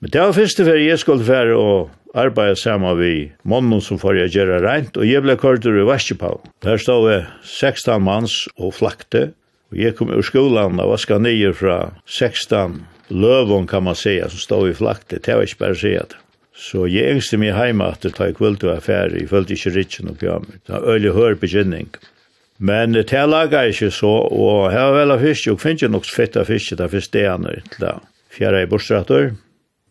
Men 0.00 0.12
det 0.14 0.20
var 0.22 0.36
første 0.36 0.64
fyrir 0.64 0.86
jeg 0.86 1.00
skulle 1.02 1.26
fyrir 1.26 1.58
og 1.58 1.90
arbeide 2.16 2.56
saman 2.58 2.96
med 2.98 3.34
mannen 3.44 3.82
som 3.84 3.98
får 4.00 4.22
jeg 4.22 4.34
gjøre 4.38 4.62
rent, 4.64 4.96
og 4.96 5.06
jeg 5.06 5.22
blei 5.22 5.36
kordur 5.38 5.76
i 5.78 5.86
Vaskipavn. 5.86 6.48
Der 6.64 6.80
stod 6.80 7.10
jeg 7.10 7.26
16 7.44 8.02
manns 8.02 8.46
og 8.56 8.74
flakte, 8.74 9.30
og 9.70 9.78
jeg 9.78 9.94
kom 9.98 10.10
ur 10.10 10.24
skolen 10.26 10.80
og 10.82 10.94
vaska 10.94 11.20
nye 11.22 11.52
fra 11.54 11.92
16 12.06 12.80
lövon 13.10 13.68
kan 13.70 13.84
man 13.84 13.98
si, 13.98 14.16
som 14.20 14.42
stod 14.42 14.70
i 14.70 14.74
flakte, 14.74 15.20
det 15.22 15.36
var 15.36 15.46
ikke 15.46 15.62
bare 15.62 15.76
å 15.76 15.80
det. 15.82 16.18
Så 16.60 16.84
jeg 16.90 17.08
engste 17.14 17.38
meg 17.40 17.54
hjemme 17.56 17.86
at 17.88 18.02
det 18.04 18.16
tar 18.18 18.34
kvöld 18.36 18.64
og 18.66 18.74
affære, 18.74 19.16
jeg 19.16 19.30
følte 19.30 19.54
ikke 19.56 19.74
rikken 19.76 20.10
og 20.10 20.18
pjamer. 20.20 20.58
Det 20.66 20.74
var 20.74 20.88
øyelig 20.92 21.14
hør 21.16 21.38
begynning. 21.40 21.88
Men 22.60 22.92
det 22.92 23.08
er 23.16 23.28
laga 23.28 23.64
ikke 23.70 23.88
så, 23.90 24.10
og 24.28 24.70
här 24.72 24.84
har 24.84 24.92
vel 24.92 25.14
av 25.14 25.22
fisk, 25.24 25.48
og 25.48 25.62
finnes 25.62 25.88
nok 25.88 26.04
fett 26.04 26.36
av 26.36 26.44
fisk, 26.44 26.76
det 26.76 26.84
er 26.84 26.92
fisk 26.92 27.12
det 27.16 27.24
ene 27.24 27.54
til 27.70 27.86
det. 27.86 27.94
Fjerde 28.30 28.60
i 28.62 28.68
bortstrater, 28.68 29.30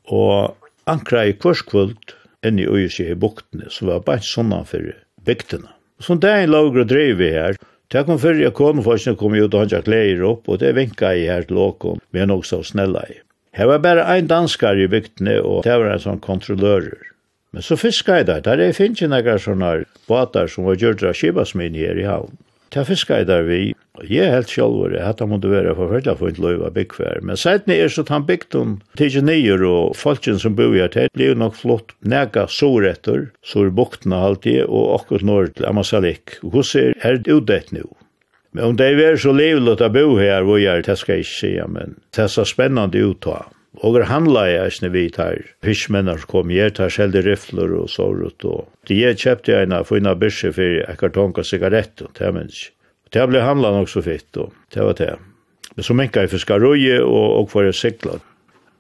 og 0.06 0.70
ankra 0.86 1.26
i 1.26 1.34
kurskvult, 1.34 2.14
enn 2.46 2.62
i 2.62 2.68
øyse 2.70 3.10
i 3.10 3.18
buktene, 3.18 3.72
som 3.74 3.90
var 3.90 4.06
bare 4.06 4.22
sånn 4.24 4.54
for 4.70 4.94
bygtene. 5.26 5.74
Så 6.00 6.16
det 6.16 6.30
er 6.30 6.46
en 6.46 6.54
lager 6.54 6.86
og 6.86 6.92
drev 6.94 7.18
vi 7.18 7.34
her, 7.34 7.58
Det 7.90 8.04
kom 8.06 8.20
før 8.22 8.38
jeg 8.38 8.54
kom, 8.54 8.84
for 8.86 9.02
jeg 9.02 9.18
kom 9.18 9.34
ut 9.34 9.54
og 9.54 9.64
hantja 9.64 9.82
kleier 9.82 10.22
opp, 10.22 10.46
og 10.46 10.60
det 10.62 10.76
vinka 10.78 11.10
i 11.18 11.26
her 11.26 11.48
til 11.50 11.58
åkon, 11.58 12.02
vi 12.14 12.22
er 12.22 12.28
nok 12.30 12.46
så 12.46 12.62
snella 12.62 13.02
i. 13.10 13.16
Her 13.58 13.66
var 13.66 13.80
bare 13.82 14.04
ein 14.14 14.28
danskar 14.30 14.78
i 14.78 14.86
bygtene, 14.86 15.40
og 15.42 15.64
det 15.66 15.74
var 15.74 15.96
en 15.96 16.04
sånn 16.04 16.22
kontrollører. 16.22 17.10
Men 17.50 17.66
så 17.66 17.80
fiska 17.82 18.20
jeg 18.20 18.28
der, 18.28 18.44
der 18.46 18.62
er 18.62 18.78
finnje 18.78 19.10
nekkar 19.10 19.42
sånne 19.42 19.72
båtar 20.06 20.52
som 20.54 20.70
var 20.70 20.78
gjørt 20.78 21.02
av 21.02 21.18
kibasmin 21.18 21.74
her 21.74 21.98
i 21.98 22.06
havn. 22.06 22.38
Ta 22.70 22.84
fiska 22.86 23.22
i 23.22 23.26
der 23.26 23.48
vi, 23.48 23.74
og 23.98 24.06
jeg 24.06 24.28
er 24.28 24.36
helt 24.36 24.52
sjálfur, 24.54 24.94
jeg 24.94 25.02
hatt 25.02 25.24
måtte 25.26 25.50
være 25.50 25.74
forfølgelig 25.78 26.14
for 26.20 26.30
en 26.30 26.42
løyva 26.44 26.70
byggfær, 26.76 27.24
men 27.26 27.40
sætni 27.40 27.80
er 27.82 27.90
så 27.90 28.04
han 28.10 28.28
bygden 28.28 28.76
tidsi 29.00 29.24
nyer 29.26 29.64
og 29.66 29.96
folkjen 29.98 30.38
som 30.42 30.54
bor 30.60 30.76
her 30.78 30.92
til, 30.94 31.10
blir 31.18 31.34
nok 31.34 31.58
flott 31.58 31.96
nega 32.06 32.46
soretter, 32.46 33.32
sår 33.42 33.74
buktene 33.74 34.22
alltid, 34.30 34.68
og 34.68 35.00
akkurat 35.00 35.26
nord 35.26 35.56
til 35.58 35.66
Amasalik, 35.72 36.38
og 36.44 36.60
hos 36.60 36.76
er 36.78 36.94
her 37.02 37.18
utdett 37.26 37.74
nu. 37.74 37.88
Men 38.54 38.72
om 38.72 38.78
det 38.78 38.94
er 39.02 39.18
så 39.18 39.34
livlet 39.34 39.82
å 39.82 39.90
bo 39.94 40.18
her, 40.18 40.46
hvor 40.46 40.62
jeg 40.62 40.82
er, 40.82 40.86
det 40.86 40.98
skal 40.98 41.18
jeg 41.18 41.26
ikke 41.26 41.40
si, 41.42 41.56
men 41.74 41.98
det 42.14 42.26
er 42.26 42.34
så 42.34 42.46
spennende 42.46 43.02
uttav. 43.06 43.50
Og 43.78 44.00
er 44.00 44.08
handla 44.10 44.48
i 44.50 44.58
eisne 44.58 44.90
vi 44.90 45.06
tar 45.14 45.44
fiskmennar 45.64 46.18
som 46.24 46.32
kom 46.32 46.50
her, 46.50 46.72
tar 46.74 46.90
selde 46.90 47.22
rifler 47.22 47.76
og 47.78 47.90
sårut. 47.94 48.44
Og 48.46 48.66
de 48.90 48.98
jeg 48.98 49.20
kjøpte 49.22 49.60
en 49.62 49.76
av 49.78 49.88
fina 49.92 50.16
bysje 50.18 50.52
for 50.56 50.80
en 50.82 50.98
kartonka 50.98 51.46
sigarett, 51.46 52.02
og 52.02 52.16
det 52.18 52.32
minns. 52.34 52.64
Det 53.14 53.26
ble 53.30 53.42
handla 53.46 53.72
nok 53.74 53.90
så 53.90 54.02
fitt, 54.06 54.30
og 54.38 54.54
det 54.74 54.86
var 54.86 54.98
det. 54.98 55.14
Men 55.76 55.86
så 55.86 55.96
minka 55.98 56.26
jeg 56.26 56.34
fiskar 56.34 56.62
røye 56.62 56.98
og, 57.04 57.28
og 57.40 57.54
for 57.54 57.68
jeg 57.68 57.78
sikla. 57.78 58.18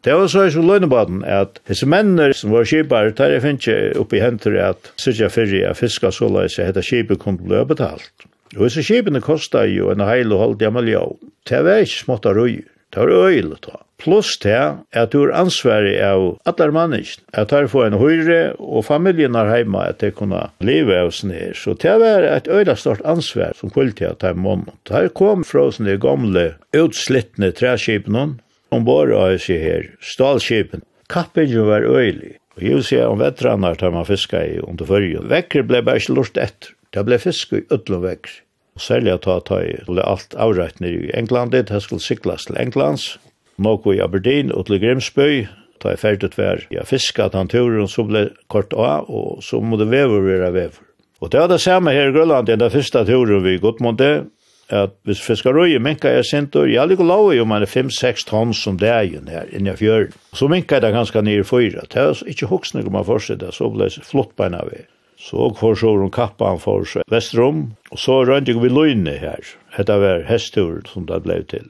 Det 0.04 0.16
var 0.16 0.30
så 0.32 0.46
i 0.48 0.52
så 0.52 0.62
løgnebaden 0.64 1.22
at 1.28 1.60
disse 1.68 1.86
mennene 1.90 2.34
som 2.34 2.54
var 2.56 2.68
kipar, 2.70 3.12
tar 3.12 3.34
jeg 3.34 3.44
finnes 3.44 3.68
ikke 3.68 4.00
oppi 4.00 4.22
hentur 4.24 4.56
at 4.64 4.92
sykja 5.02 5.28
fyrir 5.34 5.66
jeg 5.66 5.76
fiskar 5.76 6.16
så 6.16 6.30
lai 6.32 6.48
seg 6.50 6.70
heta 6.70 6.84
kipet 6.86 7.20
kunne 7.20 7.44
bli 7.44 7.62
betalt. 7.68 8.26
Og 8.56 8.66
disse 8.66 8.86
kipene 8.88 9.22
kosta 9.22 9.66
jo 9.68 9.92
en 9.92 10.06
heil 10.08 10.32
og 10.34 10.42
halvdja 10.46 10.72
miljard. 10.74 11.20
Det 11.46 11.60
var 11.68 11.84
ikke 11.84 12.06
smått 12.06 12.30
av 12.30 12.40
røyer. 12.40 12.66
Det 12.94 13.00
var 13.04 13.30
øyelig 13.30 13.62
ta. 13.62 13.78
Plus 14.00 14.38
til 14.40 14.80
at 14.96 15.12
du 15.12 15.26
er 15.26 15.34
ansvarig 15.36 15.98
av 16.02 16.40
allar 16.48 16.72
mannisk, 16.72 17.20
At 17.34 17.52
her 17.52 17.68
får 17.68 17.86
en 17.86 18.00
høyre 18.00 18.56
og 18.58 18.86
familien 18.86 19.36
er 19.36 19.52
heima 19.52 19.90
at 19.90 20.00
de 20.00 20.12
kunne 20.12 20.50
leve 20.64 20.96
av 20.96 21.12
sin 21.12 21.32
her. 21.36 21.54
Så 21.54 21.74
det 21.74 22.00
var 22.00 22.24
et 22.24 22.48
øyla 22.48 22.76
stort 22.76 23.02
ansvar 23.06 23.54
som 23.60 23.70
kvalitet 23.70 24.16
at 24.16 24.22
de 24.22 24.34
måned. 24.34 24.74
Her 24.90 25.10
kom 25.10 25.44
fra 25.44 25.72
sin 25.72 25.92
gamle 26.00 26.56
utslittne 26.74 27.52
træskipen 27.52 28.40
ombord 28.72 29.12
av 29.12 29.38
seg 29.42 29.62
her, 29.64 29.88
stalskipen. 30.02 30.84
Kappingen 31.10 31.68
var 31.68 31.82
øyli. 31.86 32.38
Og 32.58 32.64
jeg 32.64 32.76
vil 32.76 32.84
si 32.86 33.00
om 33.02 33.20
vettranar 33.22 33.78
tar 33.80 33.92
man 33.96 34.06
fiska 34.06 34.44
i 34.46 34.60
under 34.60 34.86
fyrir. 34.86 35.26
Vekker 35.30 35.66
ble 35.66 35.82
bare 35.86 36.02
ikke 36.02 36.16
lort 36.18 36.38
etter. 36.38 36.76
Det 36.94 37.06
ble 37.06 37.20
fisk 37.22 37.54
i 37.54 37.66
ødlom 37.74 38.04
vekker. 38.04 38.32
Og 38.80 38.84
særlig 38.84 39.12
at 39.12 39.26
ta 39.28 39.42
ta 39.44 39.58
i 39.60 39.74
alt 40.08 40.36
avrætt 40.40 40.78
nere 40.80 41.10
i 41.10 41.12
England, 41.20 41.52
det 41.52 41.82
skulle 41.84 42.00
siklas 42.00 42.46
til 42.48 42.56
Englands, 42.56 43.18
noko 43.58 43.92
i 43.92 44.00
Aberdeen 44.00 44.54
og 44.56 44.70
til 44.70 44.80
Grimsbøy, 44.80 45.48
ta 45.84 45.92
i 45.92 45.98
ferdig 46.00 46.30
tver, 46.32 46.64
ja 46.72 46.86
fiska 46.88 47.26
at 47.28 47.34
han 47.36 47.52
turen 47.52 47.90
så 47.92 48.06
ble 48.08 48.30
kort 48.48 48.72
av, 48.72 49.10
og 49.12 49.44
så 49.44 49.60
må 49.60 49.76
det 49.82 49.90
vever 49.92 50.24
være 50.24 50.54
vever. 50.56 50.78
Og 51.20 51.32
det 51.32 51.42
var 51.42 51.52
det 51.52 51.60
samme 51.60 51.92
her 51.92 52.08
i 52.08 52.14
Grønland, 52.16 52.48
den 52.48 52.72
første 52.72 53.04
turen 53.04 53.44
vi 53.44 53.58
gått 53.60 53.82
mot 53.84 54.00
det, 54.00 54.30
at 54.72 54.96
hvis 55.04 55.20
fiskarøy 55.26 55.76
minka 55.84 56.08
er 56.08 56.24
sintur, 56.24 56.70
jeg 56.72 56.88
liker 56.88 57.04
lov 57.04 57.34
i 57.34 57.42
om 57.44 57.52
man 57.52 57.66
er 57.66 57.68
5-6 57.68 58.30
tonn 58.30 58.54
som 58.56 58.78
dagen 58.80 59.28
her 59.28 59.52
inni 59.52 59.76
fjøren. 59.76 60.16
Så 60.32 60.48
minka 60.48 60.78
jeg 60.78 60.86
det 60.86 60.94
ganske 60.96 61.26
nere 61.26 61.44
i 61.44 61.48
fyra, 61.52 61.84
det 61.84 62.00
er 62.00 62.24
ikke 62.32 62.48
hoksning 62.48 62.88
om 62.88 62.96
man 62.96 63.08
fortsetter, 63.08 63.52
så 63.52 63.68
ble 63.74 63.90
det 63.92 64.08
flott 64.08 64.32
beina 64.40 64.64
vi. 64.72 64.86
Så 65.20 65.50
kvar 65.52 65.76
så 65.76 65.92
hon 66.00 66.12
kappan 66.16 66.62
for 66.64 66.88
seg 66.88 67.04
vestrom, 67.12 67.74
og 67.92 68.00
så 68.00 68.22
rønte 68.24 68.56
vi 68.56 68.72
løyne 68.72 69.18
her. 69.20 69.44
Hetta 69.76 69.98
var 70.00 70.24
hestur 70.30 70.80
som 70.88 71.10
det 71.10 71.20
ble 71.26 71.42
til. 71.52 71.68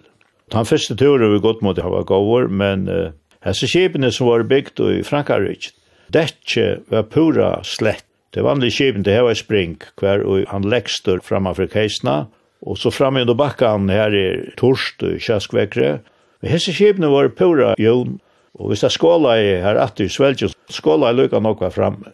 Den 0.53 0.65
første 0.69 0.95
turen 0.97 1.33
vi 1.33 1.41
gått 1.41 1.63
mot 1.65 1.77
det 1.77 1.85
var 1.85 2.05
gåvor, 2.09 2.47
men 2.49 2.85
uh, 2.89 3.09
hese 3.45 3.69
skipene 3.69 4.11
som 4.13 4.29
var 4.29 4.45
bygd 4.49 4.81
i 4.85 5.01
Frankarrik, 5.05 5.71
dette 6.13 6.79
var 6.89 7.09
pura 7.09 7.59
slett. 7.65 8.05
Det 8.33 8.43
vanlige 8.45 8.75
skipene, 8.77 9.03
det 9.05 9.15
her 9.17 9.25
var 9.25 9.37
spring, 9.37 9.79
hver 9.97 10.21
og 10.21 10.45
han 10.51 10.67
lekster 10.69 11.17
fra 11.25 11.41
keisna, 11.73 12.27
og 12.61 12.77
så 12.77 12.91
framme 12.91 13.21
under 13.21 13.33
bakkan 13.33 13.89
her 13.89 14.13
er 14.13 14.53
torst 14.57 15.01
og 15.01 15.17
kjaskvekre. 15.17 15.99
Men 16.41 16.51
hese 16.51 16.73
skipene 16.73 17.09
var 17.09 17.29
pura 17.29 17.73
jøvn, 17.79 18.19
og 18.53 18.69
hvis 18.69 18.85
det 18.85 18.91
skåla 18.91 19.37
i 19.41 19.57
her 19.63 19.81
atter 19.81 20.05
i 20.05 20.09
svelgen, 20.09 20.53
skåla 20.69 21.09
i 21.09 21.17
lykka 21.17 21.41
nokka 21.41 21.71
framme. 21.73 22.13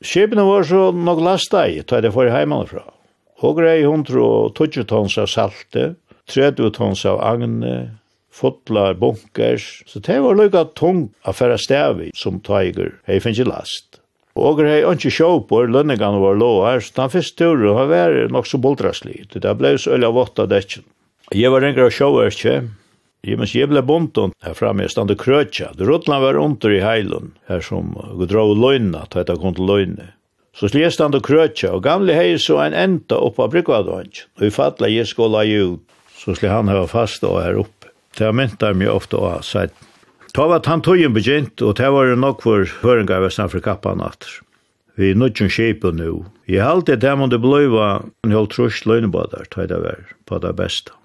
Skipene 0.00 0.46
var 0.48 0.64
så 0.64 0.90
nok 0.96 1.18
lasta 1.20 1.66
i, 1.68 1.82
ta 1.84 2.00
det 2.00 2.14
for 2.14 2.30
heimanifra. 2.32 2.86
Og 3.44 3.58
grei 3.58 3.82
hundru 3.84 4.22
og 4.24 4.54
tutsi 4.56 4.84
tons 4.88 5.18
av 5.20 5.28
salte, 5.28 5.94
30 6.32 6.72
tons 6.76 7.04
av 7.08 7.20
agne, 7.20 7.74
fotlar, 8.32 8.94
bunkers, 8.96 9.82
så 9.90 10.00
det 10.00 10.20
var 10.24 10.38
lukka 10.38 10.64
tung 10.78 11.08
affæra 11.28 11.58
stavi 11.60 12.08
som 12.16 12.40
tiger, 12.40 12.94
hei 13.04 13.20
finnst 13.20 13.44
last. 13.44 14.00
Og 14.40 14.62
grei 14.62 14.80
onki 14.88 15.12
sjåpor, 15.12 15.68
lønningan 15.68 16.20
var 16.22 16.38
loar, 16.38 16.80
så 16.80 17.02
den 17.02 17.12
fyrst 17.12 17.36
turu 17.36 17.74
har 17.76 17.90
vært 17.90 18.32
nok 18.32 18.48
så 18.48 18.60
boldraslig, 18.62 19.26
det 19.34 19.56
blei 19.58 19.74
så 19.76 19.98
øyla 19.98 20.14
vått 20.16 20.40
av 20.40 20.48
dekken. 20.48 20.86
Jeg 21.36 21.52
var 21.52 21.60
rengar 21.60 21.90
av 21.90 22.70
Jeg 23.26 23.36
mens 23.36 23.52
jeg 23.52 23.68
ble 23.68 23.82
og 23.84 24.32
her 24.40 24.54
framme, 24.56 24.86
jeg 24.86 24.94
stande 24.94 25.14
krøtja. 25.14 25.74
krøtja. 25.74 25.86
rådla 25.86 26.20
var 26.20 26.38
under 26.40 26.70
i 26.72 26.80
heilun, 26.80 27.32
her 27.48 27.60
som 27.60 27.92
vi 28.16 28.26
dra 28.26 28.42
og 28.42 28.56
løgna, 28.56 29.04
ta 29.10 29.20
etta 29.20 29.36
kom 29.36 29.54
til 29.54 29.66
løgne. 29.68 30.14
Så 30.56 30.68
slik 30.68 30.82
jeg 30.82 30.92
stande 30.92 31.20
krøtja, 31.20 31.74
og 31.76 31.84
gamle 31.84 32.14
hei 32.16 32.38
så 32.38 32.58
en 32.64 32.74
enda 32.74 33.20
oppa 33.20 33.46
brygvadvansk. 33.48 34.26
Og 34.40 34.46
i 34.46 34.50
fatla 34.50 34.88
jeg 34.88 35.06
skåla 35.06 35.44
i 35.44 35.58
ut, 35.60 35.84
så 36.16 36.34
slik 36.34 36.50
han 36.50 36.68
hava 36.68 36.86
fast 36.88 37.24
og 37.24 37.42
her 37.42 37.60
oppe. 37.60 37.92
Det 38.16 38.24
har 38.26 38.32
myntar 38.32 38.74
mye 38.74 38.90
ofta 38.90 39.20
å 39.20 39.32
ha 39.36 39.42
sett. 39.44 39.74
Ta 40.32 40.46
var 40.46 40.62
tantøyen 40.64 41.12
begynt, 41.12 41.60
og 41.60 41.76
det 41.76 41.90
var 41.92 42.14
nok 42.16 42.42
for 42.42 42.64
høringa 42.82 43.18
i 43.18 43.26
Vestanfri 43.26 43.60
kappan 43.60 44.00
atter. 44.00 44.40
Vi 44.96 45.12
er 45.12 45.18
nødgjøn 45.18 45.52
kjeipet 45.52 45.96
nu. 45.96 46.24
Jeg 46.50 46.64
halte 46.66 46.96
det 46.98 47.12
måtte 47.18 47.38
bløyva 47.40 48.00
en 48.24 48.34
halv 48.34 48.50
trus 48.52 48.82
løgnebadar, 48.88 49.48
ta 49.50 49.66
det 49.68 49.80
var 49.80 50.02
på 50.26 50.40
det 50.42 50.54
beste. 50.58 50.96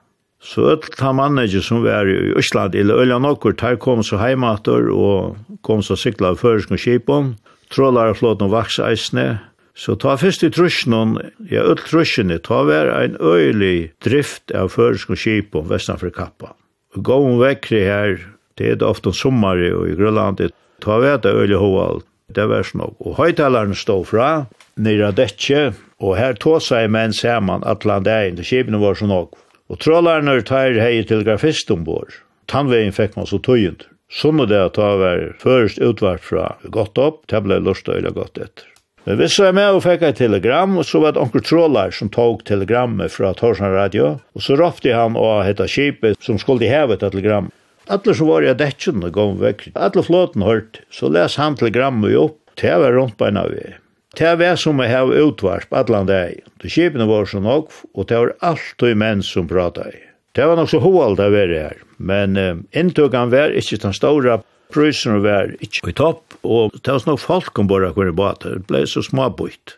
Så 0.45 0.61
öll 0.69 0.81
ta 0.97 1.13
manager 1.13 1.61
som 1.61 1.81
var 1.83 2.05
i 2.05 2.33
Øsland, 2.37 2.75
eller 2.75 3.01
Ølja 3.01 3.17
nokkur, 3.19 3.55
der 3.57 3.79
kom 3.81 4.03
så 4.05 4.19
heimater 4.21 4.91
og 4.93 5.37
kom 5.65 5.81
så 5.81 5.97
sikla 5.97 6.35
av 6.35 6.37
føresk 6.37 6.75
og 6.75 6.81
kipon, 6.83 7.31
trålar 7.73 8.11
og 8.13 8.19
flåten 8.19 8.45
og 8.45 8.53
vakseisne. 8.53 9.39
Så 9.75 9.97
ta 9.99 10.13
fyrst 10.21 10.45
i 10.45 10.51
trusjonen, 10.53 11.17
ja, 11.49 11.65
öll 11.65 11.81
trusjene, 11.81 12.37
ta 12.45 12.61
vær 12.63 12.91
ein 12.93 13.17
øylig 13.17 13.89
drift 14.05 14.53
av 14.53 14.69
føresk 14.75 15.15
og 15.15 15.19
kipon 15.19 15.65
vestanfri 15.71 16.13
kappa. 16.13 16.53
Og 16.95 17.01
gå 17.09 17.17
om 17.25 17.41
vekkri 17.41 17.81
her, 17.83 18.19
det 18.55 18.69
er 18.69 18.77
det 18.79 18.87
ofte 18.87 19.11
sommari 19.17 19.71
og 19.73 19.89
i 19.89 19.97
Grønland, 19.97 20.45
ta 20.85 20.99
var 21.01 21.17
det 21.25 21.33
øylig 21.33 21.57
hoval, 21.57 22.03
det 22.31 22.45
var 22.53 22.63
snog. 22.63 22.93
Og 23.01 23.17
høytalaren 23.17 23.73
stod 23.75 24.05
fra, 24.13 24.29
nira 24.77 25.09
detje, 25.11 25.73
og 25.99 26.15
her 26.19 26.37
tåsa 26.37 26.83
i 26.85 26.91
menn 26.91 27.17
saman, 27.17 27.65
atlan 27.65 28.05
det 28.05 28.13
er, 28.13 28.31
det 28.37 28.45
kipene 28.45 28.79
var 28.79 28.95
så 28.99 29.09
nokk. 29.09 29.33
Og 29.69 29.81
trålarna 29.81 30.37
tar 30.45 30.77
hei 30.77 31.01
til 31.07 31.23
grafist 31.25 31.71
ombord. 31.73 32.13
Tannvegin 32.51 32.93
fekk 32.93 33.17
man 33.17 33.29
så 33.29 33.39
tøyent. 33.41 33.87
Sånn 34.13 34.39
er 34.43 34.49
det 34.51 34.61
at 34.61 34.77
det 34.77 34.93
var 35.01 35.23
først 35.41 35.81
utvart 35.81 36.21
fra 36.21 36.53
godt 36.69 36.99
opp, 37.01 37.23
det 37.31 37.41
ble 37.41 37.57
lort 37.63 37.89
og 37.89 38.13
godt 38.13 38.37
etter. 38.37 38.67
Men 39.05 39.19
hvis 39.19 39.37
jeg 39.37 39.53
med 39.53 39.77
og 39.77 39.83
fikk 39.85 40.01
et 40.05 40.17
telegram, 40.17 40.77
og 40.81 40.85
så 40.85 41.01
var 41.01 41.13
det 41.13 41.21
onker 41.21 41.43
trålar 41.45 41.91
som 41.93 42.09
tog 42.13 42.41
telegrammet 42.45 43.13
fra 43.13 43.33
Torsan 43.37 43.73
Radio, 43.73 44.15
og 44.33 44.41
så 44.41 44.57
råpte 44.57 44.93
han 44.97 45.17
å 45.17 45.43
hette 45.45 45.67
skipet 45.69 46.17
som 46.25 46.39
skulle 46.41 46.69
heve 46.69 46.97
telegram. 47.01 47.51
Alle 47.85 48.15
som 48.17 48.31
var 48.31 48.45
i 48.45 48.53
dekken 48.57 49.05
og 49.05 49.13
gav 49.13 49.35
vekk, 49.43 49.67
alle 49.77 50.05
flåten 50.05 50.45
hørt, 50.45 50.81
så 50.89 51.09
les 51.13 51.37
han 51.41 51.57
telegrammet 51.57 52.17
opp, 52.17 52.39
det 52.57 52.73
var 52.81 52.97
rundt 52.97 53.17
beina 53.21 53.45
ved. 53.51 53.77
Det 54.15 54.35
var 54.39 54.55
som 54.55 54.79
jeg 54.79 54.93
har 54.93 55.11
utvarp 55.11 55.73
allan 55.75 56.07
dag. 56.07 56.37
De 56.63 56.69
kjipene 56.71 57.07
var 57.09 57.27
så 57.27 57.41
nok, 57.43 57.73
og 57.93 58.07
det 58.07 58.19
var 58.21 58.35
alltid 58.47 58.95
menn 58.95 59.23
som 59.25 59.47
pratet. 59.49 59.97
Det 60.35 60.45
var 60.47 60.55
nok 60.55 60.69
så 60.71 60.79
hovald 60.83 61.19
av 61.19 61.33
være 61.35 61.59
her, 61.65 61.81
men 61.97 62.37
uh, 62.39 62.59
inntøkken 62.75 63.31
var 63.31 63.55
ikke 63.55 63.81
den 63.83 63.95
store 63.95 64.37
prøysen 64.71 65.21
var 65.23 65.51
ikke 65.63 65.91
i 65.91 65.95
topp, 65.95 66.37
og 66.43 66.75
det 66.79 66.93
var 66.95 67.03
nok 67.07 67.21
folk 67.23 67.59
om 67.59 67.67
bare 67.71 67.91
kunne 67.95 68.15
bata. 68.15 68.55
Det 68.55 68.67
ble 68.69 68.85
så 68.87 69.03
småbøyt. 69.03 69.75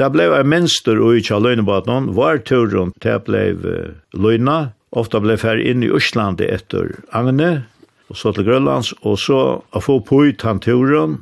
Det 0.00 0.08
ble 0.10 0.30
en 0.34 0.48
minster 0.50 0.98
og 0.98 1.20
ikke 1.20 1.36
av 1.36 1.44
løgnebåten, 1.44 2.10
var 2.16 2.40
turen 2.42 2.92
til 3.04 3.20
det 3.20 3.20
ble 3.28 3.44
løgna, 4.16 4.58
ofta 4.96 5.20
ble 5.22 5.36
færre 5.40 5.62
inn 5.62 5.84
i 5.84 5.92
Øslandet 5.92 6.48
etter 6.50 6.96
Agne, 7.12 7.66
og 8.08 8.18
så 8.18 8.32
til 8.34 8.48
Grønlands, 8.48 8.94
og 9.02 9.20
så 9.20 9.40
å 9.60 9.84
få 9.84 10.00
på 10.04 10.24
ut 10.30 10.44
han 10.46 10.60
turen, 10.64 11.20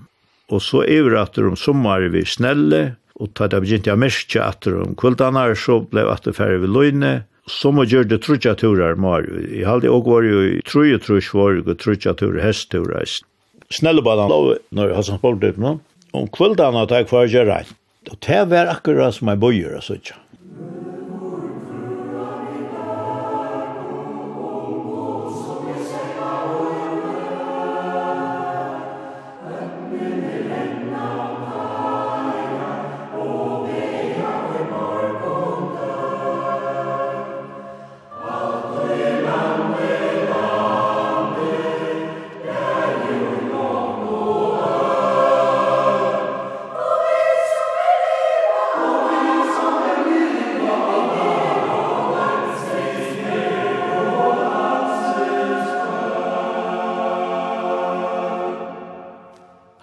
Og 0.53 0.61
så 0.61 0.85
iver 0.85 1.17
at 1.23 1.39
om 1.41 1.57
sommer 1.57 2.05
vi 2.13 2.27
snelle, 2.29 2.83
og 3.17 3.33
ta 3.37 3.49
det 3.49 3.63
begynte 3.65 3.93
jeg 3.93 4.01
mest 4.01 4.37
at 4.37 4.67
om 4.69 4.97
kvöldanar, 4.99 5.55
så 5.57 5.81
ble 5.81 6.05
at 6.11 6.27
det 6.29 6.37
ferdig 6.37 6.65
ved 6.67 6.75
løgne, 6.77 7.13
som 7.51 7.77
må 7.79 7.87
gjøre 7.89 8.11
det 8.13 8.21
trutja 8.23 8.55
turer, 8.59 8.95
Mar. 9.01 9.25
Jeg 9.25 9.67
hadde 9.67 9.91
også 9.91 10.13
vært 10.13 10.31
jo 10.31 10.43
i 10.47 10.65
truje 10.69 10.99
trus 11.03 11.31
var 11.35 11.59
og 11.63 11.73
trutja 11.81 12.15
turer, 12.19 12.43
hestturer. 12.45 13.01
hestturar. 13.01 13.29
Snellebadan 13.73 14.29
lov, 14.29 14.51
når 14.71 14.91
jeg 14.91 14.99
har 14.99 15.07
sånn 15.09 15.21
sportet 15.21 15.61
nå, 15.61 15.79
om 16.13 16.29
kvöldanar 16.29 16.89
tar 16.91 17.03
jeg 17.03 17.09
kvar 17.09 17.31
gjør 17.31 17.49
reint. 17.49 17.79
Og 18.11 18.19
det 18.27 18.41
var 18.51 18.69
akkurat 18.69 19.15
som 19.17 19.31
jeg 19.31 19.41
bøyer, 19.41 19.77
altså 19.79 19.97
ikke. 19.97 20.19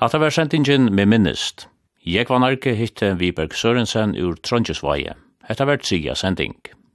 Hatta 0.10 0.20
var 0.20 0.30
sendingen 0.30 0.95
med 0.95 1.05
minnest. 1.05 1.68
Jeg 2.05 2.26
var 2.30 2.39
narki 2.41 2.72
hitte 2.74 3.12
Viberg 3.20 3.53
Sørensen 3.53 4.16
ur 4.18 4.39
Trondjesvaje. 4.41 5.14
Hetta 5.45 5.68
var 5.70 5.78
tria 5.78 6.16
sending. 6.18 6.55